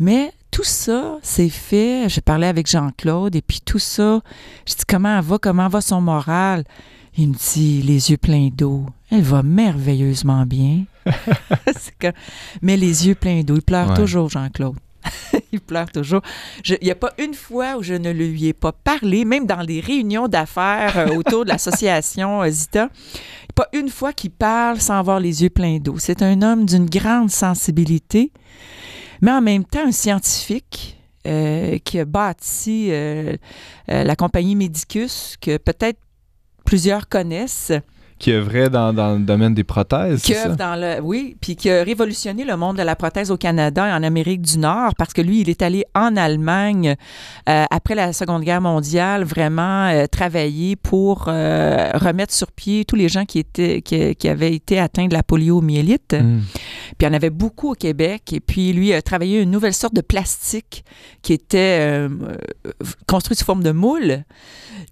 Mais 0.00 0.32
tout 0.50 0.64
ça, 0.64 1.18
c'est 1.22 1.48
fait. 1.48 2.08
Je 2.08 2.18
parlais 2.20 2.48
avec 2.48 2.68
Jean-Claude 2.68 3.36
et 3.36 3.42
puis 3.42 3.60
tout 3.64 3.78
ça, 3.78 4.20
je 4.68 4.74
dis 4.74 4.82
comment 4.88 5.16
elle 5.18 5.24
va, 5.24 5.38
comment 5.38 5.68
va 5.68 5.80
son 5.80 6.00
moral? 6.00 6.64
Il 7.16 7.28
me 7.28 7.34
dit, 7.34 7.82
les 7.82 8.10
yeux 8.10 8.16
pleins 8.16 8.48
d'eau. 8.52 8.86
Elle 9.10 9.22
va 9.22 9.42
merveilleusement 9.44 10.44
bien. 10.46 10.84
Comme- 12.00 12.12
Mais 12.62 12.76
les 12.76 13.06
yeux 13.06 13.14
pleins 13.14 13.42
d'eau. 13.42 13.56
Il 13.56 13.62
pleure 13.62 13.90
Ouais. 13.90 13.94
toujours, 13.96 14.30
Jean-Claude. 14.30 14.76
il 15.52 15.60
pleure 15.60 15.90
toujours. 15.90 16.22
Il 16.66 16.78
n'y 16.82 16.90
a 16.90 16.96
pas 16.96 17.12
une 17.18 17.34
fois 17.34 17.76
où 17.76 17.82
je 17.82 17.94
ne 17.94 18.10
lui 18.10 18.46
ai 18.46 18.52
pas 18.52 18.72
parlé, 18.72 19.24
même 19.24 19.46
dans 19.46 19.60
les 19.60 19.80
réunions 19.80 20.28
d'affaires 20.28 20.98
euh, 20.98 21.14
autour 21.16 21.44
de 21.44 21.50
l'association 21.50 22.42
euh, 22.42 22.50
Zita. 22.50 22.88
Pas 23.54 23.68
une 23.72 23.88
fois 23.88 24.12
qu'il 24.12 24.30
parle 24.30 24.80
sans 24.80 24.98
avoir 24.98 25.20
les 25.20 25.42
yeux 25.42 25.50
pleins 25.50 25.78
d'eau. 25.78 25.96
C'est 25.98 26.22
un 26.22 26.40
homme 26.42 26.64
d'une 26.64 26.88
grande 26.88 27.30
sensibilité, 27.30 28.32
mais 29.20 29.30
en 29.30 29.42
même 29.42 29.64
temps 29.64 29.86
un 29.86 29.92
scientifique 29.92 30.98
euh, 31.26 31.78
qui 31.84 31.98
a 31.98 32.04
bâti 32.04 32.90
la 33.88 34.16
compagnie 34.16 34.56
Medicus, 34.56 35.36
que 35.40 35.58
peut-être 35.58 36.00
plusieurs 36.64 37.08
connaissent. 37.08 37.72
Qui 38.22 38.30
œuvrait 38.30 38.70
dans, 38.70 38.92
dans 38.92 39.14
le 39.14 39.24
domaine 39.24 39.52
des 39.52 39.64
prothèses. 39.64 40.22
Qui 40.22 40.32
c'est 40.32 40.38
ça? 40.38 40.46
œuvre 40.46 40.56
dans 40.56 40.76
le, 40.76 41.00
oui, 41.02 41.36
puis 41.40 41.56
qui 41.56 41.68
a 41.68 41.82
révolutionné 41.82 42.44
le 42.44 42.56
monde 42.56 42.76
de 42.76 42.82
la 42.84 42.94
prothèse 42.94 43.32
au 43.32 43.36
Canada 43.36 43.88
et 43.88 43.92
en 43.92 44.04
Amérique 44.04 44.42
du 44.42 44.58
Nord 44.58 44.94
parce 44.96 45.12
que 45.12 45.20
lui, 45.20 45.40
il 45.40 45.50
est 45.50 45.60
allé 45.60 45.84
en 45.96 46.16
Allemagne 46.16 46.94
euh, 47.48 47.64
après 47.68 47.96
la 47.96 48.12
Seconde 48.12 48.44
Guerre 48.44 48.60
mondiale 48.60 49.24
vraiment 49.24 49.88
euh, 49.88 50.06
travailler 50.06 50.76
pour 50.76 51.24
euh, 51.26 51.90
remettre 51.94 52.32
sur 52.32 52.52
pied 52.52 52.84
tous 52.84 52.94
les 52.94 53.08
gens 53.08 53.24
qui 53.24 53.40
étaient 53.40 53.82
qui, 53.82 54.14
qui 54.14 54.28
avaient 54.28 54.54
été 54.54 54.78
atteints 54.78 55.08
de 55.08 55.14
la 55.14 55.24
poliomyélite. 55.24 56.14
Mm. 56.14 56.42
Puis 56.42 56.96
il 57.00 57.04
y 57.04 57.08
en 57.08 57.14
avait 57.14 57.30
beaucoup 57.30 57.72
au 57.72 57.74
Québec. 57.74 58.32
Et 58.32 58.38
puis 58.38 58.72
lui 58.72 58.92
a 58.92 59.02
travaillé 59.02 59.40
une 59.40 59.50
nouvelle 59.50 59.74
sorte 59.74 59.94
de 59.94 60.00
plastique 60.00 60.84
qui 61.22 61.32
était 61.32 62.06
construit 63.08 63.36
sous 63.36 63.44
forme 63.44 63.64
de 63.64 63.72
moule. 63.72 64.22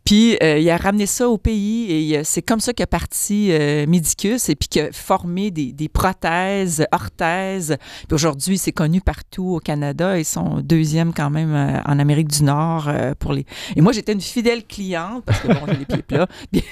Puis 0.05 0.37
il 0.43 0.71
a 0.71 0.77
ramené 0.77 1.07
ça 1.07 1.29
au 1.29 1.38
pays 1.38 2.12
et 2.12 2.25
c'est 2.25 2.43
comme 2.43 2.59
ça 2.59 2.73
qu'a 2.73 2.88
parti 2.88 3.20
euh, 3.31 3.87
Medicus 3.87 4.49
et 4.49 4.57
puis 4.57 4.69
qu'il 4.69 4.83
a 4.83 4.93
formé 4.93 5.51
des, 5.51 5.73
des 5.73 5.89
prothèses, 5.89 6.87
orthèses. 6.93 7.77
Puis 8.09 8.15
aujourd'hui, 8.15 8.59
c'est 8.59 8.73
connu 8.73 9.01
partout 9.01 9.57
au 9.57 9.61
Canada 9.61 10.19
et 10.19 10.25
son 10.25 10.61
deuxième 10.61 11.13
quand 11.13 11.31
même 11.31 11.55
euh, 11.55 11.81
en 11.85 11.99
Amérique 11.99 12.29
du 12.29 12.43
Nord 12.43 12.89
euh, 12.89 13.15
pour 13.19 13.33
les. 13.33 13.45
Et 13.77 13.81
moi, 13.81 13.93
j'étais 13.93 14.13
une 14.13 14.21
fidèle 14.21 14.65
cliente 14.65 15.25
parce 15.25 15.41
que 15.41 15.49
bon, 15.49 15.61
j'ai 15.69 15.77
les 15.77 15.85
pieds 15.85 16.03
plats. 16.03 16.29
Puis, 16.53 16.65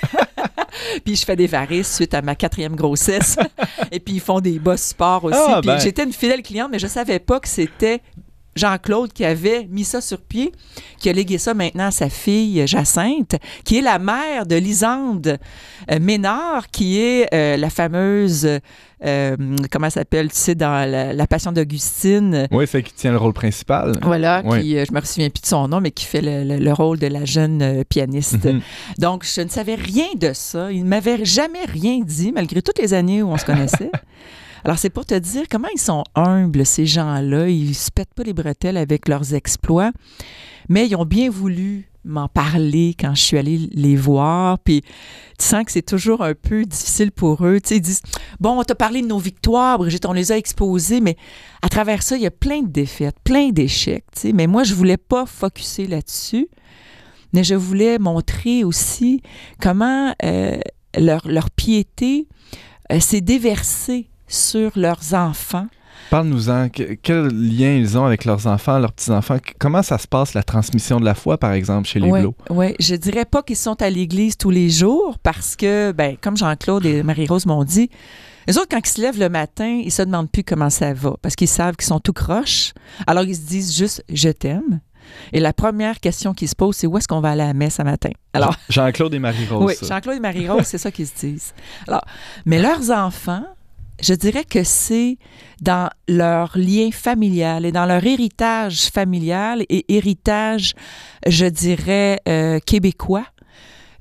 puis 1.04 1.16
je 1.16 1.24
fais 1.24 1.36
des 1.36 1.46
varices 1.46 1.94
suite 1.94 2.14
à 2.14 2.22
ma 2.22 2.34
quatrième 2.34 2.76
grossesse. 2.76 3.36
et 3.90 4.00
puis 4.00 4.14
ils 4.14 4.20
font 4.20 4.40
des 4.40 4.58
bas 4.58 4.76
sport 4.76 5.24
aussi. 5.24 5.38
Ah, 5.38 5.58
puis 5.60 5.68
ben. 5.68 5.78
j'étais 5.78 6.04
une 6.04 6.12
fidèle 6.12 6.42
cliente, 6.42 6.70
mais 6.70 6.78
je 6.78 6.86
savais 6.86 7.18
pas 7.18 7.40
que 7.40 7.48
c'était 7.48 8.00
Jean-Claude 8.58 9.12
qui 9.12 9.24
avait 9.24 9.66
mis 9.70 9.84
ça 9.84 10.00
sur 10.02 10.20
pied, 10.20 10.52
qui 10.98 11.08
a 11.08 11.12
légué 11.12 11.38
ça 11.38 11.54
maintenant 11.54 11.86
à 11.86 11.90
sa 11.90 12.10
fille 12.10 12.62
Jacinthe, 12.66 13.36
qui 13.64 13.78
est 13.78 13.82
la 13.82 13.98
mère 13.98 14.44
de 14.44 14.56
Lisande 14.56 15.38
euh, 15.90 15.98
Ménard, 16.00 16.68
qui 16.70 16.98
est 17.00 17.32
euh, 17.32 17.56
la 17.56 17.70
fameuse, 17.70 18.46
euh, 19.04 19.36
comment 19.70 19.86
elle 19.86 19.92
s'appelle, 19.92 20.28
tu 20.30 20.36
sais, 20.36 20.54
dans 20.54 20.90
la, 20.90 21.12
la 21.12 21.26
Passion 21.26 21.52
d'Augustine. 21.52 22.48
Oui, 22.50 22.66
c'est 22.68 22.82
qui 22.82 22.92
tient 22.92 23.12
le 23.12 23.16
rôle 23.18 23.32
principal. 23.32 23.92
Voilà, 24.02 24.42
Oui. 24.44 24.60
qui, 24.60 24.76
euh, 24.76 24.84
je 24.88 24.92
me 24.92 25.00
souviens 25.00 25.30
plus 25.30 25.40
de 25.42 25.46
son 25.46 25.68
nom, 25.68 25.80
mais 25.80 25.90
qui 25.92 26.04
fait 26.04 26.20
le, 26.20 26.42
le- 26.44 26.62
le 26.62 26.72
rôle 26.72 26.98
de 26.98 27.06
la 27.06 27.24
jeune 27.24 27.62
euh, 27.62 27.84
pianiste. 27.88 28.44
Mhm. 28.44 28.60
Donc, 28.98 29.24
je 29.24 29.40
ne 29.40 29.48
savais 29.48 29.76
rien 29.76 30.08
de 30.16 30.32
ça. 30.34 30.72
Il 30.72 30.82
ne 30.84 30.88
m'avait 30.88 31.24
jamais 31.24 31.64
rien 31.66 32.00
dit, 32.04 32.32
malgré 32.32 32.60
toutes 32.60 32.78
les 32.78 32.92
années 32.92 33.22
où 33.22 33.28
on 33.30 33.36
se 33.38 33.44
connaissait. 33.44 33.90
Alors, 34.64 34.78
c'est 34.78 34.90
pour 34.90 35.06
te 35.06 35.14
dire 35.14 35.44
comment 35.50 35.68
ils 35.74 35.80
sont 35.80 36.04
humbles, 36.14 36.66
ces 36.66 36.86
gens-là. 36.86 37.48
Ils 37.48 37.74
se 37.74 37.90
pètent 37.90 38.14
pas 38.14 38.22
les 38.22 38.32
bretelles 38.32 38.76
avec 38.76 39.08
leurs 39.08 39.34
exploits, 39.34 39.92
mais 40.68 40.86
ils 40.86 40.96
ont 40.96 41.04
bien 41.04 41.30
voulu 41.30 41.88
m'en 42.04 42.28
parler 42.28 42.94
quand 42.98 43.14
je 43.14 43.22
suis 43.22 43.38
allée 43.38 43.68
les 43.72 43.96
voir. 43.96 44.58
Puis, 44.58 44.82
tu 45.38 45.44
sens 45.44 45.64
que 45.64 45.72
c'est 45.72 45.82
toujours 45.82 46.22
un 46.22 46.34
peu 46.34 46.64
difficile 46.64 47.12
pour 47.12 47.44
eux. 47.46 47.60
Tu 47.60 47.68
sais, 47.68 47.76
ils 47.76 47.80
disent 47.80 48.02
Bon, 48.40 48.58
on 48.58 48.64
t'a 48.64 48.74
parlé 48.74 49.02
de 49.02 49.06
nos 49.06 49.18
victoires, 49.18 49.78
Brigitte, 49.78 50.06
on 50.06 50.12
les 50.12 50.32
a 50.32 50.36
exposées, 50.36 51.00
mais 51.00 51.16
à 51.62 51.68
travers 51.68 52.02
ça, 52.02 52.16
il 52.16 52.22
y 52.22 52.26
a 52.26 52.30
plein 52.30 52.62
de 52.62 52.68
défaites, 52.68 53.16
plein 53.22 53.50
d'échecs. 53.50 54.04
Mais 54.34 54.46
moi, 54.46 54.64
je 54.64 54.74
voulais 54.74 54.96
pas 54.96 55.26
focuser 55.26 55.86
là-dessus, 55.86 56.48
mais 57.32 57.44
je 57.44 57.54
voulais 57.54 57.98
montrer 57.98 58.64
aussi 58.64 59.22
comment 59.60 60.14
euh, 60.24 60.58
leur, 60.96 61.28
leur 61.28 61.50
piété 61.50 62.26
euh, 62.90 63.00
s'est 63.00 63.20
déversée 63.20 64.08
sur 64.28 64.70
leurs 64.76 65.14
enfants. 65.14 65.66
Parle-nous-en. 66.10 66.68
Que- 66.70 66.94
quel 66.94 67.26
lien 67.28 67.74
ils 67.74 67.98
ont 67.98 68.04
avec 68.06 68.24
leurs 68.24 68.46
enfants, 68.46 68.78
leurs 68.78 68.92
petits-enfants? 68.92 69.36
Comment 69.58 69.82
ça 69.82 69.98
se 69.98 70.06
passe, 70.06 70.32
la 70.34 70.42
transmission 70.42 71.00
de 71.00 71.04
la 71.04 71.14
foi, 71.14 71.36
par 71.38 71.52
exemple, 71.52 71.86
chez 71.86 72.00
les 72.00 72.10
Oui, 72.10 72.20
ouais. 72.50 72.74
je 72.80 72.94
dirais 72.94 73.24
pas 73.26 73.42
qu'ils 73.42 73.56
sont 73.56 73.80
à 73.82 73.90
l'église 73.90 74.36
tous 74.38 74.50
les 74.50 74.70
jours 74.70 75.18
parce 75.22 75.54
que, 75.56 75.92
ben, 75.92 76.16
comme 76.20 76.36
Jean-Claude 76.36 76.86
et 76.86 77.02
Marie-Rose 77.02 77.44
m'ont 77.46 77.64
dit, 77.64 77.90
les 78.46 78.56
autres, 78.56 78.68
quand 78.70 78.78
ils 78.82 78.88
se 78.90 79.00
lèvent 79.02 79.18
le 79.18 79.28
matin, 79.28 79.82
ils 79.84 79.92
se 79.92 80.00
demandent 80.00 80.30
plus 80.30 80.44
comment 80.44 80.70
ça 80.70 80.94
va 80.94 81.14
parce 81.20 81.36
qu'ils 81.36 81.48
savent 81.48 81.76
qu'ils 81.76 81.88
sont 81.88 82.00
tout 82.00 82.14
croches. 82.14 82.72
Alors, 83.06 83.24
ils 83.24 83.36
se 83.36 83.42
disent 83.42 83.76
juste 83.76 84.02
«je 84.08 84.30
t'aime». 84.30 84.80
Et 85.32 85.40
la 85.40 85.52
première 85.52 86.00
question 86.00 86.32
qu'ils 86.32 86.48
se 86.48 86.54
posent, 86.54 86.76
c'est 86.76 86.86
où 86.86 86.96
est-ce 86.96 87.08
qu'on 87.08 87.20
va 87.20 87.30
aller 87.30 87.42
à 87.42 87.48
la 87.48 87.54
messe 87.54 87.76
ce 87.76 87.82
matin? 87.82 88.10
Alors, 88.32 88.54
Jean-Claude 88.70 89.12
et 89.14 89.18
Marie-Rose. 89.18 89.76
oui. 89.82 89.86
Jean-Claude 89.88 90.16
et 90.16 90.20
Marie-Rose, 90.20 90.64
c'est 90.64 90.78
ça 90.78 90.90
qu'ils 90.90 91.06
se 91.06 91.14
disent. 91.18 91.54
Alors, 91.86 92.04
mais 92.46 92.58
leurs 92.60 92.90
enfants, 92.90 93.44
je 94.00 94.14
dirais 94.14 94.44
que 94.44 94.62
c'est 94.62 95.18
dans 95.60 95.90
leur 96.06 96.56
lien 96.56 96.90
familial 96.92 97.66
et 97.66 97.72
dans 97.72 97.86
leur 97.86 98.04
héritage 98.04 98.88
familial 98.90 99.64
et 99.68 99.84
héritage, 99.88 100.74
je 101.26 101.46
dirais, 101.46 102.20
euh, 102.28 102.60
québécois. 102.60 103.26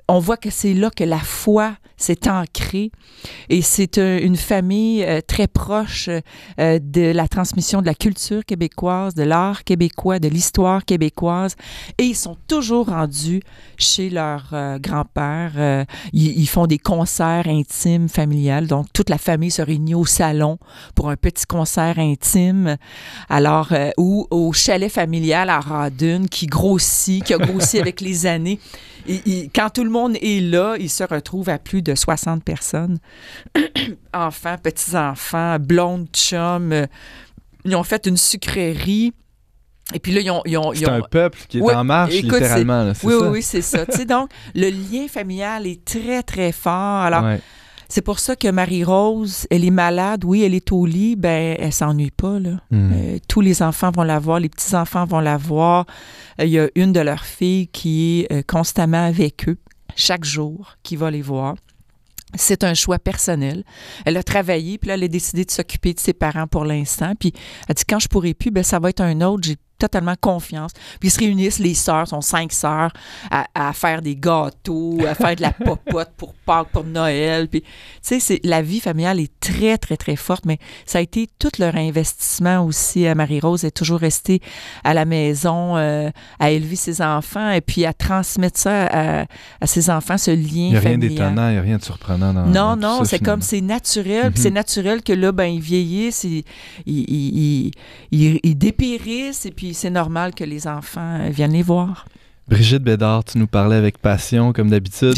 On 0.08 0.20
voit 0.20 0.38
que 0.38 0.50
c'est 0.50 0.74
là 0.74 0.90
que 0.90 1.04
la 1.04 1.20
foi 1.20 1.76
s'est 1.98 2.30
ancrée 2.30 2.92
et 3.50 3.62
c'est 3.62 3.98
une 3.98 4.36
famille 4.38 5.04
euh, 5.04 5.20
très 5.26 5.48
proche 5.48 6.10
euh, 6.60 6.80
de 6.82 7.12
la 7.12 7.28
transmission 7.28 7.82
de 7.82 7.86
la 7.88 7.96
culture 7.96 8.46
québécoise, 8.46 9.16
de 9.16 9.24
l'art 9.24 9.64
québécois, 9.64 10.20
de 10.20 10.28
l'histoire 10.28 10.86
québécoise 10.86 11.56
et 11.98 12.04
ils 12.04 12.16
sont 12.16 12.38
toujours 12.48 12.88
rendus 12.90 13.42
chez 13.78 14.10
leur 14.10 14.50
euh, 14.54 14.78
grand-père. 14.80 15.86
Ils, 16.14 16.40
ils 16.40 16.48
font 16.48 16.68
des 16.68 16.78
concerts 16.78 17.48
intimes 17.48 18.10
familiales. 18.10 18.68
Donc, 18.68 18.88
toute 18.94 19.10
la 19.10 19.18
famille 19.18 19.52
se 19.52 19.62
réunit 19.62 19.96
au 19.96 20.06
salon 20.06 20.58
pour 20.96 21.10
un 21.10 21.16
petit 21.16 21.46
concert 21.46 21.98
intime. 22.00 22.78
Alors, 23.30 23.72
ou 23.98 24.28
au 24.30 24.54
chalet 24.54 24.92
familial 24.92 25.50
à 25.50 25.60
Radune 25.60 26.30
qui 26.30 26.46
grossit, 26.46 27.24
qui 27.24 27.34
a 27.34 27.38
grossi 27.38 27.80
avec 27.82 28.02
les 28.02 28.26
années. 28.26 28.60
Et- 29.08 29.22
et 29.26 29.50
quand 29.54 29.70
tout 29.74 29.84
le 29.84 29.90
monde 29.90 30.16
est 30.22 30.42
là, 30.42 30.76
ils 30.80 30.90
se 30.90 31.04
retrouvent 31.04 31.50
à 31.50 31.58
plus 31.60 31.82
de 31.82 31.87
60 31.96 32.44
personnes. 32.44 32.98
Enfants, 34.14 34.56
petits-enfants, 34.62 35.58
blondes, 35.60 36.08
chums. 36.14 36.72
euh, 36.74 36.86
Ils 37.66 37.76
ont 37.76 37.84
fait 37.84 38.06
une 38.06 38.18
sucrerie. 38.18 39.14
Et 39.94 40.00
puis 40.00 40.12
là, 40.12 40.22
ils 40.22 40.32
ont... 40.32 40.42
ils 40.46 40.58
ont- 40.58 40.74
ils 40.74 40.80
C'est 40.80 40.90
un 40.90 41.02
peuple 41.02 41.40
qui 41.48 41.60
est 41.60 41.62
Oui, 41.62 41.74
en 41.74 41.84
marche, 41.84 42.14
écoute, 42.14 42.34
littéralement. 42.34 42.84
là, 42.84 42.94
oui, 43.04 43.14
ça? 43.14 43.20
oui, 43.22 43.28
oui, 43.32 43.42
c'est 43.42 43.62
ça. 43.62 43.86
tu 43.86 43.98
sais, 43.98 44.06
donc, 44.06 44.30
le 44.54 44.70
lien 44.70 45.08
familial 45.08 45.66
est 45.66 45.84
très, 45.86 46.24
très 46.24 46.52
fort. 46.52 46.74
Alors, 47.04 47.24
Ouais. 47.24 47.42
C'est 47.90 48.02
pour 48.02 48.20
ça 48.20 48.36
que 48.36 48.50
Marie-Rose, 48.50 49.48
elle 49.50 49.64
est 49.64 49.70
malade, 49.72 50.26
oui, 50.26 50.44
elle 50.44 50.54
est 50.54 50.74
au 50.74 50.86
lit, 50.86 51.16
ben 51.16 51.56
elle 51.58 51.72
s'ennuie 51.72 52.12
pas, 52.12 52.38
là. 52.38 52.60
Hmm. 52.70 52.92
Euh, 52.94 53.18
tous 53.30 53.40
les 53.40 53.64
enfants 53.64 53.92
vont 53.92 54.04
la 54.04 54.20
voir, 54.20 54.42
les 54.42 54.50
petits-enfants 54.50 55.06
vont 55.06 55.22
la 55.22 55.38
voir. 55.38 55.86
Euh, 56.42 56.44
Il 56.44 56.50
y 56.52 56.60
a 56.60 56.68
une 56.76 56.92
de 56.92 57.00
leurs 57.00 57.24
filles 57.24 57.68
qui 57.70 58.26
est 58.30 58.34
euh, 58.34 58.42
constamment 58.46 59.06
avec 59.06 59.48
eux, 59.48 59.56
chaque 59.96 60.26
jour, 60.26 60.74
qui 60.84 60.98
va 60.98 61.10
les 61.12 61.22
voir. 61.22 61.56
C'est 62.36 62.64
un 62.64 62.74
choix 62.74 63.00
personnel. 63.00 63.64
Elle 64.06 64.18
a 64.18 64.24
travaillé, 64.24 64.78
puis 64.78 64.90
là, 64.90 64.96
elle 64.96 65.04
a 65.04 65.08
décidé 65.08 65.46
de 65.46 65.52
s'occuper 65.52 65.94
de 65.94 66.00
ses 66.00 66.14
parents 66.14 66.48
pour 66.48 66.66
l'instant. 66.66 67.14
Puis 67.20 67.34
elle 67.68 67.76
dit, 67.76 67.86
quand 67.88 68.00
je 68.00 68.08
pourrai 68.08 68.34
plus, 68.34 68.52
ben 68.52 68.64
ça 68.64 68.80
va 68.80 68.90
être 68.90 69.02
un 69.02 69.22
autre. 69.22 69.50
Totalement 69.78 70.16
confiance. 70.20 70.72
Puis 71.00 71.10
ils 71.10 71.12
se 71.12 71.20
réunissent, 71.20 71.60
les 71.60 71.74
sœurs, 71.74 72.08
sont 72.08 72.22
cinq 72.22 72.52
sœurs, 72.52 72.92
à, 73.32 73.46
à 73.54 73.74
faire 73.74 74.02
des 74.02 74.16
gâteaux, 74.16 74.98
à 75.08 75.16
faire 75.16 75.36
de 75.36 75.42
la 75.42 75.52
popote 75.66 76.12
pour 76.18 76.34
Pâques, 76.46 76.70
pour 76.72 76.84
Noël. 76.84 77.48
Puis, 77.48 77.62
tu 77.62 77.68
sais, 78.02 78.20
c'est- 78.20 78.40
la 78.44 78.62
vie 78.62 78.80
familiale 78.80 79.20
est 79.20 79.32
très, 79.40 79.78
très, 79.78 79.98
très 79.98 80.16
forte, 80.16 80.46
mais 80.46 80.58
ça 80.86 81.00
a 81.00 81.02
été 81.02 81.28
tout 81.40 81.52
leur 81.60 81.76
investissement 81.76 82.64
aussi. 82.66 83.06
à 83.08 83.16
Marie-Rose 83.16 83.64
est 83.66 83.72
toujours 83.72 84.00
restée 84.00 84.42
à 84.84 84.94
la 84.94 85.06
maison 85.06 85.78
euh, 85.78 86.10
à 86.40 86.52
élever 86.52 86.76
ses 86.76 87.02
enfants 87.02 87.52
et 87.52 87.62
puis 87.62 87.86
à 87.86 87.94
transmettre 87.94 88.60
ça 88.60 88.86
à, 88.88 89.26
à 89.62 89.68
ses 89.68 89.90
enfants, 89.90 90.18
ce 90.18 90.32
lien 90.32 90.38
Il 90.54 90.70
n'y 90.72 90.76
a 90.78 90.80
rien 90.80 90.98
d'étonnant, 90.98 91.50
il 91.50 91.54
n'y 91.54 91.58
a 91.60 91.62
rien 91.62 91.78
de 91.78 91.84
surprenant 91.84 92.34
dans 92.34 92.46
Non, 92.46 92.76
dans 92.76 93.00
non, 93.00 93.04
c'est 93.06 93.20
comme 93.20 93.42
c'est 93.42 93.62
naturel. 93.62 94.32
Puis 94.32 94.40
Mhm. 94.40 94.44
c'est 94.44 94.52
naturel 94.52 95.04
que 95.04 95.14
là, 95.14 95.32
ben, 95.32 95.46
ils 95.46 95.62
vieillissent, 95.62 96.24
ils, 96.24 96.44
ils, 96.86 97.72
ils- 98.12 98.40
ils 98.44 98.58
dépérissent, 98.58 99.46
et 99.46 99.52
puis 99.52 99.67
c'est 99.74 99.90
normal 99.90 100.34
que 100.34 100.44
les 100.44 100.68
enfants 100.68 101.20
euh, 101.22 101.30
viennent 101.30 101.54
les 101.54 101.64
voir. 101.64 102.06
Brigitte 102.50 102.82
Bédard, 102.84 103.26
tu 103.26 103.38
nous 103.40 103.48
parlais 103.48 103.76
avec 103.76 103.98
passion, 103.98 104.54
comme 104.54 104.70
d'habitude. 104.70 105.14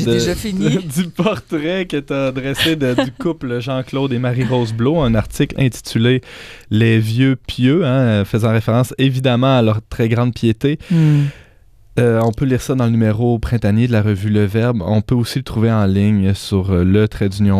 Du 0.95 1.09
portrait 1.09 1.85
que 1.85 1.97
tu 1.97 2.11
as 2.11 2.31
dressé 2.31 2.75
de- 2.75 2.95
du 3.03 3.11
couple 3.11 3.59
Jean-Claude 3.59 4.11
et 4.13 4.17
Marie-Rose 4.17 4.73
Blot, 4.73 4.99
un 5.01 5.13
article 5.13 5.53
intitulé 5.61 6.21
Les 6.71 6.97
vieux 6.97 7.35
pieux, 7.35 7.85
hein, 7.85 8.25
faisant 8.25 8.49
référence 8.51 8.95
évidemment 8.97 9.57
à 9.57 9.61
leur 9.61 9.79
très 9.87 10.09
grande 10.09 10.33
piété. 10.33 10.79
Euh, 11.99 12.21
on 12.23 12.31
peut 12.31 12.45
lire 12.45 12.61
ça 12.61 12.75
dans 12.75 12.85
le 12.85 12.91
numéro 12.91 13.37
printanier 13.39 13.87
de 13.87 13.91
la 13.91 14.01
revue 14.01 14.29
Le 14.29 14.45
Verbe. 14.45 14.81
On 14.85 15.01
peut 15.01 15.15
aussi 15.15 15.39
le 15.39 15.43
trouver 15.43 15.71
en 15.71 15.85
ligne 15.85 16.33
sur 16.33 16.71
euh, 16.71 16.83
le 16.83 17.07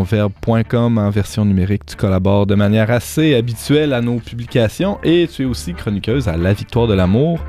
verbe.com 0.04 0.98
en 0.98 1.10
version 1.10 1.46
numérique. 1.46 1.86
Tu 1.86 1.96
collabores 1.96 2.46
de 2.48 2.56
manière 2.56 2.90
assez 2.92 3.36
habituelle 3.36 3.94
à 3.94 4.02
nos 4.02 4.20
publications 4.20 4.98
et 5.04 5.28
tu 5.32 5.44
es 5.44 5.46
aussi 5.46 5.74
chroniqueuse 5.74 6.28
à 6.28 6.38
La 6.38 6.54
Victoire 6.54 6.88
de 6.88 6.94
l'amour 6.94 7.40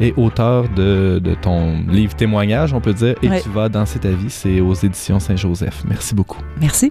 et 0.00 0.14
auteur 0.16 0.68
de, 0.76 1.18
de 1.18 1.34
ton 1.34 1.80
livre 1.88 2.14
témoignage, 2.14 2.72
on 2.72 2.80
peut 2.80 2.94
dire. 2.94 3.16
Et 3.22 3.28
Ouais. 3.28 3.40
tu 3.42 3.48
vas 3.48 3.68
danser 3.68 3.98
ta 3.98 4.10
vie, 4.10 4.30
c'est 4.30 4.60
aux 4.60 4.74
éditions 4.74 5.18
Saint-Joseph. 5.18 5.82
Merci 5.88 6.14
beaucoup. 6.14 6.38
Merci. 6.60 6.88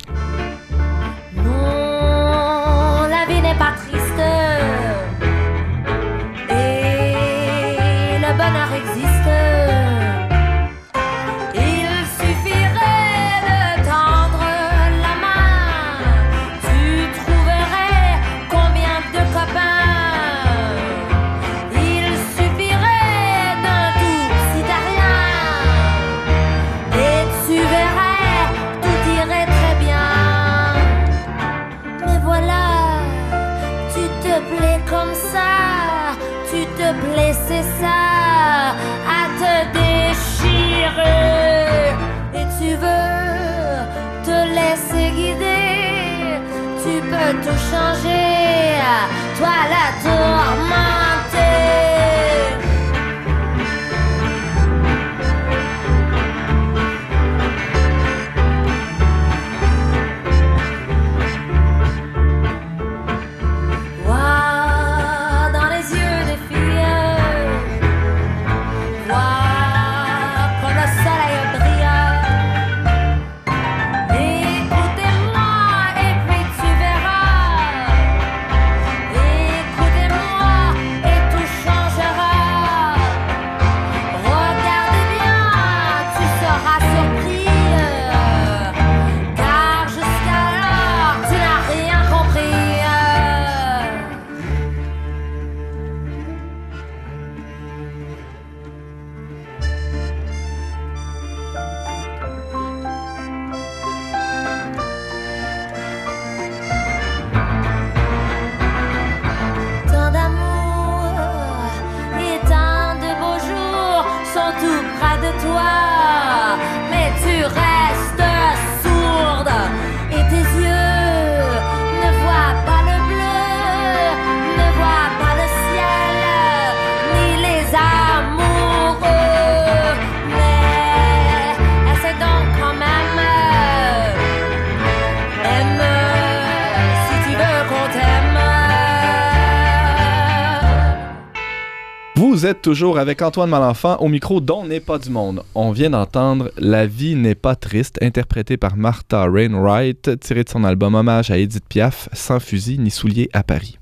Toujours 142.53 142.99
avec 142.99 143.21
Antoine 143.21 143.49
Malenfant 143.49 143.97
au 143.97 144.07
micro 144.07 144.41
dont 144.41 144.65
n'est 144.65 144.79
pas 144.79 144.99
du 144.99 145.09
monde. 145.09 145.43
On 145.55 145.71
vient 145.71 145.89
d'entendre 145.89 146.51
La 146.57 146.85
vie 146.85 147.15
n'est 147.15 147.35
pas 147.35 147.55
triste, 147.55 147.97
interprété 148.01 148.57
par 148.57 148.77
Martha 148.77 149.25
Rainwright, 149.29 150.19
tiré 150.19 150.43
de 150.43 150.49
son 150.49 150.63
album 150.63 150.95
Hommage 150.95 151.31
à 151.31 151.37
Edith 151.37 151.65
Piaf, 151.67 152.09
Sans 152.13 152.39
fusil 152.39 152.79
ni 152.79 152.91
souliers 152.91 153.29
à 153.33 153.43
Paris. 153.43 153.77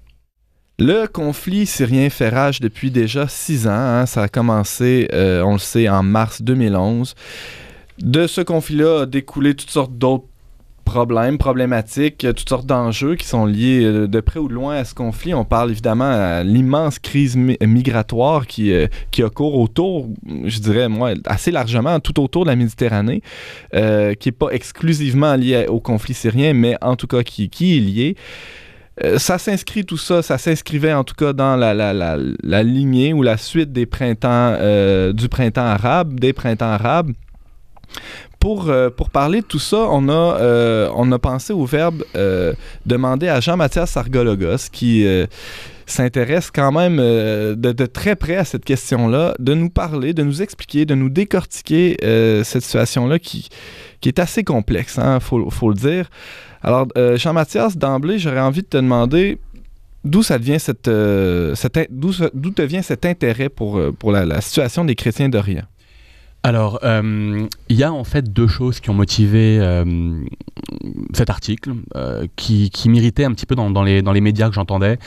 Le 0.77 1.07
conflit 1.07 1.65
syrien 1.65 2.09
fait 2.09 2.29
rage 2.29 2.59
depuis 2.59 2.91
déjà 2.91 3.27
six 3.27 3.67
ans. 3.67 3.71
hein. 3.71 4.05
Ça 4.05 4.23
a 4.23 4.27
commencé, 4.27 5.07
euh, 5.13 5.41
on 5.43 5.53
le 5.53 5.59
sait, 5.59 5.87
en 5.87 6.03
mars 6.03 6.41
2011. 6.41 7.15
De 7.99 8.27
ce 8.27 8.41
conflit-là 8.41 9.01
a 9.01 9.05
découlé 9.05 9.55
toutes 9.55 9.69
sortes 9.69 9.97
d'autres 9.97 10.25
problèmes, 10.85 11.37
problématiques, 11.37 12.23
euh, 12.23 12.31
toutes 12.31 12.47
sortes 12.47 12.65
d'enjeux 12.65 13.15
qui 13.15 13.27
sont 13.27 13.45
liés 13.45 13.83
euh, 13.83 14.07
de 14.07 14.19
près 14.21 14.39
ou 14.39 14.47
de 14.47 14.53
loin 14.53 14.75
à 14.75 14.85
ce 14.85 14.93
conflit. 14.93 15.33
On 15.33 15.43
parle 15.43 15.71
évidemment 15.71 16.09
à 16.09 16.43
l'immense 16.43 16.99
crise 16.99 17.35
mi- 17.35 17.57
migratoire 17.61 18.47
qui, 18.47 18.71
euh, 18.71 18.87
qui 19.11 19.23
autour, 19.23 20.07
je 20.45 20.59
dirais 20.59 20.87
moi, 20.87 21.11
assez 21.25 21.51
largement, 21.51 21.99
tout 21.99 22.21
autour 22.21 22.45
de 22.45 22.49
la 22.51 22.55
Méditerranée, 22.55 23.21
euh, 23.73 24.13
qui 24.13 24.29
n'est 24.29 24.33
pas 24.33 24.49
exclusivement 24.51 25.35
lié 25.35 25.65
au 25.67 25.79
conflit 25.79 26.13
syrien, 26.13 26.53
mais 26.53 26.77
en 26.81 26.95
tout 26.95 27.07
cas 27.07 27.23
qui, 27.23 27.49
qui 27.49 27.77
est 27.77 27.81
lié. 27.81 28.15
Euh, 29.03 29.17
ça 29.19 29.37
s'inscrit 29.37 29.83
tout 29.83 29.97
ça, 29.97 30.21
ça 30.21 30.37
s'inscrivait 30.37 30.93
en 30.93 31.03
tout 31.03 31.15
cas 31.15 31.33
dans 31.33 31.57
la, 31.57 31.73
la, 31.73 31.91
la, 31.93 32.17
la 32.41 32.63
lignée 32.63 33.11
ou 33.11 33.23
la 33.23 33.35
suite 33.35 33.73
des 33.73 33.85
printemps, 33.85 34.55
euh, 34.57 35.11
du 35.11 35.27
printemps 35.27 35.65
arabe, 35.65 36.17
des 36.17 36.31
printemps 36.31 36.71
arabes. 36.71 37.11
Pour, 38.45 38.69
euh, 38.69 38.91
pour 38.91 39.09
parler 39.09 39.41
de 39.41 39.45
tout 39.47 39.57
ça, 39.57 39.87
on 39.89 40.07
a, 40.07 40.11
euh, 40.11 40.87
on 40.95 41.11
a 41.11 41.17
pensé 41.17 41.51
au 41.51 41.65
verbe 41.65 42.03
euh, 42.15 42.53
demander 42.85 43.27
à 43.27 43.39
Jean-Mathias 43.39 43.89
Sargologos, 43.89 44.69
qui 44.71 45.03
s'intéresse 45.87 46.51
quand 46.51 46.71
même 46.71 46.97
de, 46.97 47.85
très 47.87 48.15
près 48.15 48.35
à 48.35 48.45
cette 48.45 48.63
question-là, 48.63 49.33
de 49.39 49.55
nous 49.55 49.71
parler, 49.71 50.13
de 50.13 50.21
nous 50.21 50.43
expliquer, 50.43 50.85
de 50.85 50.93
nous 50.93 51.09
décortiquer 51.09 51.97
cette 52.43 52.61
situation-là 52.61 53.17
qui, 53.17 53.49
qui 53.99 54.09
est 54.09 54.19
assez 54.19 54.43
complexe, 54.43 54.99
il 55.03 55.19
faut, 55.21 55.49
faut, 55.49 55.69
le 55.69 55.73
dire. 55.73 56.11
Alors, 56.61 56.85
Jean-Mathias, 57.15 57.77
d'emblée, 57.77 58.19
j'aurais 58.19 58.41
envie 58.41 58.61
de 58.61 58.67
te 58.67 58.77
demander 58.77 59.39
d'où 60.03 60.21
ça 60.21 60.37
devient 60.37 60.59
d'où, 61.89 62.51
te 62.51 62.61
vient 62.61 62.83
cet 62.83 63.07
intérêt 63.07 63.49
pour, 63.49 63.81
pour 63.97 64.11
la 64.11 64.39
situation 64.39 64.85
des 64.85 64.93
chrétiens 64.93 65.29
d'Orient? 65.29 65.65
Alors, 66.45 66.77
euh, 66.83 67.47
il 67.69 67.75
y 67.75 67.83
a 67.83 67.91
en 67.91 68.03
fait 68.03 68.31
deux 68.31 68.47
choses 68.47 68.79
qui 68.79 68.91
ont 68.91 68.93
motivé 68.93 69.57
euh, 69.59 69.83
cet 71.15 71.31
article, 71.31 71.71
euh, 71.95 72.27
qui, 72.35 72.69
qui 72.69 72.87
m'irritaient 72.87 73.23
un 73.25 73.31
petit 73.31 73.47
peu 73.47 73.55
dans, 73.55 73.71
dans, 73.71 73.81
les, 73.81 74.03
dans 74.03 74.11
les 74.11 74.21
médias 74.21 74.47
que 74.49 74.53
j'entendais. 74.53 74.99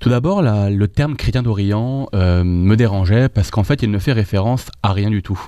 Tout 0.00 0.08
d'abord, 0.08 0.40
le 0.40 0.86
terme 0.86 1.14
chrétien 1.16 1.42
d'Orient 1.42 2.08
me 2.14 2.74
dérangeait 2.76 3.28
parce 3.28 3.50
qu'en 3.50 3.62
fait, 3.62 3.82
il 3.82 3.90
ne 3.90 3.98
fait 3.98 4.12
référence 4.12 4.68
à 4.82 4.94
rien 4.94 5.10
du 5.10 5.22
tout. 5.22 5.38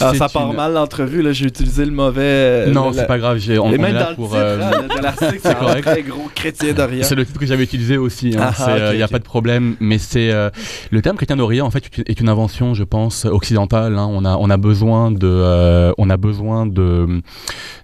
Ah, 0.00 0.14
ça 0.14 0.28
part 0.28 0.52
mal 0.52 0.72
l'entrevue, 0.72 1.22
là, 1.22 1.30
j'ai 1.32 1.46
utilisé 1.46 1.84
le 1.84 1.92
mauvais. 1.92 2.66
Non, 2.66 2.88
le- 2.88 2.94
c'est 2.96 3.06
pas 3.06 3.18
grave. 3.18 3.38
j'ai- 3.38 3.60
On, 3.60 3.66
on 3.66 3.72
est 3.72 3.78
même 3.78 3.94
là 3.94 4.02
dans 4.02 4.10
le 4.10 4.16
pour. 4.16 4.30
titre 4.30 4.40
euh, 4.40 4.60
hein, 4.88 4.96
de 4.96 5.00
l'article, 5.00 5.38
c'est 5.42 5.48
un 5.50 5.54
correct. 5.54 5.82
très 5.84 6.02
gros 6.02 6.28
chrétien 6.34 6.72
d'Orient. 6.72 7.04
C'est 7.04 7.14
le 7.14 7.24
titre 7.24 7.38
que 7.38 7.46
j'avais 7.46 7.62
utilisé 7.62 7.98
aussi. 7.98 8.30
Il 8.30 8.38
Ah, 8.40 8.52
n'y 8.94 9.00
ah, 9.00 9.04
a 9.04 9.08
pas 9.08 9.20
de 9.20 9.24
problème. 9.24 9.76
Mais 9.78 9.98
c'est 9.98 10.32
le 10.90 11.02
terme 11.02 11.16
chrétien 11.16 11.36
d'Orient 11.36 11.66
en 11.66 11.70
fait 11.70 11.84
est 11.84 11.98
une- 11.98 12.04
est 12.08 12.20
une 12.20 12.28
invention, 12.28 12.74
je 12.74 12.82
pense, 12.82 13.26
occidentale. 13.26 13.96
hein. 13.96 14.08
On 14.10 14.24
a 14.24 14.36
on 14.36 14.50
a 14.50 14.56
besoin 14.56 14.71
de 14.72 15.26
euh, 15.26 15.92
on 15.98 16.10
a 16.10 16.16
besoin 16.16 16.66
de, 16.66 17.22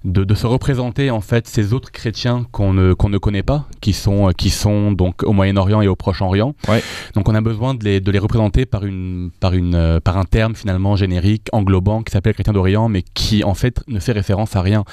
de 0.04 0.24
de 0.24 0.34
se 0.34 0.46
représenter 0.46 1.10
en 1.10 1.20
fait 1.20 1.46
ces 1.46 1.72
autres 1.72 1.90
chrétiens 1.92 2.46
qu'on 2.50 2.72
ne 2.72 2.94
qu'on 2.94 3.08
ne 3.08 3.18
connaît 3.18 3.42
pas, 3.42 3.66
qui 3.80 3.92
sont 3.92 4.32
qui 4.36 4.50
sont 4.50 4.92
donc 4.92 5.22
au 5.22 5.32
Moyen-Orient 5.32 5.80
et 5.82 5.88
au 5.88 5.96
Proche-Orient. 5.96 6.54
Ouais. 6.68 6.82
Donc 7.14 7.28
on 7.28 7.34
a 7.34 7.40
besoin 7.40 7.74
de 7.74 7.84
les 7.84 8.00
de 8.00 8.10
les 8.10 8.18
représenter 8.18 8.66
par 8.66 8.84
une 8.84 9.30
par 9.40 9.54
une 9.54 9.74
euh, 9.74 10.00
par 10.00 10.16
un 10.16 10.24
terme 10.24 10.54
finalement 10.54 10.96
générique 10.96 11.48
englobant 11.52 12.02
qui 12.02 12.12
s'appelle 12.12 12.34
chrétien 12.34 12.52
d'Orient, 12.52 12.88
mais 12.88 13.02
qui 13.14 13.44
en 13.44 13.54
fait 13.54 13.82
ne 13.88 14.00
fait 14.00 14.12
référence 14.12 14.56
à 14.56 14.62
rien. 14.62 14.84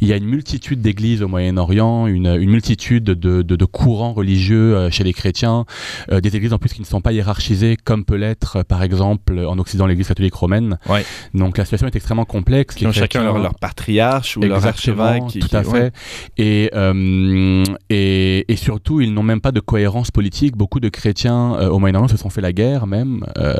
Il 0.00 0.08
y 0.08 0.12
a 0.12 0.16
une 0.16 0.26
multitude 0.26 0.80
d'églises 0.80 1.22
au 1.22 1.28
Moyen-Orient, 1.28 2.06
une, 2.06 2.26
une 2.26 2.50
multitude 2.50 3.04
de, 3.04 3.42
de, 3.42 3.56
de 3.56 3.64
courants 3.64 4.12
religieux 4.12 4.76
euh, 4.76 4.90
chez 4.90 5.04
les 5.04 5.12
chrétiens, 5.12 5.64
euh, 6.10 6.20
des 6.20 6.34
églises 6.36 6.52
en 6.52 6.58
plus 6.58 6.72
qui 6.72 6.80
ne 6.80 6.86
sont 6.86 7.00
pas 7.00 7.12
hiérarchisées 7.12 7.76
comme 7.84 8.04
peut 8.04 8.16
l'être 8.16 8.62
par 8.64 8.82
exemple 8.82 9.38
en 9.38 9.58
Occident 9.58 9.86
l'église 9.86 10.08
catholique 10.08 10.34
romaine. 10.34 10.78
Ouais. 10.88 11.04
Donc 11.34 11.43
la 11.58 11.64
situation 11.64 11.86
est 11.86 11.96
extrêmement 11.96 12.24
complexe. 12.24 12.74
Qui 12.74 12.86
ont 12.86 12.92
chacun 12.92 13.22
leur, 13.22 13.54
patriarche 13.54 14.36
ou 14.36 14.40
leur 14.40 14.64
archevêque. 14.66 15.26
qui- 15.28 15.38
tout 15.40 15.48
qui- 15.48 15.56
à 15.56 15.62
ouais. 15.62 15.90
fait. 15.90 15.92
Et, 16.38 16.70
euh, 16.74 17.64
et, 17.90 18.44
et 18.52 18.56
surtout, 18.56 19.00
ils 19.00 19.12
n'ont 19.12 19.22
même 19.22 19.40
pas 19.40 19.52
de 19.52 19.60
cohérence 19.60 20.10
politique. 20.10 20.56
Beaucoup 20.56 20.80
de 20.80 20.88
chrétiens 20.88 21.54
euh, 21.56 21.68
au 21.68 21.78
Moyen-Orient 21.78 22.08
se 22.08 22.16
sont 22.16 22.30
fait 22.30 22.40
la 22.40 22.52
guerre 22.52 22.86
même. 22.86 23.24
Euh, 23.38 23.54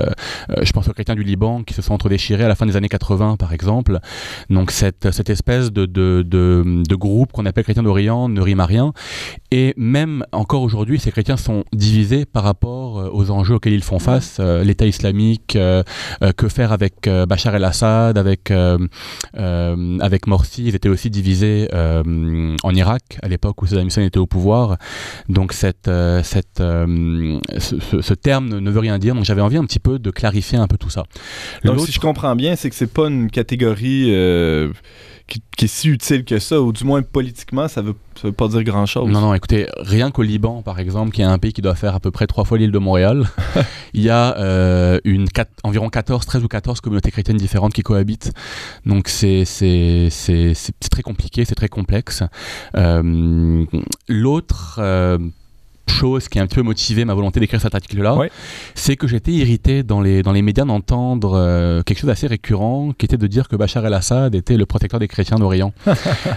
euh, 0.51 0.55
je 0.62 0.72
pense 0.72 0.89
aux 0.89 0.93
chrétiens 0.93 1.14
du 1.14 1.22
Liban 1.22 1.62
qui 1.62 1.74
se 1.74 1.82
sont 1.82 1.95
entre-déchirés 1.95 2.45
à 2.45 2.49
la 2.49 2.55
fin 2.55 2.66
des 2.66 2.76
années 2.76 2.89
80, 2.89 3.37
par 3.37 3.53
exemple. 3.53 3.99
Donc 4.51 4.70
cette, 4.70 5.11
cette 5.12 5.30
espèce 5.30 5.72
de, 5.72 5.87
de, 5.87 6.22
de, 6.26 6.82
de 6.89 6.95
groupe 6.95 7.32
qu'on 7.32 7.47
appelle 7.47 7.64
chrétiens 7.64 7.82
d'Orient 7.82 8.28
ne 8.28 8.41
rime 8.41 8.61
à 8.61 8.66
rien. 8.66 8.93
Et 9.51 9.74
même 9.76 10.24
encore 10.32 10.62
aujourd'hui, 10.62 10.99
ces 10.99 11.11
chrétiens 11.12 11.37
sont 11.37 11.64
divisés 11.72 12.24
par 12.24 12.43
rapport 12.45 13.11
aux 13.14 13.30
enjeux 13.30 13.55
auxquels 13.57 13.72
ils 13.74 13.82
font 13.82 13.99
face. 13.99 14.39
Euh, 14.41 14.64
L'État 14.64 14.87
islamique, 14.87 15.57
euh, 15.57 15.82
euh, 16.22 16.32
que 16.32 16.49
faire 16.49 16.72
avec 16.72 17.07
euh, 17.07 17.26
Bachar 17.26 17.55
el-Assad, 17.65 18.19
avec, 18.19 18.51
euh, 18.51 18.79
euh, 19.39 19.99
avec 20.01 20.27
Morsi, 20.27 20.65
ils 20.67 20.75
étaient 20.75 20.89
aussi 20.89 21.11
divisés 21.11 21.69
euh, 21.73 22.57
en 22.62 22.75
Irak 22.75 23.03
à 23.23 23.29
l'époque 23.29 23.62
où 23.62 23.67
Saddam 23.67 23.87
Hussein 23.87 24.03
était 24.03 24.19
au 24.19 24.27
pouvoir. 24.27 24.77
Donc 25.29 25.53
cette, 25.53 25.91
cette, 26.23 26.59
ce, 26.59 27.41
ce- 27.59 28.01
ce 28.01 28.15
terme 28.15 28.59
ne- 28.59 28.71
veut 28.71 28.81
rien 28.81 28.99
dire. 28.99 29.15
Donc 29.15 29.25
j'avais 29.25 29.41
envie 29.43 29.57
un 29.57 29.65
petit 29.65 29.81
peu 29.81 29.99
de 29.99 30.11
clarifier 30.11 30.59
un 30.59 30.67
peu 30.67 30.77
tout 30.77 30.91
ça. 30.91 31.05
Donc, 31.65 31.81
si 31.87 31.93
je 31.93 32.01
comprends 32.01 32.37
bien, 32.37 32.57
c'est 32.57 32.69
que 32.71 32.77
c'est 32.77 32.93
pas 32.93 33.09
une 33.09 33.31
catégorie 33.31 34.11
qui, 35.27 35.43
qui 35.57 35.64
est 35.64 35.68
si 35.68 35.89
utile 35.89 36.25
que 36.25 36.39
ça, 36.39 36.61
ou 36.61 36.72
du 36.72 36.85
moins 36.85 37.03
politiquement, 37.03 37.66
ça 37.66 37.81
veut, 37.81 37.95
ça 38.14 38.29
veut 38.29 38.33
pas 38.33 38.49
dire 38.49 38.62
grand-chose. 38.62 39.09
Non, 39.09 39.20
non, 39.20 39.35
écoutez, 39.35 39.68
rien 39.79 40.11
qu'au 40.11 40.22
Liban, 40.22 40.62
par 40.62 40.79
exemple, 40.79 41.12
qui 41.12 41.22
est 41.22 41.25
un 41.25 41.39
pays 41.39 41.53
qui 41.53 41.62
doit 41.62 41.75
faire 41.75 41.95
à 41.95 42.01
peu 42.01 42.11
près 42.11 42.27
trois 42.27 42.45
fois 42.45 42.59
l'île 42.59 42.72
de 42.72 42.79
Montréal, 42.79 43.25
il 43.95 44.03
y 44.03 44.11
a 44.11 44.37
euh, 44.39 45.01
une, 45.05 45.27
environ 45.62 45.89
14, 45.89 46.27
13 46.27 46.45
ou 46.45 46.49
14 46.49 46.81
communautés 46.81 47.11
chrétiennes 47.11 47.39
différentes 47.39 47.72
qui 47.72 47.83
cohabitent. 47.83 48.33
Donc 48.85 49.09
c'est 49.09 49.45
très 50.91 51.03
compliqué, 51.03 51.45
c'est 51.45 51.55
très 51.55 51.68
complexe. 51.68 52.22
Euh, 52.77 53.64
L'autre... 54.09 54.81
chose 55.91 56.28
qui 56.28 56.39
a 56.39 56.43
un 56.43 56.47
petit 56.47 56.57
peu 56.57 56.62
motivé 56.62 57.05
ma 57.05 57.14
volonté 57.14 57.41
d'écrire 57.41 57.61
cet 57.61 57.74
article-là, 57.74 58.14
Ouais. 58.16 58.30
c'est 58.74 58.97
que 58.97 59.07
j'étais 59.07 59.32
irrité 59.32 59.82
dans 59.82 60.01
les, 60.01 60.22
dans 60.22 60.32
les 60.32 60.43
médias 60.43 60.64
d'entendre 60.64 61.35
euh, 61.37 61.82
quelque 61.82 61.99
chose 61.99 62.09
d'assez 62.09 62.26
récurrent, 62.26 62.93
qui 62.97 63.07
était 63.07 63.16
de 63.16 63.26
dire 63.26 63.49
que 63.49 63.57
Bachar 63.57 63.85
el-Assad 63.87 64.35
était 64.35 64.57
le 64.57 64.66
protecteur 64.66 65.01
des 65.01 65.09
chrétiens 65.09 65.39
d'Orient. 65.39 65.72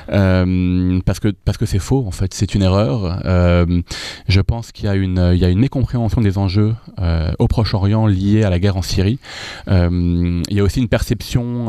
Euh, 0.09 0.99
parce 1.05 1.19
que 1.19 1.29
parce 1.45 1.57
que 1.57 1.65
c'est 1.65 1.79
faux 1.79 2.05
en 2.07 2.11
fait, 2.11 2.33
c'est 2.33 2.55
une 2.55 2.61
erreur. 2.61 3.21
Euh, 3.25 3.81
je 4.27 4.41
pense 4.41 4.71
qu'il 4.71 4.85
y 4.85 4.87
a 4.87 4.95
une 4.95 5.31
il 5.33 5.39
y 5.39 5.45
a 5.45 5.49
une 5.49 5.59
mécompréhension 5.59 6.21
des 6.21 6.37
enjeux 6.37 6.73
au 7.39 7.47
Proche-Orient 7.47 8.07
liés 8.07 8.43
à 8.43 8.49
la 8.49 8.59
guerre 8.59 8.77
en 8.77 8.81
Syrie. 8.81 9.19
Il 9.67 10.43
y 10.49 10.59
a 10.59 10.63
aussi 10.63 10.79
une 10.79 10.87
perception 10.87 11.67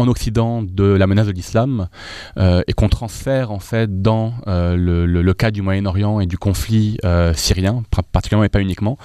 en 0.00 0.08
Occident 0.08 0.62
de 0.62 0.84
la 0.84 1.06
menace 1.06 1.26
de 1.26 1.32
l'islam 1.32 1.88
euh, 2.38 2.62
et 2.66 2.72
qu'on 2.72 2.88
transfère 2.88 3.50
en 3.50 3.58
fait 3.58 4.02
dans 4.02 4.34
euh, 4.46 4.76
le, 4.76 5.34
cas 5.34 5.50
du 5.50 5.62
Moyen-Orient 5.62 6.20
et 6.20 6.26
du 6.26 6.38
conflit 6.38 6.98
euh, 7.04 7.32
syrien, 7.34 7.82
particulièrement 8.12 8.44
et 8.44 8.48
pas 8.48 8.60
uniquement, 8.60 8.98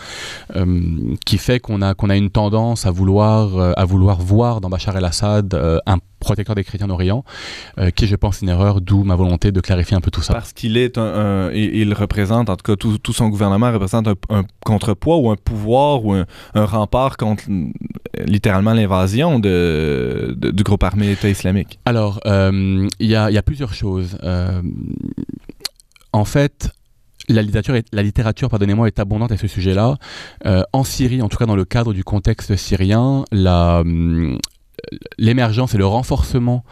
qui 1.26 1.38
fait 1.38 1.60
qu'on 1.60 1.82
a 1.82 1.93
qu'on 1.93 2.10
a 2.10 2.16
une 2.16 2.30
tendance 2.30 2.86
à 2.86 2.91
vouloir 2.91 3.74
à 3.78 3.86
vouloir 3.86 4.20
voir 4.20 4.62
dans 4.62 4.70
Bachar 4.70 4.98
el-Assad 4.98 5.54
un 5.86 5.98
protecteur 6.26 6.56
des 6.56 6.64
chrétiens 6.64 6.88
d'Orient, 6.88 7.24
euh, 7.80 7.92
qui 7.92 8.04
est, 8.06 8.08
je 8.08 8.16
pense 8.16 8.42
une 8.42 8.50
erreur, 8.50 8.82
d'où 8.82 9.04
ma 9.04 9.16
volonté 9.16 9.52
de 9.52 9.62
clarifier 9.62 9.96
un 9.96 10.02
peu 10.02 10.12
tout 10.12 10.22
ça. 10.22 10.34
Parce 10.34 10.52
qu'il 10.54 10.76
est 10.78 10.98
un, 10.98 11.04
un- 11.26 11.52
il, 11.52 11.76
il 11.84 11.94
représente, 11.94 12.50
en 12.50 12.56
tout 12.58 12.64
cas, 12.70 12.76
tout, 12.76 12.98
tout 12.98 13.14
son 13.14 13.30
gouvernement 13.30 13.72
représente 13.72 14.08
un, 14.08 14.16
un 14.30 14.44
contrepoids 14.66 15.18
ou 15.18 15.30
un 15.32 15.36
pouvoir 15.38 16.04
ou 16.04 16.14
un, 16.14 16.26
un 16.56 16.66
rempart 16.66 17.16
contre 17.18 17.44
euh, 17.50 17.70
littéralement 18.26 18.74
l'invasion 18.74 19.40
de, 19.40 20.34
de- 20.38 20.52
du 20.52 20.64
groupe 20.64 20.84
armé 20.84 21.12
État 21.12 21.30
islamique. 21.30 21.80
Alors, 21.86 22.20
euh, 22.26 22.88
il 23.00 23.08
y, 23.08 23.16
a, 23.16 23.30
il 23.30 23.34
y 23.34 23.38
a 23.38 23.44
plusieurs 23.44 23.74
choses. 23.74 24.18
Euh, 24.24 24.62
en 26.12 26.26
fait, 26.26 26.70
la 27.28 27.42
littérature, 27.42 27.76
est- 27.76 27.88
la 27.94 28.04
littérature 28.04 28.50
pardonnez-moi, 28.50 28.88
est 28.88 29.00
abondante 29.00 29.32
à 29.32 29.38
ce 29.38 29.48
sujet-là. 29.48 29.98
Euh, 30.46 30.64
en 30.74 30.84
Syrie, 30.84 31.22
en 31.22 31.28
tout 31.30 31.38
cas 31.38 31.46
dans 31.46 31.56
le 31.56 31.66
cadre 31.66 31.94
du 31.94 32.04
contexte 32.04 32.56
syrien, 32.56 33.26
la, 33.32 33.80
hum, 33.82 34.38
l'émergence 35.18 35.76
et 35.76 35.78
le 35.78 35.86
renforcement 35.86 36.64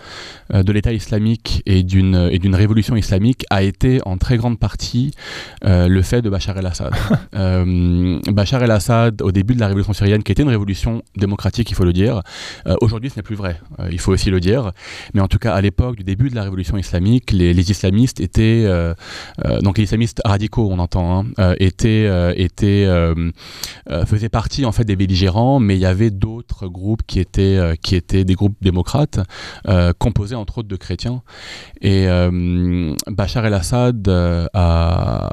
euh, 0.53 0.63
de 0.63 0.71
l'État 0.71 0.93
islamique 0.93 1.61
et 1.65 1.83
d'une 1.83 2.29
et 2.31 2.39
d'une 2.39 2.55
révolution 2.55 2.95
islamique 2.95 3.45
a 3.49 3.63
été 3.63 3.99
en 4.05 4.17
très 4.17 4.37
grande 4.37 4.59
partie 4.59 5.11
euh, 5.65 5.87
le 5.87 6.01
fait 6.01 6.21
de 6.21 6.29
Bachar 6.29 6.57
el-Assad. 6.57 6.93
Euh, 7.35 8.19
Bachar 8.31 8.61
el-Assad, 8.63 9.21
au 9.21 9.31
début 9.31 9.55
de 9.55 9.59
la 9.59 9.67
révolution 9.67 9.93
syrienne, 9.93 10.21
qui 10.23 10.31
était 10.31 10.43
une 10.43 10.49
révolution 10.49 11.01
démocratique, 11.15 11.71
il 11.71 11.73
faut 11.75 11.83
le 11.83 11.93
dire, 11.93 12.21
euh, 12.67 12.75
aujourd'hui 12.81 13.09
ce 13.09 13.15
n'est 13.15 13.23
plus 13.23 13.35
vrai, 13.35 13.59
il 13.91 13.99
faut 13.99 14.11
aussi 14.11 14.29
le 14.29 14.39
dire, 14.39 14.71
mais 15.13 15.21
en 15.21 15.27
tout 15.27 15.39
cas 15.39 15.53
à 15.53 15.61
l'époque 15.61 15.95
du 15.95 16.03
début 16.03 16.29
de 16.29 16.35
la 16.35 16.43
révolution 16.43 16.77
islamique, 16.77 17.31
les, 17.31 17.53
les 17.53 17.71
islamistes 17.71 18.19
étaient, 18.19 18.67
donc 19.61 19.77
les 19.77 19.85
islamistes 19.85 20.21
radicaux 20.25 20.69
on 20.71 20.79
entend, 20.79 21.25
hein, 21.37 21.55
étaient, 21.59 22.33
étaient, 22.39 22.87
faisaient 24.05 24.29
partie 24.29 24.65
en 24.65 24.71
fait 24.71 24.85
des 24.85 24.95
belligérants, 24.95 25.59
mais 25.59 25.75
il 25.75 25.81
y 25.81 25.87
avait 25.87 26.11
d'autres 26.11 26.67
groupes 26.67 27.01
qui 27.07 27.19
étaient, 27.19 27.75
étaient 27.95 28.23
des 28.25 28.35
groupes 28.35 28.55
démocrates, 28.61 29.19
euh, 29.67 29.93
composés 29.97 30.35
entre 30.35 30.59
autres 30.59 30.67
de 30.69 30.75
chrétiens. 30.75 31.21
Et 31.81 32.07
euh, 32.07 32.93
Bachar 33.07 33.45
el-Assad 33.45 34.07
euh, 34.07 34.47
a, 34.53 35.29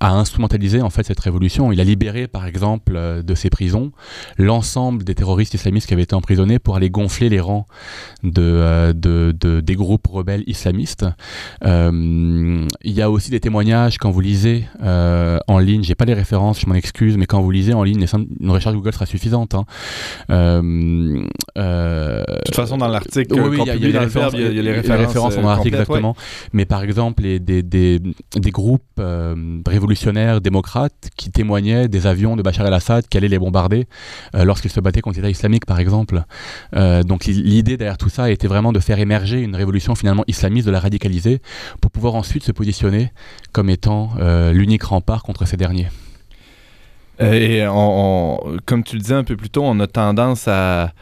instrumentalisé 0.00 0.82
en 0.82 0.90
fait 0.90 1.02
cette 1.04 1.20
révolution. 1.20 1.72
Il 1.72 1.80
a 1.80 1.84
libéré 1.84 2.26
par 2.28 2.46
exemple 2.46 3.22
de 3.24 3.34
ses 3.34 3.48
prisons 3.50 3.90
l'ensemble 4.36 5.02
des 5.02 5.14
terroristes 5.14 5.54
islamistes 5.54 5.86
qui 5.88 5.94
avaient 5.94 6.02
été 6.02 6.14
emprisonnés 6.14 6.58
pour 6.58 6.76
aller 6.76 6.90
gonfler 6.90 7.28
les 7.30 7.40
rangs 7.40 7.66
de, 8.22 8.92
de- 8.92 9.34
de- 9.38 9.60
des 9.60 9.74
groupes 9.76 10.06
rebelles 10.06 10.44
islamistes. 10.46 11.06
Il 11.62 12.66
y 12.84 13.00
a 13.02 13.10
aussi 13.10 13.30
des 13.30 13.40
témoignages 13.40 13.96
quand 13.98 14.10
vous 14.10 14.20
lisez 14.20 14.66
en 14.82 15.58
ligne, 15.58 15.82
j'ai 15.82 15.94
pas 15.94 16.04
les 16.04 16.14
références, 16.14 16.60
je 16.60 16.66
m'en 16.66 16.74
excuse, 16.74 17.16
mais 17.16 17.26
quand 17.26 17.40
vous 17.40 17.50
lisez 17.50 17.72
en 17.74 17.82
ligne, 17.82 18.04
une 18.40 18.50
recherche 18.50 18.74
Google 18.74 18.92
sera 18.92 19.06
suffisante. 19.06 19.54
hein. 19.54 19.64
De 21.74 22.42
toute 22.44 22.54
façon, 22.54 22.76
dans 22.78 22.88
l'article 22.88 23.32
oui, 23.34 23.40
euh, 23.40 23.48
oui, 23.48 23.58
il 23.62 23.66
y 23.66 23.70
a- 23.70 23.74
il 23.74 23.82
y 23.82 23.84
a 23.86 23.88
les 23.92 23.98
références, 23.98 24.32
y 24.32 24.36
a- 24.36 24.40
y 24.50 24.58
a 24.58 24.62
les 24.62 24.72
références, 24.72 25.36
euh, 25.36 25.42
dans 25.42 25.48
l'article, 25.48 25.74
ouais. 25.76 25.80
exactement. 25.82 26.16
Mais 26.52 26.64
par 26.64 26.82
exemple, 26.82 27.22
les- 27.22 27.40
des, 27.40 27.62
des, 27.62 28.00
des 28.36 28.50
groupes 28.50 28.82
euh, 28.98 29.34
révolutionnaires 29.66 30.40
démocrates 30.40 31.10
qui 31.16 31.30
témoignaient 31.30 31.88
des 31.88 32.06
avions 32.06 32.36
de 32.36 32.42
Bachar 32.42 32.66
el-Assad 32.66 33.06
qui 33.08 33.16
allaient 33.16 33.28
les 33.28 33.38
bombarder 33.38 33.86
euh, 34.34 34.44
lorsqu'ils 34.44 34.70
se 34.70 34.80
battaient 34.80 35.00
contre 35.00 35.16
l'État 35.18 35.30
islamique, 35.30 35.66
par 35.66 35.78
exemple. 35.80 36.22
Euh, 36.76 37.02
donc 37.02 37.24
l'i- 37.24 37.42
l'idée 37.42 37.76
derrière 37.76 37.98
tout 37.98 38.08
ça 38.08 38.30
était 38.30 38.46
vraiment 38.48 38.72
de 38.72 38.80
faire 38.80 38.98
émerger 38.98 39.40
une 39.40 39.56
révolution 39.56 39.94
finalement 39.94 40.24
islamiste, 40.28 40.66
de 40.66 40.72
la 40.72 40.80
radicaliser, 40.80 41.40
pour 41.80 41.90
pouvoir 41.90 42.14
ensuite 42.14 42.44
se 42.44 42.52
positionner 42.52 43.10
comme 43.52 43.68
étant 43.70 44.10
euh, 44.20 44.52
l'unique 44.52 44.84
rempart 44.84 45.22
contre 45.22 45.46
ces 45.46 45.56
derniers. 45.56 45.88
Euh, 47.20 47.32
Et 47.32 47.66
on, 47.68 48.38
on- 48.54 48.56
comme 48.66 48.82
tu 48.82 48.96
le 48.96 49.00
disais 49.02 49.14
un 49.14 49.24
peu 49.24 49.36
plus 49.36 49.48
tôt, 49.50 49.62
on 49.64 49.78
a 49.80 49.86
tendance 49.86 50.48
à, 50.48 50.92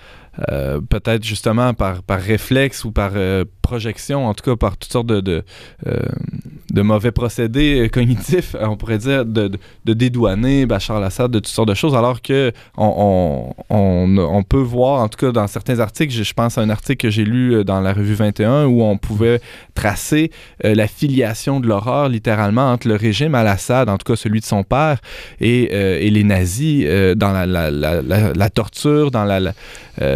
euh, 0.51 0.81
peut-être 0.81 1.25
justement 1.25 1.75
par, 1.75 2.03
par 2.03 2.19
réflexe 2.19 2.85
ou 2.85 2.91
par 2.91 3.11
euh, 3.17 3.45
projection, 3.61 4.27
en 4.27 4.33
tout 4.33 4.43
cas 4.43 4.57
par 4.57 4.79
toutes 4.79 4.91
sortes 4.91 5.07
de, 5.07 5.21
de, 5.21 5.45
euh, 5.87 6.83
mauvais 6.83 7.13
procédés 7.13 7.91
cognitifs, 7.93 8.57
on 8.59 8.77
pourrait 8.77 8.97
dire, 8.97 9.27
de, 9.27 9.51
de, 9.85 9.93
dédouaner 9.93 10.65
Bachar 10.65 10.97
al-Assad 10.97 11.31
de 11.31 11.39
toutes 11.39 11.49
sortes 11.49 11.69
de 11.69 11.75
choses, 11.75 11.95
alors 11.95 12.23
que 12.23 12.51
on, 12.79 13.53
on, 13.69 14.43
peut 14.43 14.57
voir, 14.57 15.03
en 15.03 15.09
tout 15.09 15.19
cas 15.19 15.33
dans 15.33 15.47
certains 15.47 15.81
articles, 15.81 16.15
je, 16.15 16.33
pense 16.33 16.57
à 16.57 16.63
un 16.63 16.71
article 16.71 17.09
que 17.09 17.11
j'ai 17.11 17.25
lu 17.25 17.63
dans 17.63 17.81
la 17.81 17.93
revue 17.93 18.15
21 18.15 18.65
où 18.65 18.83
on 18.83 18.97
pouvait 18.97 19.41
tracer 19.75 20.31
la 20.65 20.87
filiation 20.87 21.61
de 21.61 21.69
l'horreur 21.69 22.09
littéralement 22.09 22.73
entre 22.73 22.89
le 22.89 22.97
régime 22.97 23.35
al-Assad, 23.35 23.91
en 23.91 23.99
tout 23.99 24.11
cas 24.11 24.17
celui 24.17 24.41
de 24.41 24.47
son 24.47 24.65
père, 24.65 24.99
et, 25.41 25.75
et 25.75 26.11
les 26.11 26.25
nazis 26.25 26.87
dans 27.17 27.33
la, 27.33 27.47
la, 27.47 28.33
la, 28.33 28.51
torture, 28.51 29.11
dans 29.11 29.25
la, 29.25 29.53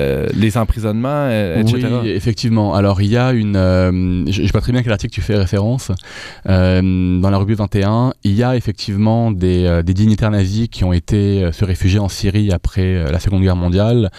euh, 0.07 0.27
les 0.35 0.57
emprisonnements, 0.57 1.27
euh, 1.29 1.61
etc. 1.61 1.89
Oui, 2.03 2.11
effectivement. 2.11 2.75
Alors, 2.75 3.01
il 3.03 3.09
y 3.09 3.17
a 3.17 3.33
une. 3.33 3.57
euh, 3.57 3.91
je 4.31 4.43
ne 4.43 4.47
sais 4.47 4.53
pas 4.53 4.61
très 4.61 4.73
bien 4.73 4.83
quel 4.83 4.93
article 4.93 5.13
tu 5.13 5.21
fais 5.21 5.37
référence. 5.37 5.91
Euh, 6.49 7.21
dans 7.21 7.31
la 7.31 7.39
revue 7.39 7.55
21, 7.55 8.13
il 8.25 8.33
y 8.33 8.43
a 8.43 8.57
effectivement 8.57 9.31
des, 9.31 9.83
des 9.85 9.95
dignitaires 9.95 10.31
nazis 10.31 10.69
qui 10.69 10.85
ont 10.85 10.93
été 10.93 11.51
se 11.53 11.65
réfugier 11.65 11.99
en 11.99 12.09
Syrie 12.09 12.53
après 12.53 13.11
la 13.11 13.19
Seconde 13.21 13.43
Guerre 13.43 13.57
mondiale 13.57 14.11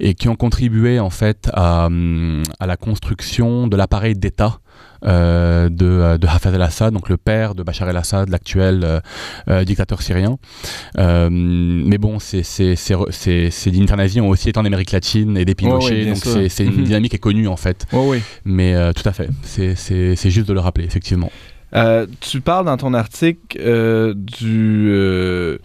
et 0.00 0.14
qui 0.14 0.28
ont 0.28 0.36
contribué 0.36 1.00
en 1.00 1.10
fait 1.10 1.48
à, 1.52 1.86
hum, 1.86 2.42
à 2.60 2.66
la 2.66 2.76
construction 2.76 3.66
de 3.68 3.76
l'appareil 3.76 4.14
d'État. 4.14 4.58
Euh, 5.06 5.68
de, 5.68 5.86
euh, 5.86 6.18
de 6.18 6.26
Hafez 6.26 6.48
al-Assad, 6.50 6.92
donc 6.92 7.08
le 7.08 7.16
père 7.16 7.54
de 7.54 7.62
Bachar 7.62 7.88
el-Assad, 7.88 8.28
l'actuel 8.28 9.00
euh, 9.48 9.64
dictateur 9.64 10.02
syrien. 10.02 10.38
Euh, 10.98 11.28
mais 11.30 11.98
bon, 11.98 12.18
ces, 12.18 12.42
ces, 12.42 12.76
ces, 12.76 13.50
ces, 13.50 13.70
nazis 13.96 14.20
ont 14.22 14.28
aussi 14.28 14.48
été 14.48 14.58
en 14.58 14.64
Amérique 14.64 14.92
latine 14.92 15.36
et 15.36 15.44
des 15.44 15.54
Pinochet, 15.54 16.02
bien 16.04 16.12
donc 16.14 16.22
sûr. 16.22 16.40
c'est 16.50 16.64
une 16.64 16.84
dynamique 16.84 17.10
qui 17.10 17.16
est 17.16 17.20
connue 17.20 17.48
en 17.48 17.56
fait. 17.56 17.86
Oui, 17.92 18.00
oui. 18.08 18.22
Mais 18.44 18.74
euh, 18.74 18.92
tout 18.92 19.08
à 19.08 19.12
fait, 19.12 19.28
c'est- 19.42 19.74
c'est 19.74 20.16
c'est 20.16 20.30
juste 20.30 20.48
de 20.48 20.52
le 20.52 20.60
rappeler, 20.60 20.84
effectivement. 20.84 21.30
Euh, 21.76 22.06
tu 22.20 22.40
parles 22.40 22.64
dans 22.66 22.76
ton 22.76 22.94
article 22.94 23.58
euh, 23.60 24.14
du, 24.16 24.88
euh, 24.90 25.58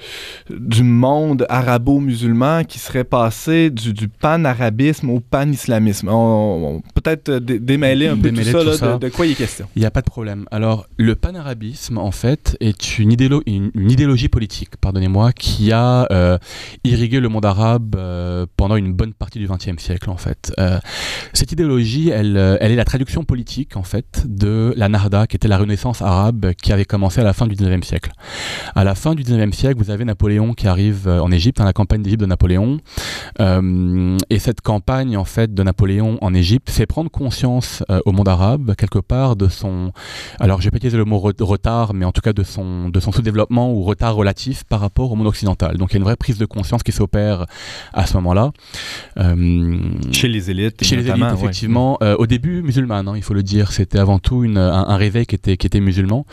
du 0.50 0.84
monde 0.84 1.46
arabo-musulman 1.50 2.64
qui 2.66 2.80
serait 2.80 3.04
passé 3.04 3.70
du, 3.70 3.94
du 3.94 4.08
pan-arabisme 4.08 5.10
au 5.10 5.20
pan-islamisme. 5.20 6.10
On, 6.10 6.76
on- 6.78 6.82
Peut-être 6.94 7.32
dé- 7.40 7.60
démêler 7.60 8.08
un 8.08 8.16
peu 8.16 8.24
Démêler 8.24 8.52
tout 8.52 8.58
ça, 8.58 8.64
tout 8.64 8.70
là, 8.72 8.78
ça. 8.78 8.94
De, 8.94 9.08
de 9.08 9.10
quoi 9.10 9.26
il 9.26 9.32
est 9.32 9.36
question. 9.36 9.68
Il 9.76 9.80
n'y 9.80 9.86
a 9.86 9.92
pas 9.92 10.02
de 10.02 10.06
problème. 10.06 10.46
Alors, 10.52 10.86
le 10.98 11.16
panarabisme, 11.16 11.98
en 11.98 12.12
fait, 12.12 12.58
est 12.60 13.00
une, 13.00 13.12
idéolo- 13.14 13.42
une, 13.46 13.72
une 13.74 13.90
idéologie 13.92 14.28
politique, 14.30 14.78
pardonnez-moi, 14.82 15.32
qui 15.34 15.72
a 15.72 16.08
irrigué 16.84 17.20
le 17.20 17.30
monde 17.30 17.46
arabe 17.46 17.96
pendant 18.58 18.76
une 18.76 18.94
bonne 18.94 19.14
partie 19.14 19.40
du 19.40 19.48
XXe 19.48 19.82
siècle, 19.82 20.10
en 20.10 20.18
fait. 20.18 20.54
Cette 21.34 21.52
idéologie, 21.52 22.10
elle, 22.10 22.58
elle 22.60 22.72
est 22.72 22.76
la 22.76 22.86
traduction 22.86 23.24
politique, 23.24 23.78
en 23.78 23.84
fait, 23.84 24.24
de 24.26 24.74
la 24.76 24.90
Narda, 24.90 25.28
qui 25.28 25.36
était 25.36 25.48
la 25.48 25.58
renaissance 25.58 26.01
arabe 26.02 26.52
qui 26.62 26.74
avait 26.74 26.86
commencé 26.86 27.22
à 27.22 27.24
la 27.24 27.34
fin 27.34 27.48
du 27.48 27.56
XIXe 27.56 27.86
siècle. 27.88 28.12
À 28.76 28.84
la 28.84 28.96
fin 28.96 29.16
du 29.16 29.24
XIXe 29.24 29.56
siècle, 29.56 29.78
vous 29.78 29.90
avez 29.92 30.06
Napoléon 30.06 30.54
qui 30.54 30.68
arrive 30.68 31.08
euh, 31.08 31.20
en 31.20 31.32
Égypte, 31.32 31.62
hein, 31.62 31.66
la 31.66 31.74
campagne 31.74 32.02
d'Égypte 32.02 32.22
de 32.22 32.26
Napoléon. 32.26 32.80
Euh, 33.40 34.18
et 34.30 34.40
cette 34.40 34.62
campagne, 34.62 35.18
en 35.18 35.26
fait, 35.26 35.54
de 35.54 35.64
Napoléon 35.64 36.18
en 36.22 36.34
Égypte 36.34 36.70
fait 36.70 36.86
prendre 36.86 37.10
conscience 37.10 37.84
euh, 37.90 38.00
au 38.06 38.12
monde 38.12 38.28
arabe, 38.28 38.76
quelque 38.76 39.00
part, 39.00 39.36
de 39.36 39.48
son, 39.48 39.92
alors 40.40 40.60
je 40.62 40.66
vais 40.66 40.72
pas 40.72 40.78
utiliser 40.78 40.98
le 40.98 41.06
mot 41.06 41.18
re- 41.18 41.44
retard, 41.44 41.94
mais 41.94 42.06
en 42.06 42.12
tout 42.12 42.22
cas 42.22 42.34
de 42.34 42.44
son, 42.44 42.90
de 42.90 43.00
son 43.00 43.12
sous-développement 43.12 43.72
ou 43.72 43.84
retard 43.84 44.16
relatif 44.16 44.64
par 44.64 44.80
rapport 44.80 45.12
au 45.12 45.16
monde 45.16 45.28
occidental. 45.28 45.78
Donc 45.78 45.92
il 45.92 45.94
y 45.94 45.98
a 45.98 46.00
une 46.00 46.04
vraie 46.04 46.16
prise 46.16 46.38
de 46.38 46.46
conscience 46.46 46.84
qui 46.84 46.92
s'opère 46.92 47.46
à 47.94 48.06
ce 48.06 48.16
moment-là. 48.16 48.52
Euh, 49.18 49.78
Chez 50.12 50.28
les 50.30 50.50
élites, 50.50 50.84
chez 50.84 50.96
les 50.96 51.02
élites, 51.04 51.16
notamment, 51.18 51.34
ouais. 51.34 51.40
effectivement. 51.44 51.98
Euh, 52.02 52.16
au 52.18 52.28
début, 52.28 52.62
musulmane, 52.62 53.08
hein, 53.08 53.14
il 53.16 53.24
faut 53.24 53.34
le 53.34 53.44
dire. 53.44 53.72
C'était 53.72 54.00
avant 54.00 54.20
tout 54.20 54.44
une, 54.44 54.58
un, 54.58 54.88
un 54.88 54.96
réveil 54.96 55.26
qui 55.26 55.36
était, 55.36 55.58
qui 55.58 55.68
était 55.68 55.82
musulman. 55.82 56.26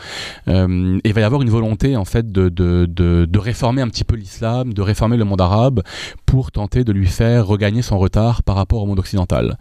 Euh, 0.47 0.97
et 1.03 1.09
il 1.09 1.13
va 1.13 1.21
y 1.21 1.23
avoir 1.25 1.41
une 1.41 1.49
volonté, 1.49 1.95
en 1.97 2.05
fait, 2.05 2.31
de, 2.31 2.47
de, 2.49 2.85
de, 2.89 3.25
de 3.29 3.39
réformer 3.39 3.81
un 3.81 3.89
petit 3.89 4.03
peu 4.05 4.15
l'islam, 4.15 4.73
de 4.73 4.81
réformer 4.81 5.17
le 5.17 5.25
monde 5.25 5.41
arabe 5.41 5.81
pour 6.25 6.51
tenter 6.51 6.83
de 6.83 6.91
lui 6.93 7.07
faire 7.07 7.45
regagner 7.47 7.81
son 7.81 7.97
retard 7.97 8.43
par 8.43 8.55
rapport 8.55 8.81
au 8.83 8.85
monde 8.85 8.99
occidental. 8.99 9.57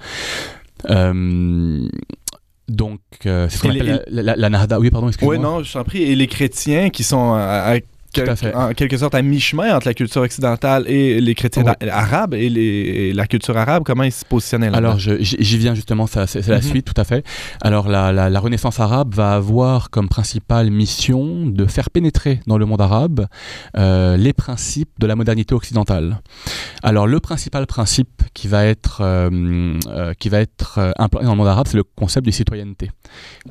Euh, 0.90 1.88
donc, 2.68 3.00
euh, 3.26 3.48
c'est 3.48 3.56
ce 3.58 3.62
qu'on 3.62 3.70
Et 3.70 3.80
les- 3.80 3.90
appelle 3.92 4.04
la, 4.10 4.22
la, 4.22 4.36
la 4.36 4.50
Nahda. 4.50 4.78
Oui, 4.78 4.90
pardon, 4.90 5.08
excuse-moi. 5.08 5.36
Oui, 5.36 5.42
non, 5.42 5.62
je 5.62 5.72
t'en 5.72 5.84
prie. 5.84 6.02
Et 6.02 6.14
les 6.14 6.26
chrétiens 6.26 6.90
qui 6.90 7.02
sont 7.02 7.32
à, 7.32 7.74
à 7.74 7.76
quel- 8.12 8.34
en 8.54 8.72
quelque 8.72 8.96
sorte 8.96 9.14
à 9.14 9.22
mi-chemin 9.22 9.74
entre 9.76 9.86
la 9.86 9.94
culture 9.94 10.22
occidentale 10.22 10.84
et 10.88 11.20
les 11.20 11.34
chrétiens 11.34 11.64
arabes 11.90 12.34
et, 12.34 12.48
les, 12.48 12.60
et 12.62 13.12
la 13.12 13.26
culture 13.26 13.56
arabe, 13.56 13.82
comment 13.84 14.02
ils 14.04 14.12
se 14.12 14.24
positionnaient 14.24 14.70
là 14.70 14.78
Alors, 14.78 14.98
j'y 14.98 15.58
viens 15.58 15.74
justement, 15.74 16.06
c'est 16.06 16.46
la 16.48 16.56
Mhm. 16.56 16.62
suite, 16.62 16.86
tout 16.86 17.00
à 17.00 17.04
fait. 17.04 17.24
Alors, 17.60 17.88
la, 17.88 18.12
la- 18.12 18.30
la 18.30 18.40
Renaissance 18.40 18.80
arabe 18.80 19.14
va 19.14 19.34
avoir 19.34 19.90
comme 19.90 20.08
principale 20.08 20.70
mission 20.70 21.46
de 21.46 21.66
faire 21.66 21.90
pénétrer 21.90 22.40
dans 22.46 22.58
le 22.58 22.66
monde 22.66 22.80
arabe 22.80 23.26
euh, 23.76 24.16
les 24.16 24.32
principes 24.32 24.90
de 24.98 25.06
la 25.06 25.16
modernité 25.16 25.54
occidentale. 25.54 26.20
Alors, 26.82 27.06
le 27.06 27.20
principal 27.20 27.66
principe 27.66 28.22
qui 28.34 28.48
va 28.48 28.64
être, 28.64 29.00
euh, 29.02 29.78
euh, 29.88 30.12
qui 30.18 30.28
va 30.28 30.40
être 30.40 30.92
implanté 30.98 31.26
dans 31.26 31.32
le 31.32 31.38
monde 31.38 31.48
arabe, 31.48 31.66
c'est 31.68 31.76
le 31.76 31.84
concept 31.84 32.24
de 32.26 32.30
citoyenneté, 32.30 32.90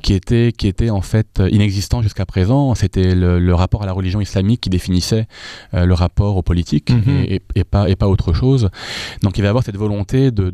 qui 0.02 0.14
était, 0.14 0.52
qui 0.56 0.66
était 0.66 0.90
en 0.90 1.00
fait 1.02 1.40
inexistant 1.50 2.02
jusqu'à 2.02 2.26
présent. 2.26 2.74
C'était 2.74 3.14
le, 3.14 3.38
le 3.38 3.54
rapport 3.54 3.82
à 3.82 3.86
la 3.86 3.92
religion 3.92 4.20
islamique 4.20 4.47
qui 4.56 4.70
définissait 4.70 5.26
euh, 5.74 5.84
le 5.84 5.94
rapport 5.94 6.36
aux 6.36 6.42
politiques 6.42 6.90
Mhm. 6.90 7.02
et, 7.08 7.34
et- 7.34 7.42
et 7.56 7.64
pas, 7.64 7.88
et 7.88 7.96
pas 7.96 8.08
autre 8.08 8.32
chose. 8.32 8.70
Donc 9.22 9.36
il 9.36 9.42
va 9.42 9.46
y 9.46 9.50
avoir 9.50 9.64
cette 9.64 9.76
volonté 9.76 10.30
de, 10.30 10.50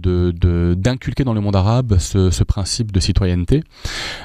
d'inculquer 0.75 1.25
dans 1.25 1.35
le 1.35 1.41
monde 1.41 1.57
arabe 1.57 1.99
ce, 1.99 2.31
ce 2.31 2.43
principe 2.45 2.93
de 2.93 3.01
citoyenneté, 3.01 3.63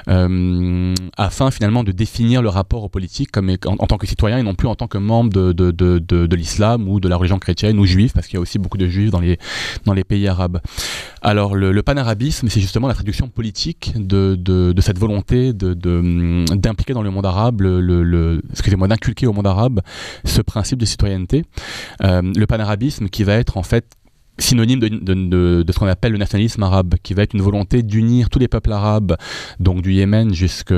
euh, 0.08 0.94
afin 1.16 1.50
finalement 1.50 1.84
de 1.84 1.92
définir 1.92 2.42
le 2.42 2.48
rapport 2.48 2.82
aux 2.82 2.88
politiques 2.88 3.30
comme, 3.30 3.50
en, 3.50 3.74
en 3.78 3.86
tant 3.86 3.98
que 3.98 4.06
citoyen 4.06 4.38
et 4.38 4.42
non 4.42 4.54
plus 4.54 4.68
en 4.68 4.74
tant 4.74 4.86
que 4.88 4.98
membre 4.98 5.30
de, 5.32 5.52
de, 5.52 5.70
de, 5.70 5.98
de- 5.98 6.26
de 6.26 6.36
l'islam 6.36 6.88
ou 6.88 7.00
de 7.00 7.08
la 7.08 7.16
religion 7.16 7.38
chrétienne 7.38 7.78
ou 7.78 7.86
juive, 7.86 8.12
parce 8.12 8.26
qu'il 8.26 8.34
y 8.34 8.38
a 8.38 8.40
aussi 8.40 8.58
beaucoup 8.58 8.78
de 8.78 8.88
juifs 8.88 9.10
dans 9.10 9.20
les, 9.20 9.38
dans 9.84 9.92
les 9.92 10.04
pays 10.04 10.26
arabes. 10.28 10.58
Alors 11.22 11.54
le, 11.54 11.72
le 11.72 11.82
panarabisme, 11.82 12.48
c'est 12.48 12.60
justement 12.60 12.88
la 12.88 12.94
traduction 12.94 13.28
politique 13.28 13.92
de, 13.96 14.34
de, 14.38 14.80
cette 14.80 14.98
volonté 14.98 15.52
de, 15.52 15.74
de, 15.74 16.44
d'impliquer 16.54 16.94
dans 16.94 17.02
le 17.02 17.10
monde 17.10 17.26
arabe, 17.26 17.60
le, 17.60 17.80
le- 17.80 18.02
le- 18.02 18.42
excusez-moi, 18.50 18.88
d'inculquer 18.88 19.26
au 19.26 19.32
monde 19.32 19.46
arabe 19.46 19.59
ce 20.24 20.40
principe 20.42 20.78
de 20.78 20.86
citoyenneté. 20.86 21.44
Euh, 22.02 22.22
le 22.34 22.46
panarabisme 22.46 23.08
qui 23.08 23.24
va 23.24 23.34
être 23.34 23.56
en 23.56 23.62
fait 23.62 23.84
synonyme 24.38 24.80
de, 24.80 24.88
de, 24.88 25.14
de- 25.14 25.62
de 25.66 25.72
ce 25.72 25.78
qu'on 25.78 25.86
appelle 25.86 26.12
le 26.12 26.18
nationalisme 26.18 26.62
arabe, 26.62 26.94
qui 27.02 27.12
va 27.12 27.22
être 27.24 27.34
une 27.34 27.42
volonté 27.42 27.82
d'unir 27.82 28.30
tous 28.30 28.38
les 28.38 28.48
peuples 28.48 28.72
arabes, 28.72 29.16
donc 29.58 29.82
du 29.82 29.92
Yémen 29.92 30.32
jusqu'au 30.32 30.72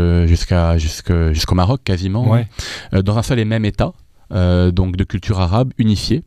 Maroc 1.54 1.80
quasiment, 1.84 2.28
Ouais. 2.28 2.48
euh, 2.94 3.02
dans 3.02 3.16
un 3.18 3.22
seul 3.22 3.38
et 3.38 3.44
même 3.44 3.64
État. 3.64 3.92
Euh, 4.32 4.70
donc 4.70 4.96
de 4.96 5.04
culture 5.04 5.40
arabe 5.40 5.72
unifiée, 5.78 6.22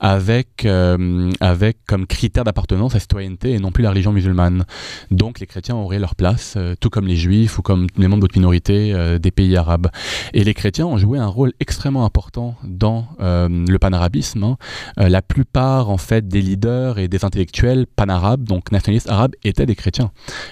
avec, 0.00 0.64
euh, 0.64 1.30
avec 1.40 1.78
comme 1.86 2.06
critère 2.06 2.44
d'appartenance 2.44 2.94
la 2.94 3.00
citoyenneté 3.00 3.52
et 3.52 3.58
non 3.58 3.70
plus 3.70 3.82
la 3.82 3.90
religion 3.90 4.12
musulmane. 4.12 4.64
Donc 5.10 5.40
les 5.40 5.46
chrétiens 5.46 5.76
auraient 5.76 5.98
leur 5.98 6.14
place, 6.14 6.54
euh, 6.56 6.74
tout 6.78 6.90
comme 6.90 7.06
les 7.06 7.16
juifs 7.16 7.58
ou 7.58 7.62
comme 7.62 7.86
les 7.96 8.08
membres 8.08 8.22
d'autres 8.22 8.38
minorités 8.38 9.18
des 9.18 9.30
pays 9.30 9.56
arabes. 9.56 9.88
Et 10.32 10.44
les 10.44 10.54
chrétiens 10.54 10.86
ont 10.86 10.98
joué 10.98 11.18
un 11.18 11.26
rôle 11.26 11.52
extrêmement 11.60 12.04
important 12.04 12.56
dans 12.64 13.06
le 13.18 13.76
panarabisme. 13.78 14.42
hein. 14.44 14.56
La 14.96 15.22
plupart 15.22 15.90
en 15.90 15.98
fait 15.98 16.28
des 16.28 16.40
leaders 16.42 16.98
et 16.98 17.08
des 17.08 17.24
intellectuels 17.24 17.86
panarabes, 17.86 18.44
donc 18.44 18.72
nationalistes 18.72 19.08
arabes, 19.08 19.32
étaient 19.44 19.66
des 19.66 19.74
chrétiens, 19.76 20.10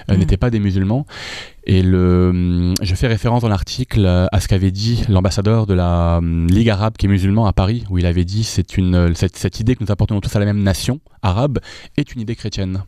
Mm. 0.09 0.14
n'étaient 0.14 0.36
pas 0.36 0.51
des 0.51 0.59
musulmans. 0.61 1.07
Et 1.69 1.83
le, 1.83 2.73
je 2.81 2.95
fais 2.95 3.09
référence 3.09 3.43
dans 3.43 3.49
l'article 3.49 4.05
euh, 4.07 4.27
à 4.31 4.39
ce 4.41 4.47
qu'avait 4.47 4.71
dit 4.71 5.03
l'ambassadeur 5.09 5.67
de 5.67 5.75
la 5.75 6.19
hum, 6.19 6.47
Ligue 6.47 6.71
arabe 6.71 6.95
qui 6.97 7.07
est 7.07 7.09
musulman 7.09 7.47
à 7.47 7.53
Paris, 7.53 7.85
où 7.91 7.99
il 7.99 8.07
avait 8.07 8.25
dit 8.25 8.45
c'est 8.45 8.77
une 8.79 8.95
euh, 8.95 9.14
cette, 9.14 9.37
cette 9.37 9.59
idée 9.59 9.75
que 9.75 9.83
nous 9.83 9.91
appartenons 9.91 10.21
tous 10.21 10.35
à 10.37 10.39
la 10.39 10.45
même 10.47 10.62
nation 10.62 11.01
arabe 11.23 11.59
est 11.97 12.14
une 12.14 12.21
idée 12.21 12.37
chrétienne. 12.37 12.85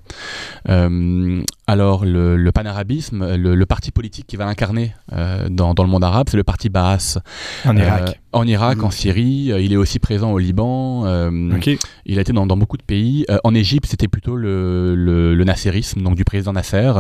Euh, 0.69 1.43
alors 1.67 2.05
le, 2.05 2.37
le 2.37 2.53
panarabisme, 2.53 3.35
le, 3.37 3.55
le 3.57 3.67
parti 3.67 3.91
politique 3.91 4.27
qui 4.29 4.37
va 4.37 4.45
l'incarner 4.45 4.95
euh, 5.13 5.49
dans, 5.51 5.75
dans 5.75 5.83
le 5.83 5.89
monde 5.91 6.05
arabe, 6.05 6.29
c'est 6.31 6.37
le 6.37 6.45
parti 6.45 6.69
Baas. 6.69 7.19
En 7.65 7.77
Euh, 7.77 7.81
Irak. 7.81 8.21
en 8.33 8.47
Irak, 8.47 8.83
en 8.85 8.91
Syrie, 8.91 9.51
euh, 9.53 9.61
il 9.61 9.73
est 9.73 9.77
aussi 9.77 9.99
présent 9.99 10.31
au 10.31 10.39
Liban. 10.39 11.05
euh, 11.07 11.57
OK. 11.57 11.71
il 12.07 12.19
a 12.19 12.23
été 12.23 12.33
dans, 12.33 12.47
dans 12.47 12.57
beaucoup 12.57 12.77
de 12.77 12.83
pays. 12.85 13.25
Euh, 13.29 13.39
en 13.43 13.55
Égypte, 13.55 13.87
c'était 13.87 14.09
plutôt 14.09 14.37
le, 14.37 14.95
le, 14.95 15.35
le 15.35 15.45
nasserisme, 15.45 16.03
donc 16.03 16.15
du 16.15 16.25
président 16.25 16.53
Nasser, 16.53 16.93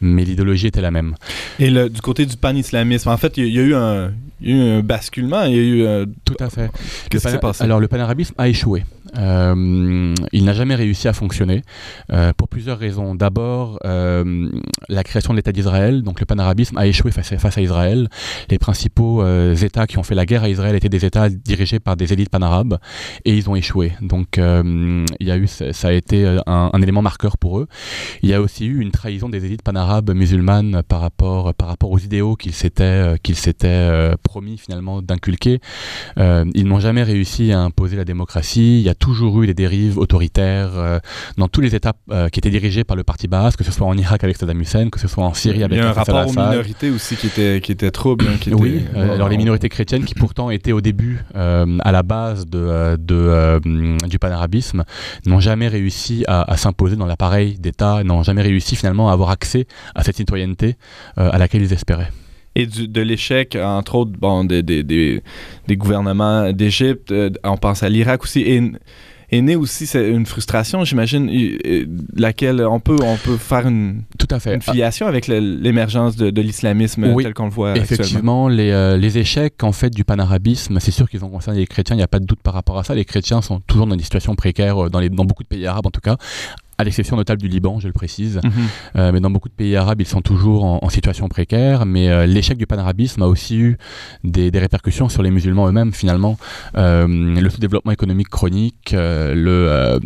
mais 0.00 0.24
l'idéologie 0.24 0.66
était 0.66 0.80
la 0.80 0.90
même. 0.90 1.14
Et 1.58 1.70
le- 1.70 1.88
du 1.90 2.00
côté 2.00 2.26
du 2.26 2.36
pan-islamisme, 2.36 3.08
en 3.08 3.16
fait, 3.16 3.36
il 3.36 3.44
y, 3.44 3.46
a- 3.46 3.48
il 3.48 3.54
y 3.54 3.58
a 3.58 3.62
eu 3.62 3.74
un, 3.74 4.12
il 4.40 4.50
y 4.50 4.52
a 4.52 4.56
eu 4.56 4.78
un 4.78 4.80
basculement. 4.82 5.42
Il 5.44 5.54
y 5.54 5.58
a 5.58 5.62
eu. 5.62 5.82
euh, 5.84 6.06
Tout 6.24 6.36
à 6.40 6.48
fait. 6.50 6.70
Qu'est-ce 7.10 7.26
qui 7.26 7.32
s'est 7.32 7.38
passé? 7.38 7.62
Alors, 7.64 7.80
le 7.80 7.88
panarabisme 7.88 8.34
a 8.38 8.48
échoué. 8.48 8.84
Euh, 9.16 10.14
il 10.32 10.44
n'a 10.44 10.52
jamais 10.52 10.74
réussi 10.74 11.08
à 11.08 11.12
fonctionner 11.12 11.62
euh, 12.12 12.32
pour 12.36 12.48
plusieurs 12.48 12.78
raisons. 12.78 13.14
D'abord, 13.14 13.78
euh, 13.84 14.48
la 14.88 15.04
création 15.04 15.32
de 15.32 15.38
l'État 15.38 15.52
d'Israël, 15.52 16.02
donc 16.02 16.20
le 16.20 16.26
panarabisme, 16.26 16.76
a 16.78 16.86
échoué 16.86 17.10
face 17.10 17.32
à, 17.32 17.60
Israël. 17.60 18.08
Les 18.48 18.58
principaux 18.58 19.24
États 19.52 19.86
qui 19.86 19.98
ont 19.98 20.02
fait 20.02 20.14
la 20.14 20.26
guerre 20.26 20.44
à 20.44 20.48
Israël 20.48 20.74
étaient 20.74 20.88
des 20.88 21.04
États 21.04 21.28
dirigés 21.28 21.80
par 21.80 21.96
des 21.96 22.12
élites 22.12 22.30
panarabes 22.30 22.78
et 23.24 23.36
ils 23.36 23.50
ont 23.50 23.56
échoué. 23.56 23.92
Donc, 24.00 24.38
il 24.38 25.26
y 25.26 25.30
a 25.30 25.36
eu, 25.36 25.46
ça 25.46 25.88
a 25.88 25.92
été 25.92 26.38
un, 26.46 26.70
élément 26.80 27.02
marqueur 27.02 27.36
pour 27.36 27.58
eux. 27.58 27.66
Il 28.22 28.28
y 28.28 28.34
a 28.34 28.40
aussi 28.40 28.66
eu 28.66 28.80
une 28.80 28.90
trahison 28.90 29.28
des 29.28 29.44
élites 29.44 29.62
panarabes 29.62 30.10
musulmanes 30.14 30.82
par 30.88 31.00
rapport, 31.00 31.54
par 31.54 31.68
rapport 31.68 31.90
aux 31.90 31.98
idéaux 31.98 32.36
qu'ils 32.36 32.54
s'étaient 32.54 33.16
qu'ils 33.22 33.36
s'étaient 33.36 34.14
promis 34.22 34.58
finalement 34.58 35.02
d'inculquer. 35.02 35.60
Ils 36.16 36.64
n'ont 36.64 36.80
jamais 36.80 37.02
réussi 37.02 37.52
à 37.52 37.60
imposer 37.60 37.96
la 37.96 38.04
démocratie. 38.04 38.78
Il 38.80 38.82
y 38.82 38.88
a 38.88 38.94
toujours 39.00 39.42
eu 39.42 39.46
des 39.48 39.54
dérives 39.54 39.98
autoritaires 39.98 40.70
euh, 40.76 41.00
dans 41.36 41.48
tous 41.48 41.60
les 41.60 41.74
États 41.74 41.94
euh, 42.12 42.28
qui 42.28 42.38
étaient 42.38 42.50
dirigés 42.50 42.84
par 42.84 42.96
le 42.96 43.02
parti 43.02 43.26
Baas, 43.26 43.54
que 43.58 43.64
ce 43.64 43.72
soit 43.72 43.86
en 43.86 43.96
Irak 43.96 44.22
avec 44.22 44.36
Saddam 44.36 44.60
Hussein, 44.60 44.88
que 44.90 45.00
ce 45.00 45.08
soit 45.08 45.24
en 45.24 45.34
Syrie 45.34 45.58
Il 45.58 45.64
avec 45.64 45.78
y 45.78 45.80
a 45.80 45.88
un 45.88 45.92
rapport 45.92 46.26
aux 46.28 46.32
minorités 46.32 46.90
aussi 46.90 47.16
qui 47.16 47.26
était, 47.26 47.60
qui 47.60 47.72
était 47.72 47.90
trouble. 47.90 48.26
hein, 48.28 48.36
qui 48.40 48.54
Oui, 48.54 48.84
euh, 48.94 49.14
alors 49.14 49.28
les 49.28 49.36
minorités 49.38 49.68
chrétiennes 49.68 50.04
qui 50.04 50.14
pourtant 50.14 50.50
étaient 50.50 50.72
au 50.72 50.80
début 50.80 51.18
à 51.34 51.92
la 51.92 52.02
base 52.02 52.46
de, 52.46 52.96
de, 52.96 53.60
du 54.06 54.18
panarabisme 54.18 54.84
n'ont 55.26 55.40
jamais 55.40 55.66
réussi 55.68 56.24
à, 56.28 56.50
à 56.50 56.56
s'imposer 56.56 56.96
dans 56.96 57.06
l'appareil 57.06 57.58
d'État, 57.58 58.04
n'ont 58.04 58.22
jamais 58.22 58.42
réussi 58.42 58.76
finalement 58.76 59.10
à 59.10 59.12
avoir 59.14 59.30
accès 59.30 59.66
à 59.94 60.04
cette 60.04 60.16
citoyenneté 60.16 60.76
à 61.16 61.38
laquelle 61.38 61.62
ils 61.62 61.72
espéraient. 61.72 62.10
Et 62.56 62.66
du- 62.66 62.88
de 62.88 63.00
l'échec, 63.00 63.56
entre 63.60 63.94
autres, 63.94 64.12
bon, 64.18 64.44
des, 64.44 64.62
des, 64.62 64.82
des, 64.82 65.22
des 65.68 65.76
gouvernements 65.76 66.52
d'Égypte, 66.52 67.12
euh, 67.12 67.30
on 67.44 67.56
pense 67.56 67.82
à 67.82 67.88
l'Irak 67.88 68.22
aussi, 68.24 68.40
et 68.40 68.60
est 69.32 69.42
née 69.42 69.54
aussi 69.54 69.86
c'est 69.86 70.08
une 70.10 70.26
frustration, 70.26 70.84
j'imagine, 70.84 71.30
euh, 71.30 71.84
laquelle 72.16 72.60
on 72.68 72.80
peut, 72.80 72.96
on 73.04 73.16
peut 73.16 73.36
faire 73.36 73.68
une, 73.68 74.02
Tout 74.18 74.26
à 74.32 74.40
fait. 74.40 74.52
une 74.56 74.60
filiation 74.62 75.06
avec 75.06 75.28
l'émergence 75.28 76.16
de, 76.16 76.30
de 76.30 76.42
l'islamisme 76.42 77.04
Oui, 77.14 77.22
tel 77.22 77.34
qu'on 77.34 77.44
le 77.44 77.50
voit. 77.50 77.76
Effectivement, 77.76 78.48
les, 78.48 78.72
euh, 78.72 78.96
les 78.96 79.18
échecs 79.18 79.62
en 79.62 79.70
fait 79.70 79.90
du 79.90 80.02
panarabisme, 80.02 80.80
c'est 80.80 80.90
sûr 80.90 81.08
qu'ils 81.08 81.24
ont 81.24 81.30
concerné 81.30 81.60
les 81.60 81.66
chrétiens, 81.68 81.94
il 81.94 81.98
n'y 81.98 82.02
a 82.02 82.08
pas 82.08 82.18
de 82.18 82.26
doute 82.26 82.40
par 82.42 82.54
rapport 82.54 82.76
à 82.80 82.82
ça. 82.82 82.96
Les 82.96 83.04
chrétiens 83.04 83.40
sont 83.40 83.60
toujours 83.60 83.86
dans 83.86 83.94
des 83.94 84.02
situations 84.02 84.34
précaires, 84.34 84.86
euh, 84.86 84.90
dans, 84.90 84.98
les, 84.98 85.08
dans 85.10 85.24
beaucoup 85.24 85.44
de 85.44 85.48
pays 85.48 85.64
arabes 85.64 85.86
en 85.86 85.90
tout 85.92 86.00
cas, 86.00 86.16
à 86.80 86.84
l'exception 86.84 87.16
notable 87.16 87.40
du 87.42 87.48
Liban, 87.48 87.78
je 87.78 87.86
le 87.86 87.92
précise. 87.92 88.40
Mhm. 88.42 88.50
Euh, 88.96 89.12
mais 89.12 89.20
dans 89.20 89.30
beaucoup 89.30 89.48
de 89.50 89.54
pays 89.54 89.76
arabes, 89.76 90.00
ils 90.00 90.06
sont 90.06 90.22
toujours 90.22 90.64
en, 90.64 90.78
en 90.82 90.88
situation 90.88 91.28
précaire. 91.28 91.84
Mais 91.84 92.08
euh, 92.08 92.24
l'échec 92.26 92.56
du 92.56 92.66
panarabisme 92.66 93.22
a 93.22 93.26
aussi 93.26 93.58
eu 93.58 93.76
des, 94.24 94.50
des 94.50 94.58
répercussions 94.58 95.08
sur 95.08 95.22
les 95.22 95.30
musulmans 95.30 95.68
eux-mêmes, 95.68 95.92
finalement. 95.92 96.38
Euh, 96.76 97.06
le 97.06 97.50
sous-développement 97.50 97.92
économique 97.92 98.28
chronique, 98.30 98.92
le, 98.94 100.00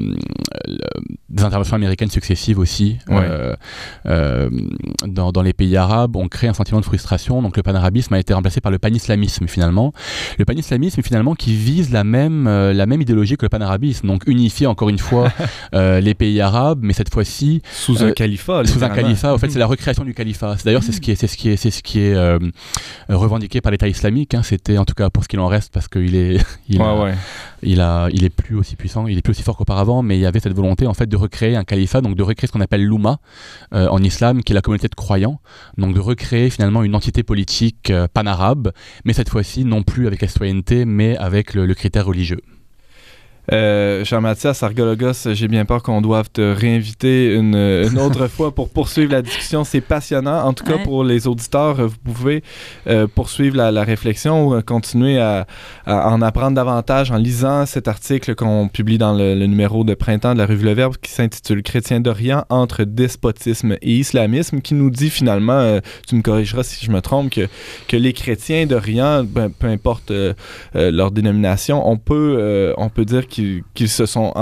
des 1.29 1.45
interventions 1.45 1.77
américaines 1.77 2.11
successives 2.11 2.59
aussi 2.59 2.99
Ouais. 3.09 3.29
dans, 5.07 5.31
dans 5.33 5.43
les 5.43 5.53
pays 5.53 5.77
arabes 5.77 6.17
ont 6.17 6.29
créé 6.29 6.51
un 6.51 6.55
sentiment 6.55 6.81
de 6.81 6.85
frustration. 6.85 7.43
Donc 7.43 7.57
le 7.57 7.63
panarabisme 7.63 8.15
a 8.15 8.19
été 8.19 8.35
remplacé 8.35 8.61
par 8.61 8.73
le 8.73 8.79
panislamisme, 8.79 9.47
finalement. 9.47 9.93
Le 10.39 10.45
panislamisme, 10.45 11.03
finalement, 11.03 11.35
qui 11.35 11.55
vise 11.55 11.93
la 11.93 12.03
même, 12.05 12.47
la 12.49 12.87
même 12.87 13.01
idéologie 13.01 13.37
que 13.37 13.45
le 13.45 13.51
panarabisme. 13.51 14.09
Donc 14.09 14.23
unifier, 14.27 14.67
encore 14.67 14.89
une 14.89 14.99
fois, 14.99 15.31
les 15.73 16.15
pays 16.15 16.41
arabes, 16.41 16.64
mais 16.81 16.93
cette 16.95 17.13
fois-ci 17.13 17.61
Sous 17.73 18.03
Euh, 18.03 18.09
un 18.09 18.13
califat. 18.13 18.65
sous 18.65 18.83
un 18.83 18.89
califat. 18.89 19.35
En 19.35 19.39
fait, 19.39 19.51
c'est 19.51 19.59
la 19.59 19.67
recréation 19.67 20.05
du 20.05 20.15
califat. 20.15 20.57
D'ailleurs, 20.65 20.83
c'est 20.83 20.93
ce 20.93 21.01
qui 21.01 21.11
est, 21.11 21.15
c'est 21.17 21.27
ce 21.27 21.37
qui 21.37 21.51
est, 21.51 21.57
c'est 21.57 21.71
ce 21.71 21.83
qui 21.83 22.01
est 22.01 22.15
euh, 22.15 22.39
revendiqué 23.09 23.61
par 23.61 23.73
l'État 23.73 23.89
islamique. 23.89 24.35
hein. 24.35 24.43
C'était, 24.43 24.79
en 24.79 24.85
tout 24.85 24.95
cas, 24.95 25.11
pour 25.11 25.23
ce 25.25 25.29
qu'il 25.29 25.41
en 25.41 25.47
reste, 25.47 25.73
parce 25.73 25.89
qu'il 25.89 26.15
est, 26.17 26.39
il, 26.69 26.79
Ouais, 26.81 26.87
a- 26.87 27.01
ouais. 27.03 27.15
il 27.63 27.81
a, 27.81 28.09
il 28.13 28.25
est 28.25 28.31
plus 28.31 28.57
aussi 28.57 28.77
puissant, 28.77 29.07
il 29.07 29.19
est 29.19 29.23
plus 29.23 29.33
aussi 29.33 29.43
fort 29.43 29.57
qu'auparavant, 29.57 30.03
mais 30.03 30.17
il 30.17 30.21
y 30.21 30.27
avait 30.27 30.41
cette 30.41 30.55
volonté, 30.55 30.87
en 30.87 30.95
fait, 30.95 31.07
de 31.07 31.17
recréer 31.17 31.57
un 31.57 31.65
califat, 31.65 32.01
donc 32.01 32.17
de 32.17 32.23
recréer 32.23 32.47
ce 32.49 32.53
qu'on 32.53 32.61
appelle 32.61 32.85
l'Oumma 32.85 33.19
euh, 33.75 33.89
en 33.89 34.03
islam, 34.03 34.43
qui 34.43 34.53
est 34.53 34.55
la 34.55 34.63
communauté 34.63 34.89
de 34.89 34.95
croyants. 34.95 35.41
Donc 35.77 35.95
de 35.95 36.01
recréer 36.01 36.51
finalement 36.51 36.83
une 36.83 36.95
entité 36.95 37.23
politique 37.23 37.91
euh, 37.91 38.07
panarabe, 38.13 38.73
mais 39.05 39.13
cette 39.13 39.29
fois-ci 39.29 39.65
non 39.65 39.83
plus 39.83 40.07
avec 40.07 40.21
la 40.23 40.29
citoyenneté, 40.29 40.85
mais 40.85 41.17
avec 41.17 41.55
le, 41.55 41.67
le 41.67 41.75
critère 41.75 42.07
religieux. 42.07 42.41
Euh, 43.53 44.05
Jean-Mathias 44.05 44.63
Argologos, 44.63 45.33
j'ai 45.35 45.49
bien 45.49 45.65
peur 45.67 45.83
qu'on 45.83 46.01
doive 46.01 46.31
te 46.31 46.41
réinviter 46.41 47.35
une, 47.35 47.55
une 47.55 47.99
autre 47.99 48.27
fois 48.27 48.55
pour 48.55 48.71
poursuivre 48.71 49.13
la 49.13 49.21
discussion. 49.23 49.65
C'est 49.65 49.81
passionnant. 49.83 50.45
En 50.45 50.53
tout 50.55 50.65
cas, 50.65 50.75
Ouais. 50.77 50.83
pour 50.83 51.05
les 51.05 51.27
auditeurs, 51.29 51.77
vous 51.87 51.95
pouvez 52.05 52.43
euh, 52.89 53.07
poursuivre 53.07 53.57
la, 53.57 53.71
la 53.71 53.85
réflexion 53.85 54.49
ou 54.49 54.55
euh, 54.55 54.63
continuer 54.63 55.21
à, 55.21 55.47
à 55.87 56.09
en 56.11 56.21
apprendre 56.23 56.57
davantage 56.57 57.11
en 57.11 57.17
lisant 57.17 57.67
cet 57.67 57.87
article 57.87 58.35
qu'on 58.35 58.69
publie 58.69 58.99
dans 58.99 59.13
le, 59.13 59.35
le 59.35 59.47
numéro 59.47 59.85
de 59.85 59.95
printemps 59.95 60.33
de 60.33 60.39
la 60.39 60.47
revue 60.47 60.65
Le 60.65 60.73
Verbe 60.73 60.97
qui 61.01 61.13
s'intitule 61.13 61.63
Chrétien 61.63 62.01
d'Orient 62.01 62.45
entre 62.49 62.85
despotisme 62.85 63.77
et 63.83 63.93
islamisme, 63.99 64.61
qui 64.63 64.75
nous 64.75 64.91
dit 64.91 65.11
finalement, 65.11 65.53
euh, 65.53 65.81
tu 66.09 66.17
me 66.17 66.23
corrigeras 66.23 66.63
si 66.63 66.85
je 66.85 66.91
me 66.91 67.01
trompe, 67.01 67.31
que, 67.31 67.47
que 67.89 67.97
les 67.97 68.13
chrétiens 68.15 68.65
d'Orient, 68.67 69.23
ben, 69.25 69.51
peu 69.51 69.67
importe 69.69 70.11
leur 70.75 71.11
dénomination, 71.11 71.87
on 71.89 71.97
peut, 71.99 72.73
on 72.79 72.89
peut 72.89 73.05
dire 73.05 73.27
qu'ils 73.27 73.34
qu'ils 73.35 73.89
se 73.89 74.07
sont 74.07 74.33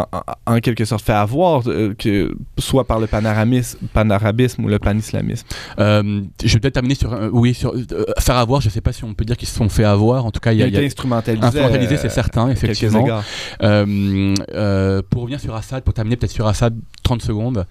en, 0.47 0.61
quelque 0.61 0.85
sorte 0.85 1.05
fait 1.05 1.13
avoir, 1.13 1.63
euh, 1.67 1.95
que, 1.99 2.35
soit 2.59 2.85
par 2.85 3.01
le 3.01 3.07
panarabisme, 3.07 3.79
panarabisme 3.93 4.65
ou 4.65 4.69
le 4.69 4.79
panislamisme. 4.79 5.47
Euh, 5.79 6.23
je 6.45 6.53
vais 6.53 6.61
peut-être 6.61 6.75
terminer 6.75 6.95
sur, 6.95 7.13
euh, 7.13 7.31
oui, 7.33 7.55
sur 7.55 7.73
euh, 7.75 8.05
faire 8.19 8.37
avoir. 8.37 8.61
Je 8.61 8.69
ne 8.69 8.73
sais 8.73 8.81
pas 8.81 8.93
si 8.93 9.05
on 9.05 9.15
peut 9.15 9.25
dire 9.25 9.37
qu'ils 9.37 9.49
se 9.49 9.57
sont 9.57 9.69
fait 9.69 9.85
avoir. 9.85 10.27
En 10.27 10.31
tout 10.31 10.41
cas, 10.41 10.53
il 10.53 10.59
y 10.59 10.63
a 10.63 10.67
il 10.67 10.75
y 10.75 10.77
a- 10.77 10.81
instrumentalisé. 10.83 11.45
instrumentalisé, 11.45 11.97
c'est 11.97 12.09
certain, 12.11 12.49
effectivement. 12.51 13.05
pour 15.11 15.23
revenir 15.23 15.41
sur 15.41 15.55
Assad, 15.55 15.83
pour 15.85 15.95
terminer 15.95 16.17
peut-être 16.17 16.33
sur 16.33 16.47
Assad, 16.47 16.77
30 17.03 17.23
secondes. 17.23 17.67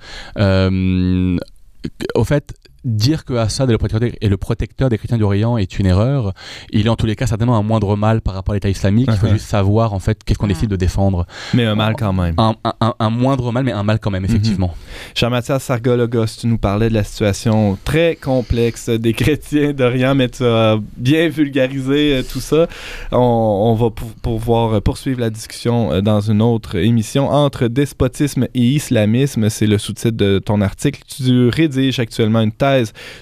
Au 2.16 2.24
fait, 2.24 2.54
dire 2.84 3.26
que 3.26 3.34
Assad 3.34 3.70
est 3.70 3.74
le, 3.74 3.78
protecteur 3.78 4.00
des, 4.10 4.18
est 4.22 4.30
le 4.30 4.38
protecteur 4.38 4.90
des 4.90 4.98
chrétiens 4.98 5.18
d'Orient 5.18 5.58
est 5.58 5.78
une 5.80 5.86
erreur. 5.86 6.34
Il 6.72 6.86
est 6.88 6.90
en 6.90 6.96
tous 6.96 7.06
les 7.06 7.16
cas 7.16 7.28
certainement 7.28 7.56
un 7.58 7.62
moindre 7.64 7.96
mal 7.96 8.22
par 8.22 8.34
rapport 8.34 8.54
à 8.54 8.56
l'État 8.56 8.70
islamique. 8.70 9.10
Il 9.12 9.18
faut 9.18 9.28
juste 9.28 9.46
savoir 9.48 9.94
en 9.94 10.00
fait 10.00 10.24
qu'est-ce 10.24 10.40
qu'on 10.40 10.46
Ah. 10.46 10.50
décide 10.50 10.70
de 10.70 10.76
défendre. 10.76 11.26
Mais 11.54 11.66
un 11.66 11.76
mal 11.76 11.96
quand 11.98 12.14
même. 12.14 12.34
Un, 12.38 12.56
un- 12.64 12.74
un- 12.82 12.94
un 13.00 13.10
moindre 13.10 13.52
mal, 13.52 13.64
mais 13.64 13.72
un 13.72 13.84
mal 13.84 14.00
quand 14.00 14.10
même, 14.12 14.26
effectivement. 14.26 14.74
Jean-Mathias 15.16 15.64
Sargologos, 15.64 16.26
tu 16.40 16.48
nous 16.48 16.58
parlais 16.58 16.90
de 16.90 16.94
la 16.94 17.04
situation 17.04 17.78
très 17.84 18.16
complexe 18.16 18.90
des 18.90 19.14
chrétiens 19.14 19.74
d'Orient, 19.74 20.16
mais 20.16 20.30
tu 20.30 20.44
as 20.46 20.78
bien 20.98 21.30
vulgarisé 21.30 22.16
euh, 22.16 22.24
tout 22.24 22.40
ça. 22.40 22.68
On, 23.12 23.18
on 23.18 23.74
va 23.76 23.90
pou- 23.92 24.06
pouvoir 24.22 24.82
poursuivre 24.82 25.20
la 25.20 25.30
discussion 25.30 25.92
euh, 25.92 26.02
dans 26.02 26.22
une 26.22 26.42
autre 26.42 26.76
émission 26.76 27.30
entre 27.30 27.68
despotisme 27.68 28.48
et 28.54 28.60
islamisme. 28.62 29.50
C'est 29.50 29.68
le 29.68 29.78
sous-titre 29.78 30.18
de 30.18 30.40
ton 30.40 30.62
article. 30.62 31.02
Tu 31.08 31.50
rédiges 31.50 32.00
actuellement 32.00 32.42
une 32.42 32.52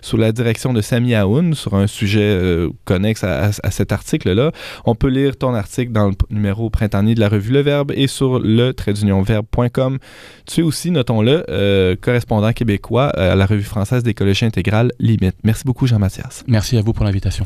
sous 0.01 0.17
la 0.17 0.31
direction 0.31 0.73
de 0.73 0.81
Sami 0.81 1.15
Aoun 1.15 1.53
sur 1.53 1.75
un 1.75 1.87
sujet 1.87 2.21
euh, 2.21 2.69
connexe 2.85 3.23
à, 3.23 3.51
cet 3.71 3.91
article-là. 3.91 4.51
On 4.85 4.95
peut 4.95 5.09
lire 5.09 5.37
ton 5.37 5.53
article 5.53 5.91
dans 5.91 6.07
le 6.07 6.15
numéro 6.29 6.69
printanier 6.69 7.15
de 7.15 7.19
la 7.19 7.29
revue 7.29 7.51
Le 7.51 7.61
Verbe 7.61 7.91
et 7.95 8.07
sur 8.07 8.39
le. 8.39 8.73
Tu 10.45 10.61
es 10.61 10.63
aussi, 10.63 10.91
notons-le, 10.91 11.45
euh, 11.49 11.95
correspondant 11.99 12.53
québécois 12.53 13.11
euh, 13.17 13.33
à 13.33 13.35
la 13.35 13.45
revue 13.45 13.63
française 13.63 14.03
d'écologie 14.03 14.45
intégrale 14.45 14.91
Limite. 14.99 15.35
Merci 15.43 15.63
beaucoup, 15.65 15.87
Jean-Mathias. 15.87 16.43
Merci 16.47 16.77
à 16.77 16.81
vous 16.81 16.93
pour 16.93 17.05
l'invitation. 17.05 17.45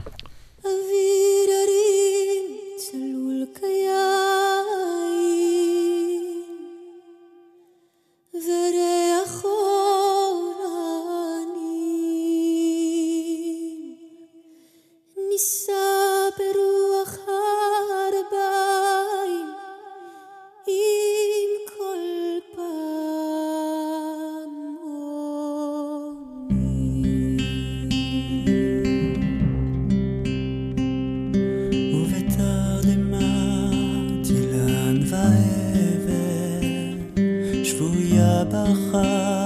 היה 38.13 38.43
בחר. 38.43 39.42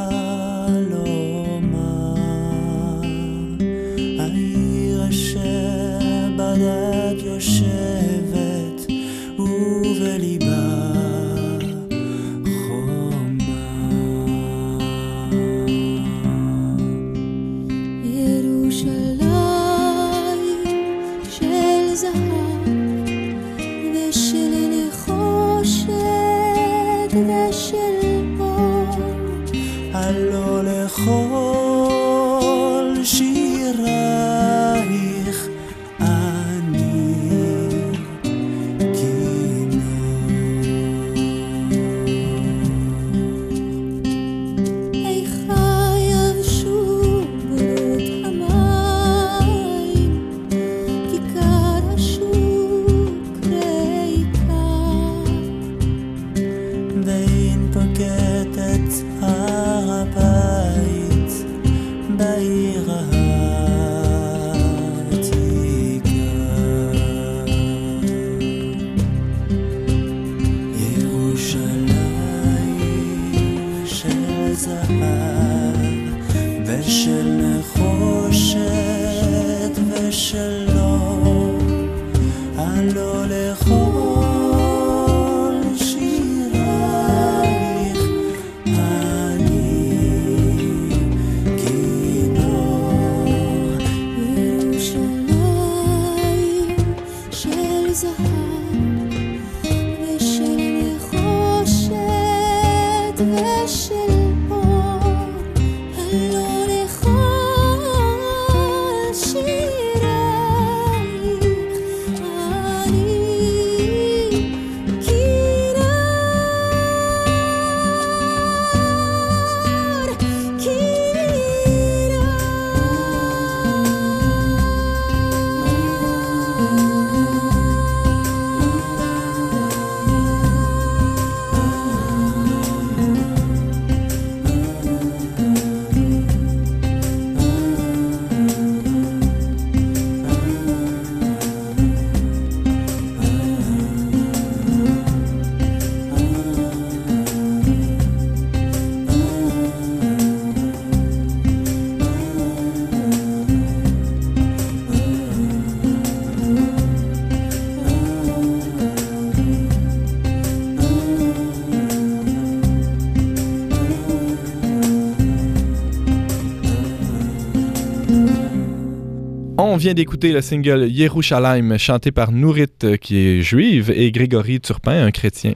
On 169.77 169.79
vient 169.79 169.93
d'écouter 169.93 170.31
le 170.31 170.41
single 170.41 170.87
Yerushalayim 170.89 171.77
chanté 171.77 172.11
par 172.11 172.31
Nourit, 172.31 172.65
euh, 172.83 172.97
qui 172.97 173.19
est 173.19 173.41
juive, 173.43 173.93
et 173.95 174.11
Grégory 174.11 174.59
Turpin, 174.59 175.05
un 175.05 175.11
chrétien. 175.11 175.53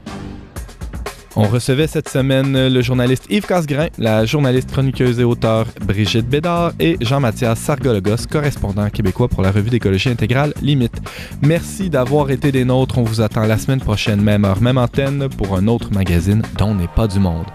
On 1.37 1.43
recevait 1.43 1.87
cette 1.87 2.09
semaine 2.09 2.67
le 2.67 2.81
journaliste 2.81 3.25
Yves 3.29 3.45
Casgrain, 3.45 3.87
la 3.97 4.25
journaliste 4.25 4.69
chroniqueuse 4.69 5.17
et 5.19 5.23
auteure 5.23 5.65
Brigitte 5.85 6.27
Bédard 6.27 6.73
et 6.77 6.97
Jean-Mathias 6.99 7.57
Sargologos, 7.57 8.27
correspondant 8.29 8.89
québécois 8.89 9.29
pour 9.29 9.41
la 9.41 9.51
revue 9.51 9.69
d'écologie 9.69 10.09
intégrale 10.09 10.53
Limite. 10.61 11.01
Merci 11.41 11.89
d'avoir 11.89 12.31
été 12.31 12.51
des 12.51 12.65
nôtres. 12.65 12.97
On 12.97 13.03
vous 13.03 13.21
attend 13.21 13.45
la 13.45 13.57
semaine 13.57 13.79
prochaine, 13.79 14.21
même 14.21 14.43
heure, 14.43 14.61
même 14.61 14.77
antenne, 14.77 15.29
pour 15.29 15.55
un 15.55 15.67
autre 15.67 15.93
magazine 15.93 16.41
dont 16.57 16.75
n'est 16.75 16.89
pas 16.89 17.07
du 17.07 17.19
monde. 17.19 17.45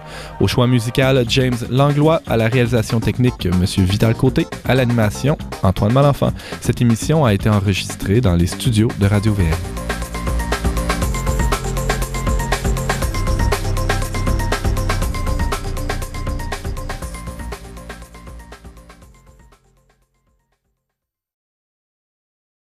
Au 0.41 0.47
choix 0.47 0.65
musical, 0.65 1.23
James 1.29 1.57
Langlois, 1.69 2.23
à 2.25 2.35
la 2.35 2.47
réalisation 2.47 2.99
technique, 2.99 3.45
M. 3.45 3.63
Vital 3.85 4.15
Côté, 4.15 4.47
à 4.65 4.73
l'animation, 4.73 5.37
Antoine 5.61 5.93
Malenfant. 5.93 6.33
Cette 6.61 6.81
émission 6.81 7.25
a 7.25 7.33
été 7.33 7.47
enregistrée 7.47 8.21
dans 8.21 8.35
les 8.35 8.47
studios 8.47 8.89
de 8.99 9.05
Radio-VM. 9.05 9.86